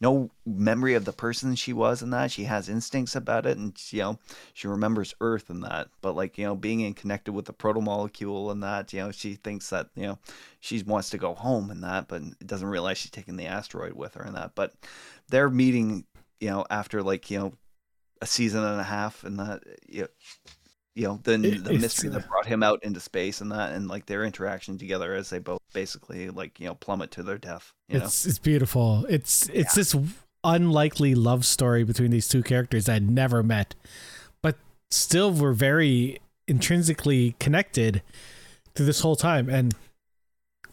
[0.00, 2.30] no memory of the person she was and that.
[2.30, 4.18] She has instincts about it and you know
[4.54, 5.88] she remembers earth and that.
[6.00, 9.10] But like you know being in connected with the proto molecule and that you know
[9.10, 10.18] she thinks that you know
[10.60, 14.14] she wants to go home and that but doesn't realize she's taking the asteroid with
[14.14, 14.54] her and that.
[14.54, 14.74] But
[15.28, 16.04] they're meeting
[16.40, 17.52] you know after like you know
[18.22, 20.08] a season and a half and that you know,
[20.96, 23.86] you know the, It- the mystery that brought him out into space and that and
[23.86, 27.72] like their interaction together as they both basically like you know plummet to their death
[27.88, 29.04] you know It's it's beautiful.
[29.08, 29.94] It's it's this
[30.42, 33.74] unlikely love story between these two characters that I'd never met,
[34.42, 34.56] but
[34.90, 36.18] still were very
[36.48, 38.02] intrinsically connected
[38.74, 39.48] through this whole time.
[39.50, 39.74] And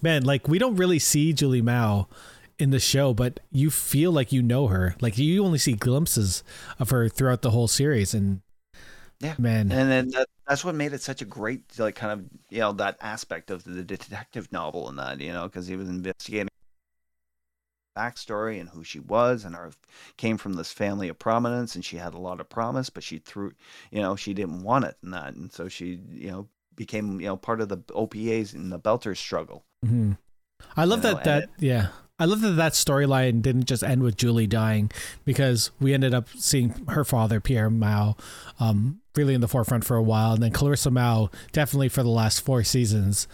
[0.01, 2.07] man, like we don't really see Julie Mao
[2.59, 4.95] in the show, but you feel like you know her.
[5.01, 6.43] Like you only see glimpses
[6.79, 8.41] of her throughout the whole series, and
[9.23, 9.35] Yeah.
[9.37, 12.59] man, and then that, that's what made it such a great like kind of you
[12.59, 16.49] know that aspect of the detective novel and that you know because he was investigating
[17.97, 19.71] backstory and who she was and her
[20.17, 23.19] came from this family of prominence and she had a lot of promise but she
[23.19, 23.51] threw
[23.91, 27.27] you know she didn't want it and that and so she you know became you
[27.27, 30.13] know part of the OPAs in the Belters struggle mm-hmm.
[30.75, 31.87] I love You know, that that yeah.
[32.19, 34.91] I love that that storyline didn't just end with Julie dying
[35.26, 38.15] because we ended up seeing her father Pierre Mao
[38.60, 42.10] um, really in the forefront for a while, and then Clarissa Mao definitely for the
[42.10, 43.27] last four seasons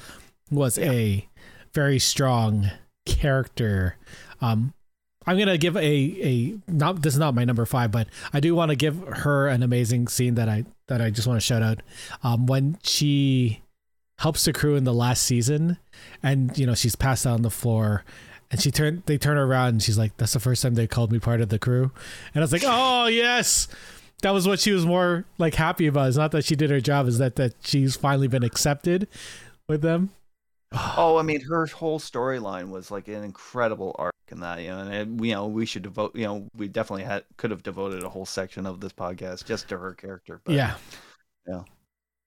[0.50, 1.28] was a
[1.74, 2.72] very strong
[3.06, 3.98] character.
[4.42, 4.74] Um,
[5.28, 8.56] I'm gonna give a a not this is not my number five, but I do
[8.56, 11.62] want to give her an amazing scene that I that I just want to shout
[11.62, 11.82] out.
[12.24, 13.62] Um, when she
[14.20, 15.78] helps the crew in the last season,
[16.24, 18.04] and you know she's passed out on the floor,
[18.52, 20.88] and she turned they turn her around and she's like, "That's the first time they
[20.88, 21.92] called me part of the crew,"
[22.34, 23.68] and I was like, "Oh yes."
[24.22, 26.10] That was what she was more like happy about.
[26.10, 29.08] It's not that she did her job; is that that she's finally been accepted
[29.68, 30.10] with them.
[30.98, 34.80] Oh, I mean, her whole storyline was like an incredible arc in that, you know,
[34.80, 38.04] and it, you know, we should devote, you know, we definitely had could have devoted
[38.04, 40.42] a whole section of this podcast just to her character.
[40.44, 40.76] But yeah
[41.48, 41.64] Yeah.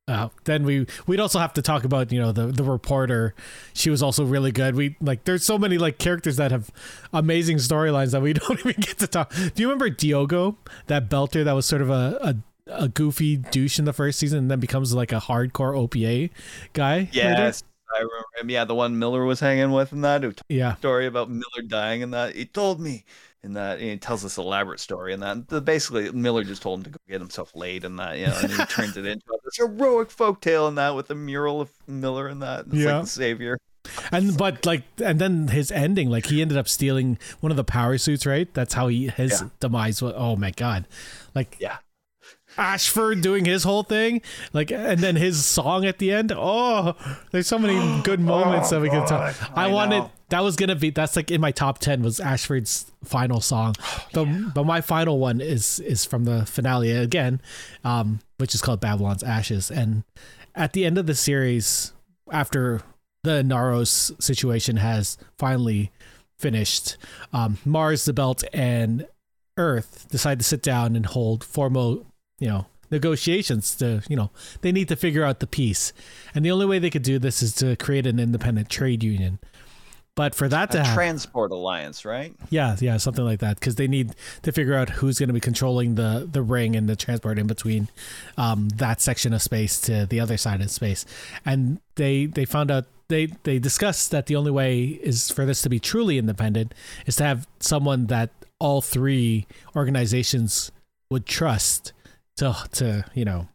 [0.08, 3.34] Uh, then we we'd also have to talk about you know the the reporter.
[3.72, 4.74] She was also really good.
[4.74, 6.70] We like there's so many like characters that have
[7.12, 9.32] amazing storylines that we don't even get to talk.
[9.32, 10.56] Do you remember diogo?
[10.88, 14.38] That belter that was sort of a, a a goofy douche in the first season
[14.38, 16.30] and then becomes like a hardcore opa
[16.72, 17.10] guy later?
[17.12, 17.64] yes,
[17.94, 18.50] I remember him.
[18.50, 20.76] Yeah, the one Miller was hanging with in that who yeah.
[20.76, 22.34] story about Miller dying and that.
[22.34, 23.04] He told me
[23.44, 26.78] in that and he tells this elaborate story and that the, basically Miller just told
[26.80, 29.24] him to go get himself laid and that, you know, and he turns it into
[29.44, 32.66] this heroic folktale and that with a mural of Miller and that.
[32.66, 32.94] It's Yeah.
[32.96, 33.58] like the savior.
[34.12, 37.64] and but like and then his ending like he ended up stealing one of the
[37.64, 39.48] power suits right that's how he his Yeah.
[39.58, 40.86] demise was oh my god
[41.34, 41.78] like Yeah.
[42.58, 44.20] Ashford doing his whole thing,
[44.52, 46.32] like, and then his song at the end.
[46.36, 46.94] Oh,
[47.30, 49.34] there's so many good moments that we can talk.
[49.40, 50.10] Oh, I, I wanted know.
[50.32, 53.74] That was gonna be that's like in my top ten was Ashford's final song,
[54.14, 57.40] but but my final one is is from the finale again,
[57.84, 60.04] um, which is called Babylon's Ashes, and
[60.54, 61.92] at the end of the series,
[62.30, 62.80] after
[63.24, 65.92] the Naros situation has finally
[66.38, 66.96] finished,
[67.34, 69.06] um, Mars, the Belt, and
[69.58, 72.06] Earth decide to sit down and hold formal,
[72.38, 74.30] you know, negotiations to, you know,
[74.62, 75.92] they need to figure out the peace.
[76.34, 79.38] And the only way they could do this is to create an independent trade union.
[80.14, 82.34] But for that to happen, transport alliance, right?
[82.50, 85.40] yeah, yeah, something like that, because they need to figure out who's going to be
[85.40, 87.88] controlling the the ring and the transport in between
[88.36, 91.06] um, that section of space to the other side of space.
[91.46, 95.62] And they they found out they they discussed that the only way is for this
[95.62, 96.74] to be truly independent
[97.06, 100.70] is to have someone that all three organizations
[101.10, 101.92] would trust
[102.36, 103.48] to to you know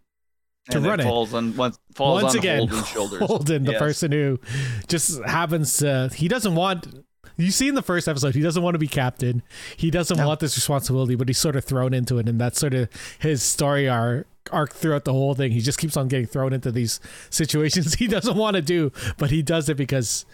[0.72, 1.08] to and run it it.
[1.08, 3.20] falls on once falls once on again Holden's shoulders.
[3.28, 3.80] Holden, the Yes.
[3.82, 4.40] person who
[4.88, 7.04] just happens to he doesn't want
[7.38, 9.44] you see in the first episode he doesn't want to be captain
[9.76, 10.28] he doesn't No.
[10.28, 12.90] want this responsibility but he's sort of thrown into it and that's sort of
[13.20, 16.72] his story arc arc throughout the whole thing he just keeps on getting thrown into
[16.72, 17.00] these
[17.30, 20.26] situations he doesn't want to do but he does it because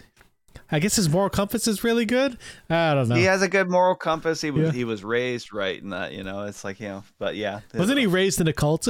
[0.70, 2.36] i guess his moral compass is really good
[2.70, 4.40] i don't know He has a good moral compass.
[4.40, 4.72] He was Yeah.
[4.72, 6.44] he was raised right in that, you know.
[6.44, 8.88] It's like you know, but yeah, wasn't he raised in a cult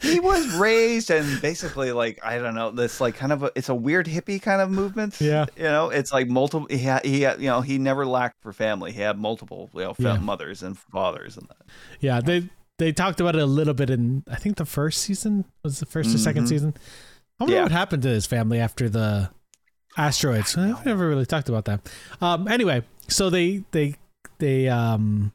[0.00, 3.68] He was raised and basically like I don't know this like kind of a, it's
[3.68, 5.20] a weird hippie kind of movement.
[5.20, 5.46] Yeah.
[5.56, 6.66] you know, it's like multiple.
[6.70, 8.92] He had he had, you know he never lacked for family.
[8.92, 10.18] He had multiple you know Yeah.
[10.18, 11.66] mothers and fathers and that.
[12.00, 12.48] yeah they
[12.78, 15.86] they talked about it a little bit in i think the first season was the
[15.86, 16.48] 1st or second Mhm.
[16.48, 16.74] season
[17.40, 17.62] i wonder Yeah.
[17.62, 19.30] what happened to his family after the
[19.96, 21.80] asteroids I've never really talked about that
[22.20, 23.94] um anyway so they they
[24.38, 25.32] they um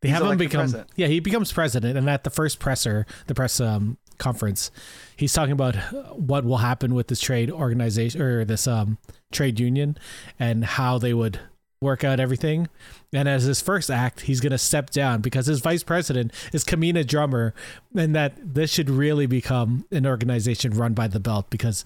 [0.00, 0.90] they He's have him become president.
[0.96, 4.70] yeah he becomes president and at the first presser the press um conference
[5.16, 5.74] he's talking about
[6.16, 8.98] what will happen with this trade organization or this um
[9.32, 9.96] trade union
[10.38, 11.40] and how they would
[11.80, 12.68] work out everything.
[13.12, 16.64] And as his first act, he's going to step down because his vice president is
[16.64, 17.52] Camina Drummer,
[17.96, 21.84] and that this should really become an organization run by the belt because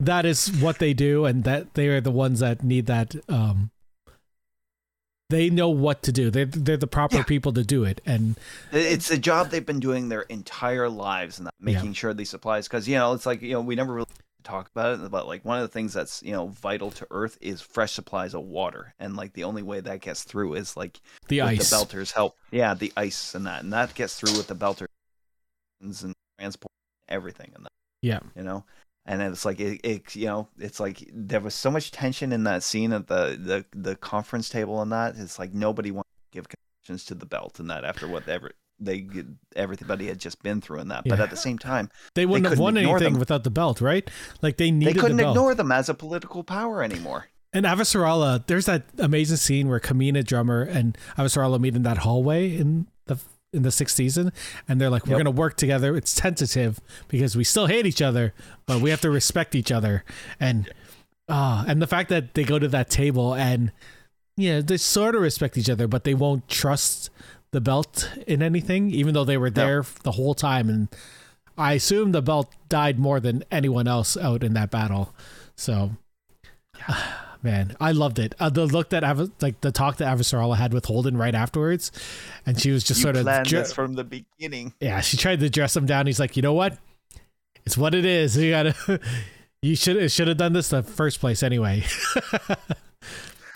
[0.00, 3.14] that is what they do, and that they are the ones that need that.
[3.28, 3.70] Um,
[5.28, 6.30] they know what to do.
[6.30, 7.22] They're they're the proper Yeah.
[7.24, 8.36] people to do it, and
[8.72, 11.74] It's a job they've been doing their entire lives, and that Yeah.
[11.74, 12.68] making sure these supplies.
[12.68, 14.06] Because you know, it's like you know, we never really
[14.44, 17.36] talk about it, but like one of the things that's you know vital to Earth
[17.40, 21.00] is fresh supplies of water, and like the only way that gets through is like
[21.26, 21.70] the ice.
[21.70, 22.36] the belters help.
[22.52, 24.86] Yeah, the ice and that, and that gets through with the belters
[25.80, 26.70] and transport
[27.08, 27.72] everything and that.
[28.02, 28.20] Yeah.
[28.36, 28.64] you know.
[29.06, 32.44] And it's like it, it, you know, it's like there was so much tension in
[32.44, 35.14] that scene at the the the conference table and that.
[35.16, 39.06] It's like nobody wanted to give concessions to the belt and that after whatever they
[39.54, 41.04] everybody had just been through and that.
[41.08, 43.18] But at the same time, They wouldn't have won anything them.
[43.18, 44.08] without the belt, right?
[44.42, 47.28] Like they needed they couldn't the ignore them as a political power anymore.
[47.52, 52.54] And Avasarala, there's that amazing scene where Camina Drummer and Avasarala meet in that hallway
[52.54, 53.18] in the
[53.56, 54.32] in the sixth season,
[54.68, 55.18] and they're like, "We're Yep.
[55.20, 56.78] gonna work together." It's tentative
[57.08, 58.32] because we still hate each other,
[58.66, 60.04] but we have to respect each other.
[60.38, 60.68] And
[61.28, 63.72] ah, and the fact that they go to that table and
[64.36, 67.08] yeah, they sort of respect each other, but they won't trust
[67.52, 70.68] the belt in anything, even though they were there the whole time.
[70.68, 70.88] And
[71.56, 75.14] I assume the belt died more than anyone else out in that battle.
[75.56, 75.92] So
[77.46, 78.34] man i loved it.
[78.38, 79.02] Uh, the look that
[79.40, 81.90] like the talk that Avasarala had with holden right afterwards
[82.44, 84.74] and she was just you sort of this from the beginning.
[84.80, 86.06] yeah she tried to dress him down.
[86.06, 86.76] He's like you know what?
[87.64, 88.36] It's what it is.
[88.42, 89.00] You gotta
[89.62, 91.84] you should should have done this the first place anyway.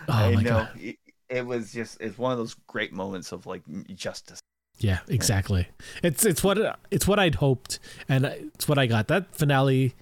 [0.08, 0.50] Oh I my know.
[0.50, 0.70] god.
[0.80, 0.96] It,
[1.28, 3.62] it was just it's one of those great moments of like
[3.94, 4.40] justice.
[4.78, 5.68] yeah exactly.
[6.02, 6.58] It's it's what
[6.90, 9.08] it's what i'd hoped and it's what i got.
[9.08, 9.94] That finale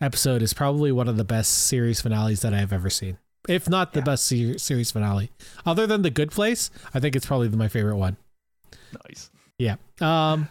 [0.00, 3.92] episode is probably one of the best series finales that i've ever seen if not
[3.92, 4.04] the Yeah.
[4.04, 5.30] best se- series finale
[5.66, 8.16] other than the good place i think it's probably my favorite one
[9.08, 9.30] Nice.
[9.58, 9.76] Yeah.
[10.02, 10.48] Um,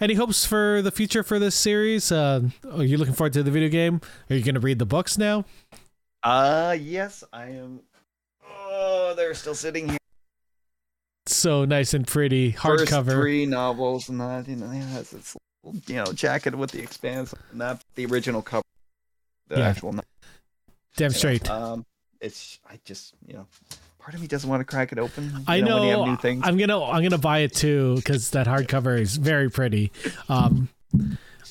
[0.00, 2.10] any hopes for the future for this series?
[2.10, 2.42] Uh,
[2.72, 4.00] are you looking forward to the video game?
[4.30, 5.44] Are you going to read the books now?
[6.22, 7.80] Uh yes, I am.
[8.48, 9.98] Oh, they're still sitting here.
[11.26, 13.10] So nice and pretty, First hardcover.
[13.12, 14.48] three novels and that.
[14.48, 18.06] You know, it has its little, you know jacket with the expanse, and that the
[18.06, 18.62] original cover,
[19.48, 19.68] the Yeah.
[19.68, 19.92] actual.
[19.92, 20.02] no-
[20.96, 21.50] Damn you know, straight.
[21.50, 21.84] Um,
[22.20, 23.46] it's I just you know,
[23.98, 25.24] part of me doesn't want to crack it open.
[25.30, 25.82] you I know.
[25.88, 26.42] have new things.
[26.46, 29.92] I'm gonna I'm gonna buy it too because that hardcover is very pretty.
[30.28, 30.68] Um,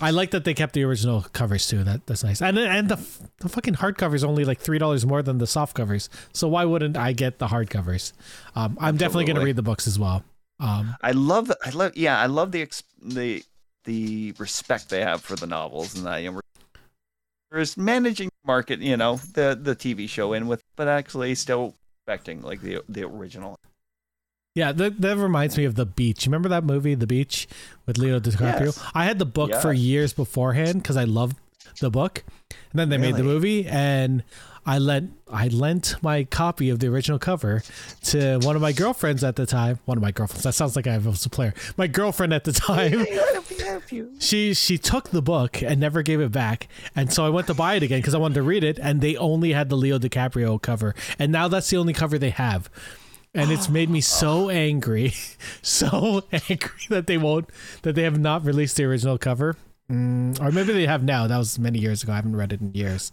[0.02, 1.84] I like that they kept the original covers too.
[1.84, 2.42] That that's nice.
[2.42, 2.98] And and the
[3.40, 6.10] the fucking hardcover is only like three dollars more than the soft covers.
[6.34, 8.12] So why wouldn't I get the hardcovers?
[8.56, 10.24] Um, I'm definitely gonna read the books as well.
[10.60, 13.44] Um, I love I love yeah I love the ex- the
[13.86, 16.42] the respect they have for the novels and that you know
[17.52, 21.76] there's managing market you know the the TV show in with but actually still
[22.08, 23.58] respecting like the the original
[24.56, 26.26] Yeah, that, that reminds me of The Beach.
[26.26, 27.46] Remember that movie, The Beach,
[27.86, 28.68] with Leo DiCaprio?
[28.68, 28.84] Yes.
[28.94, 31.36] I had the book for years beforehand because I loved
[31.82, 32.24] the book,
[32.72, 34.24] and then they made the movie, and
[34.66, 37.62] I lent I lent my copy of the original cover
[38.06, 39.80] to one of my girlfriends at the time.
[39.86, 40.44] One of my girlfriends.
[40.44, 41.54] That sounds like I was a player.
[41.78, 43.06] My girlfriend at the time.
[44.20, 47.54] She she took the book and never gave it back, and so I went to
[47.54, 50.00] buy it again because I wanted to read it, and they only had the Leo
[50.00, 52.70] DiCaprio cover, and now that's the only cover they have,
[53.34, 55.14] and it's made me so angry,
[55.62, 57.50] so angry that they won't
[57.84, 59.56] that they have not released the original cover,
[59.92, 61.28] mm, or maybe they have now.
[61.28, 62.14] That was many years ago.
[62.14, 63.12] I haven't read it in years.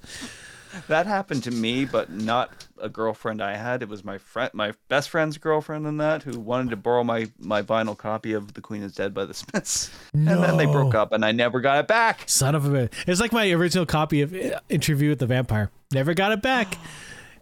[0.89, 4.73] That happened to me but not a girlfriend I had it was my friend my
[4.89, 8.61] best friend's girlfriend and that who wanted to borrow my my vinyl copy of The
[8.61, 10.33] Queen is Dead by the Smiths no.
[10.33, 12.93] and then they broke up and I never got it back Son of a bitch.
[13.07, 15.71] It's like my original copy of uh, Interview with the Vampire.
[15.93, 16.75] Never got it back.
[16.75, 16.79] It-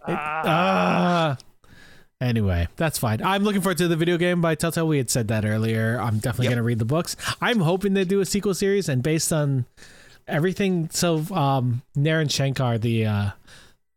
[0.07, 1.37] ah.
[2.19, 3.19] Anyway, that's fine.
[3.23, 4.87] I'm looking forward to the video game by Telltale.
[4.87, 5.99] We had said that earlier.
[5.99, 6.49] I'm definitely Yep.
[6.51, 7.15] going to read the books.
[7.41, 9.65] I'm hoping they do a sequel series, and based on
[10.27, 13.29] everything, so um, Naren Shankar, the uh,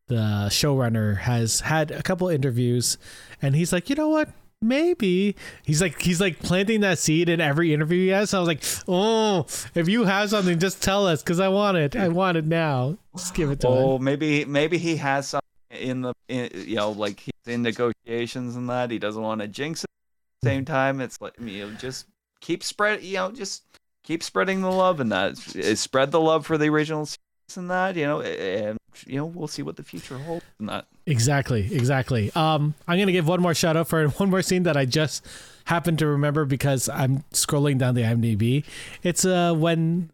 [0.08, 2.98] the showrunner, has had a couple interviews,
[3.40, 4.30] and he's like, you know what?
[4.60, 8.30] Maybe he's like he's like planting that seed in every interview he has.
[8.30, 11.76] So I was like, oh, if you have something, just tell us because I want
[11.76, 11.96] it.
[11.96, 12.96] I want it now.
[13.16, 13.74] Just give it to me.
[13.76, 14.04] Oh, him.
[14.04, 18.70] maybe maybe he has something in the in, you know like he's in negotiations and
[18.70, 19.90] that he doesn't want to jinx it.
[19.90, 22.06] At the same time, it's like you know just
[22.40, 23.64] keep spread you know just
[24.04, 27.70] keep spreading the love and that Uh, spread the love for the original series and
[27.70, 30.86] that you know and you know we'll see what the future holds and that.
[31.06, 32.30] Exactly, exactly.
[32.34, 35.26] Um, I'm gonna give one more shout out for one more scene that I just
[35.66, 38.64] happened to remember because I'm scrolling down the IMDb.
[39.02, 40.10] It's uh when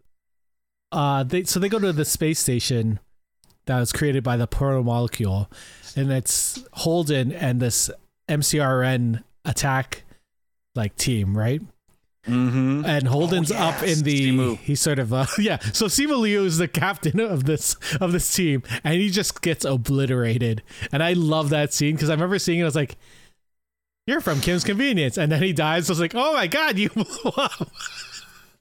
[0.91, 2.99] uh they so they go to the space station
[3.65, 5.47] that was created by the protomolecule,
[5.95, 7.89] and it's Holden and this
[8.27, 10.03] MCRN attack
[10.75, 11.61] like team, right?
[12.27, 12.85] Mm-hmm.
[12.85, 14.57] And Holden's Oh, up in the Simu.
[14.59, 15.57] he's sort of uh, yeah.
[15.73, 19.65] So Simu Liu is the captain of this of this team, and he just gets
[19.65, 20.61] obliterated.
[20.91, 22.61] And I love that scene because I remember seeing it.
[22.61, 22.95] I was like,
[24.05, 25.87] "You're from Kim's Convenience," and then he dies.
[25.87, 27.05] So I was like, "Oh my god, you!" blew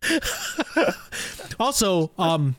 [1.60, 2.56] also, um,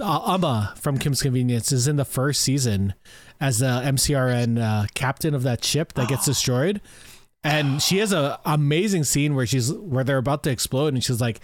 [0.00, 2.94] uh, Amma from Kim's Convenience is in the first season
[3.40, 6.80] as the MCRN uh, captain of that ship that gets destroyed,
[7.42, 11.20] and she has a amazing scene where she's where they're about to explode, and she's
[11.20, 11.40] like,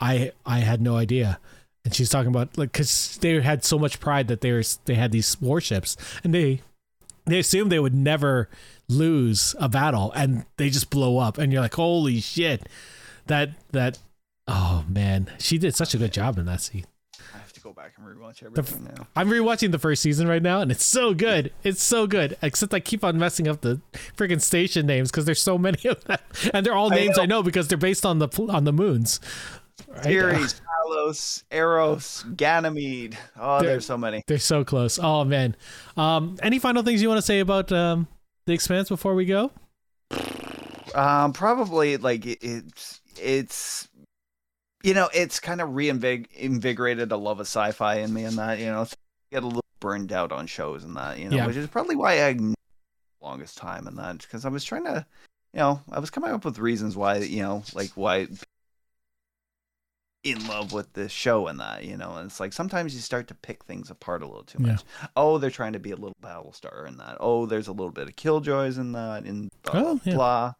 [0.00, 1.38] "I I had no idea."
[1.84, 4.94] And she's talking about like because they had so much pride that they were they
[4.94, 6.60] had these warships, and they
[7.26, 8.48] they assumed they would never
[8.88, 12.68] lose a battle, and they just blow up, and you're like, "Holy shit!"
[13.26, 13.98] That that
[14.46, 16.84] oh man, she did such a good job in that scene.
[17.64, 19.06] I to go back and rewatch everything now.
[19.14, 21.52] I'm rewatching the first season right now, and it's so good.
[21.62, 22.36] It's so good.
[22.42, 23.80] Except I keep on messing up the
[24.16, 26.18] freaking station names because there's so many of them,
[26.54, 27.36] and they're all names I know.
[27.38, 29.20] know because they're based on the on the moons.
[29.88, 30.06] Right?
[30.06, 33.16] Ares, Talos, Eros, Ganymede.
[33.38, 34.22] Oh, There- there's so many.
[34.26, 34.98] They're so close.
[35.02, 35.56] Oh man.
[35.96, 38.08] Um, any final things you want to say about um,
[38.46, 39.50] the Expanse before we go?
[40.94, 43.88] Um, probably like it, it's it's
[44.82, 48.66] you know it's kind of reinvigorated a love of sci-fi in me, and that you
[48.66, 48.86] know
[49.30, 51.46] get a little burned out on shows and that you know, Yeah.
[51.46, 52.54] which is probably why I the
[53.22, 55.06] longest time and that because I was trying to,
[55.54, 58.26] you know, I was coming up with reasons why you know like why
[60.22, 63.26] in love with this show and that you know and it's like sometimes you start
[63.26, 64.72] to pick things apart a little too Yeah.
[64.72, 64.84] much
[65.16, 68.06] oh they're trying to be a little battlestar in that oh there's a little bit
[68.06, 70.14] of killjoys in that and blah Oh, yeah.
[70.14, 70.52] blah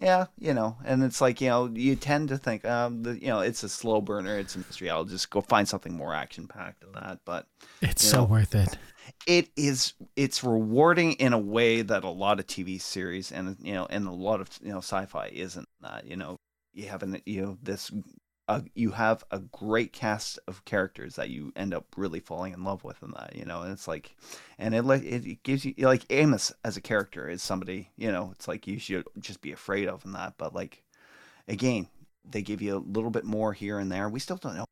[0.00, 3.28] yeah you know and it's like you know you tend to think um the, you
[3.28, 6.46] know it's a slow burner it's a mystery i'll just go find something more action
[6.48, 7.46] packed than that but
[7.82, 8.78] It's so know, worth it.
[9.26, 13.74] it is it's rewarding in a way that a lot of TV series and you
[13.74, 16.36] know and a lot of you know sci-fi isn't that you know
[16.72, 17.90] you have an you know this
[18.50, 22.64] uh, you have a great cast of characters that you end up really falling in
[22.64, 24.16] love with in that you know and it's like
[24.58, 28.30] and it like it, gives you like Amos as a character is somebody you know
[28.34, 30.82] it's like you should just be afraid of in that but like
[31.46, 31.88] again
[32.28, 34.64] they give you a little bit more here and there we still don't know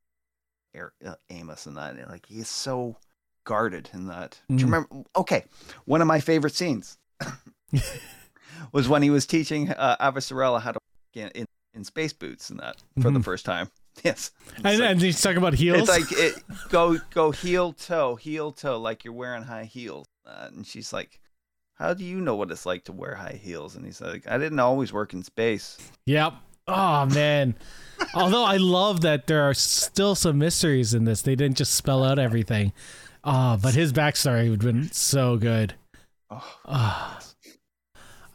[1.06, 2.96] uh, Amos and that like he's so
[3.44, 4.40] guarded in that.
[4.48, 4.59] Do Mm.
[4.60, 4.88] you remember?
[5.16, 5.44] Okay,
[5.86, 6.98] one of my favorite scenes
[8.72, 10.78] was when he was teaching uh, Avasarala how to
[11.14, 11.46] in,
[11.78, 13.24] in, space boots and that for the Mhm.
[13.24, 13.70] first time.
[14.05, 15.80] Yes, It's And, like- and he's talking about heels.
[15.80, 16.34] it's like it,
[16.68, 20.06] go go heel toe heel toe like you're wearing high heels.
[20.24, 21.18] Uh, and she's like,
[21.74, 24.38] "How do you know what it's like to wear high heels?" And he's like, "I
[24.38, 26.32] didn't always work in space." Yep.
[26.68, 27.56] Oh man.
[28.14, 31.22] Although I love that there are still some mysteries in this.
[31.22, 32.72] They didn't just spell out everything.
[33.24, 35.74] Oh, but his backstory would have been so good.
[36.30, 37.20] Oh, Ah.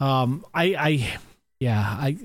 [0.02, 1.18] Um, I, I,
[1.62, 2.18] yeah, I.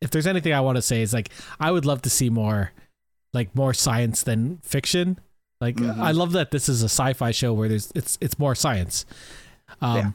[0.00, 2.72] If there's anything I want to say is like I would love to see more,
[3.32, 5.18] like more science than fiction.
[5.60, 5.98] Like Mhm.
[5.98, 9.04] I love that this is a sci-fi show where there's it's it's more science.
[9.80, 10.10] Um, Yeah.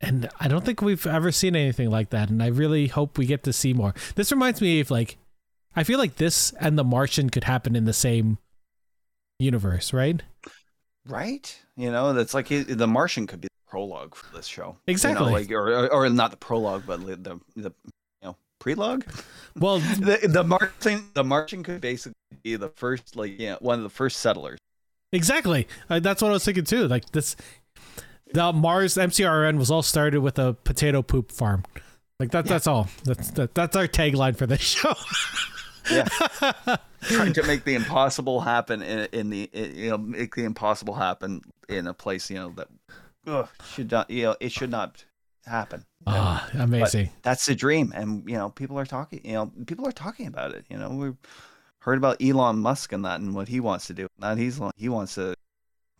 [0.00, 3.26] and I don't think we've ever seen anything like that, and I really hope we
[3.26, 3.94] get to see more.
[4.14, 5.18] This reminds me of like,
[5.76, 8.38] I feel like this and The Martian could happen in the same
[9.38, 10.22] universe, right?
[11.06, 11.60] right?
[11.76, 14.62] You know, that's like the Martian could be the prologue for this show.
[14.62, 15.32] You know, Exactly.
[15.32, 17.72] like or or not the prologue, but the the,
[18.66, 19.04] you prelogue.
[19.56, 23.82] Well, the the Martian the Martian could basically be the first like yeah one of
[23.82, 24.58] the first settlers.
[25.12, 25.66] Exactly.
[25.88, 26.86] Uh, that's what I was thinking too.
[26.86, 27.34] Like this,
[28.32, 31.64] the Mars MCRN was all started with a potato poop farm.
[32.20, 32.46] Like that.
[32.46, 32.88] That's all.
[33.04, 34.94] That's that, that's our tagline for this show.
[35.90, 36.08] Yeah,
[37.02, 40.94] trying to make the impossible happen in, in the in, you know make the impossible
[40.94, 42.68] happen in a place you know that
[43.26, 45.04] ugh, should not you know it should not
[45.48, 45.84] happen.
[46.06, 47.10] Ah, amazing.
[47.22, 49.20] That's the dream, and you know people are talking.
[49.24, 50.64] You know people are talking about it.
[50.70, 51.16] You know we've
[51.80, 54.08] heard about Elon Musk and that and what he wants to do.
[54.18, 55.34] Now he's he wants to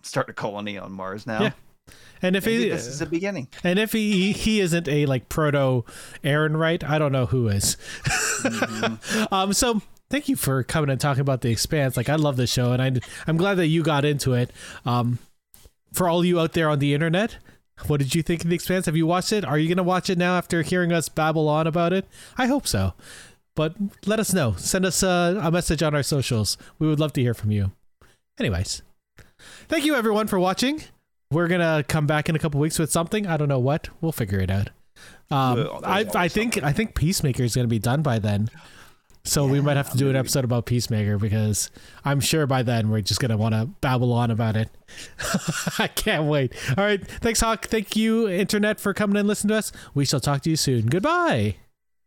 [0.03, 1.43] start a colony on Mars now.
[1.43, 1.53] Yeah.
[2.21, 3.49] And if Maybe he this is the beginning.
[3.65, 5.85] and if he he isn't a like proto
[6.25, 7.77] Errinwright, I don't know who is.
[9.33, 9.53] um.
[9.53, 9.81] So
[10.11, 11.97] thank you for coming and talking about the Expanse.
[11.97, 12.93] Like I love this show, and I
[13.27, 14.51] I'm glad that you got into it.
[14.85, 15.19] Um,
[15.93, 17.39] for all you out there on the internet.
[17.87, 18.87] What did you think of The Expanse?
[18.87, 19.45] Have you watched it?
[19.45, 22.07] Are you going to watch it now after hearing us babble on about it?
[22.37, 22.95] I hope so.
[23.55, 23.75] But
[24.07, 24.55] let us know.
[24.57, 26.59] Send us a, a message on our socials.
[26.79, 27.73] We would love to hear from you.
[28.39, 28.83] Anyways,
[29.69, 30.83] thank you everyone for watching.
[31.31, 33.27] We're going to come back in a couple weeks with something.
[33.27, 33.89] I don't know what.
[34.01, 34.71] We'll figure it out.
[35.31, 36.63] Um, I, I think.
[36.63, 38.49] I think Peacemaker is going to be done by then.
[39.29, 41.71] So we might have to do an episode about Peacemaker because
[42.03, 44.71] I'm sure by then we're just gonna want to babble on about it.
[45.79, 46.55] I can't wait.
[46.79, 47.67] All right, thanks Hawk.
[47.67, 49.71] Thank you Internet for coming and listening to us.
[49.93, 50.87] We shall talk to you soon.
[50.87, 51.57] Goodbye.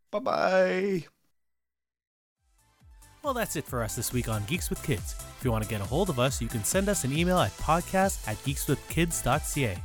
[0.09, 1.05] Bye bye.
[3.21, 5.13] Well, that's it for us this week on Geeks with Kids.
[5.37, 7.37] If you want to get a hold of us, you can send us an email
[7.37, 9.77] at podcast at geekswithkids.ca.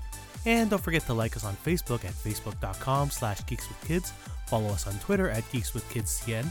[0.47, 4.11] And don't forget to like us on Facebook at facebook.com slash geekswithkids.
[4.47, 6.51] Follow us on Twitter at geekswithkidscn.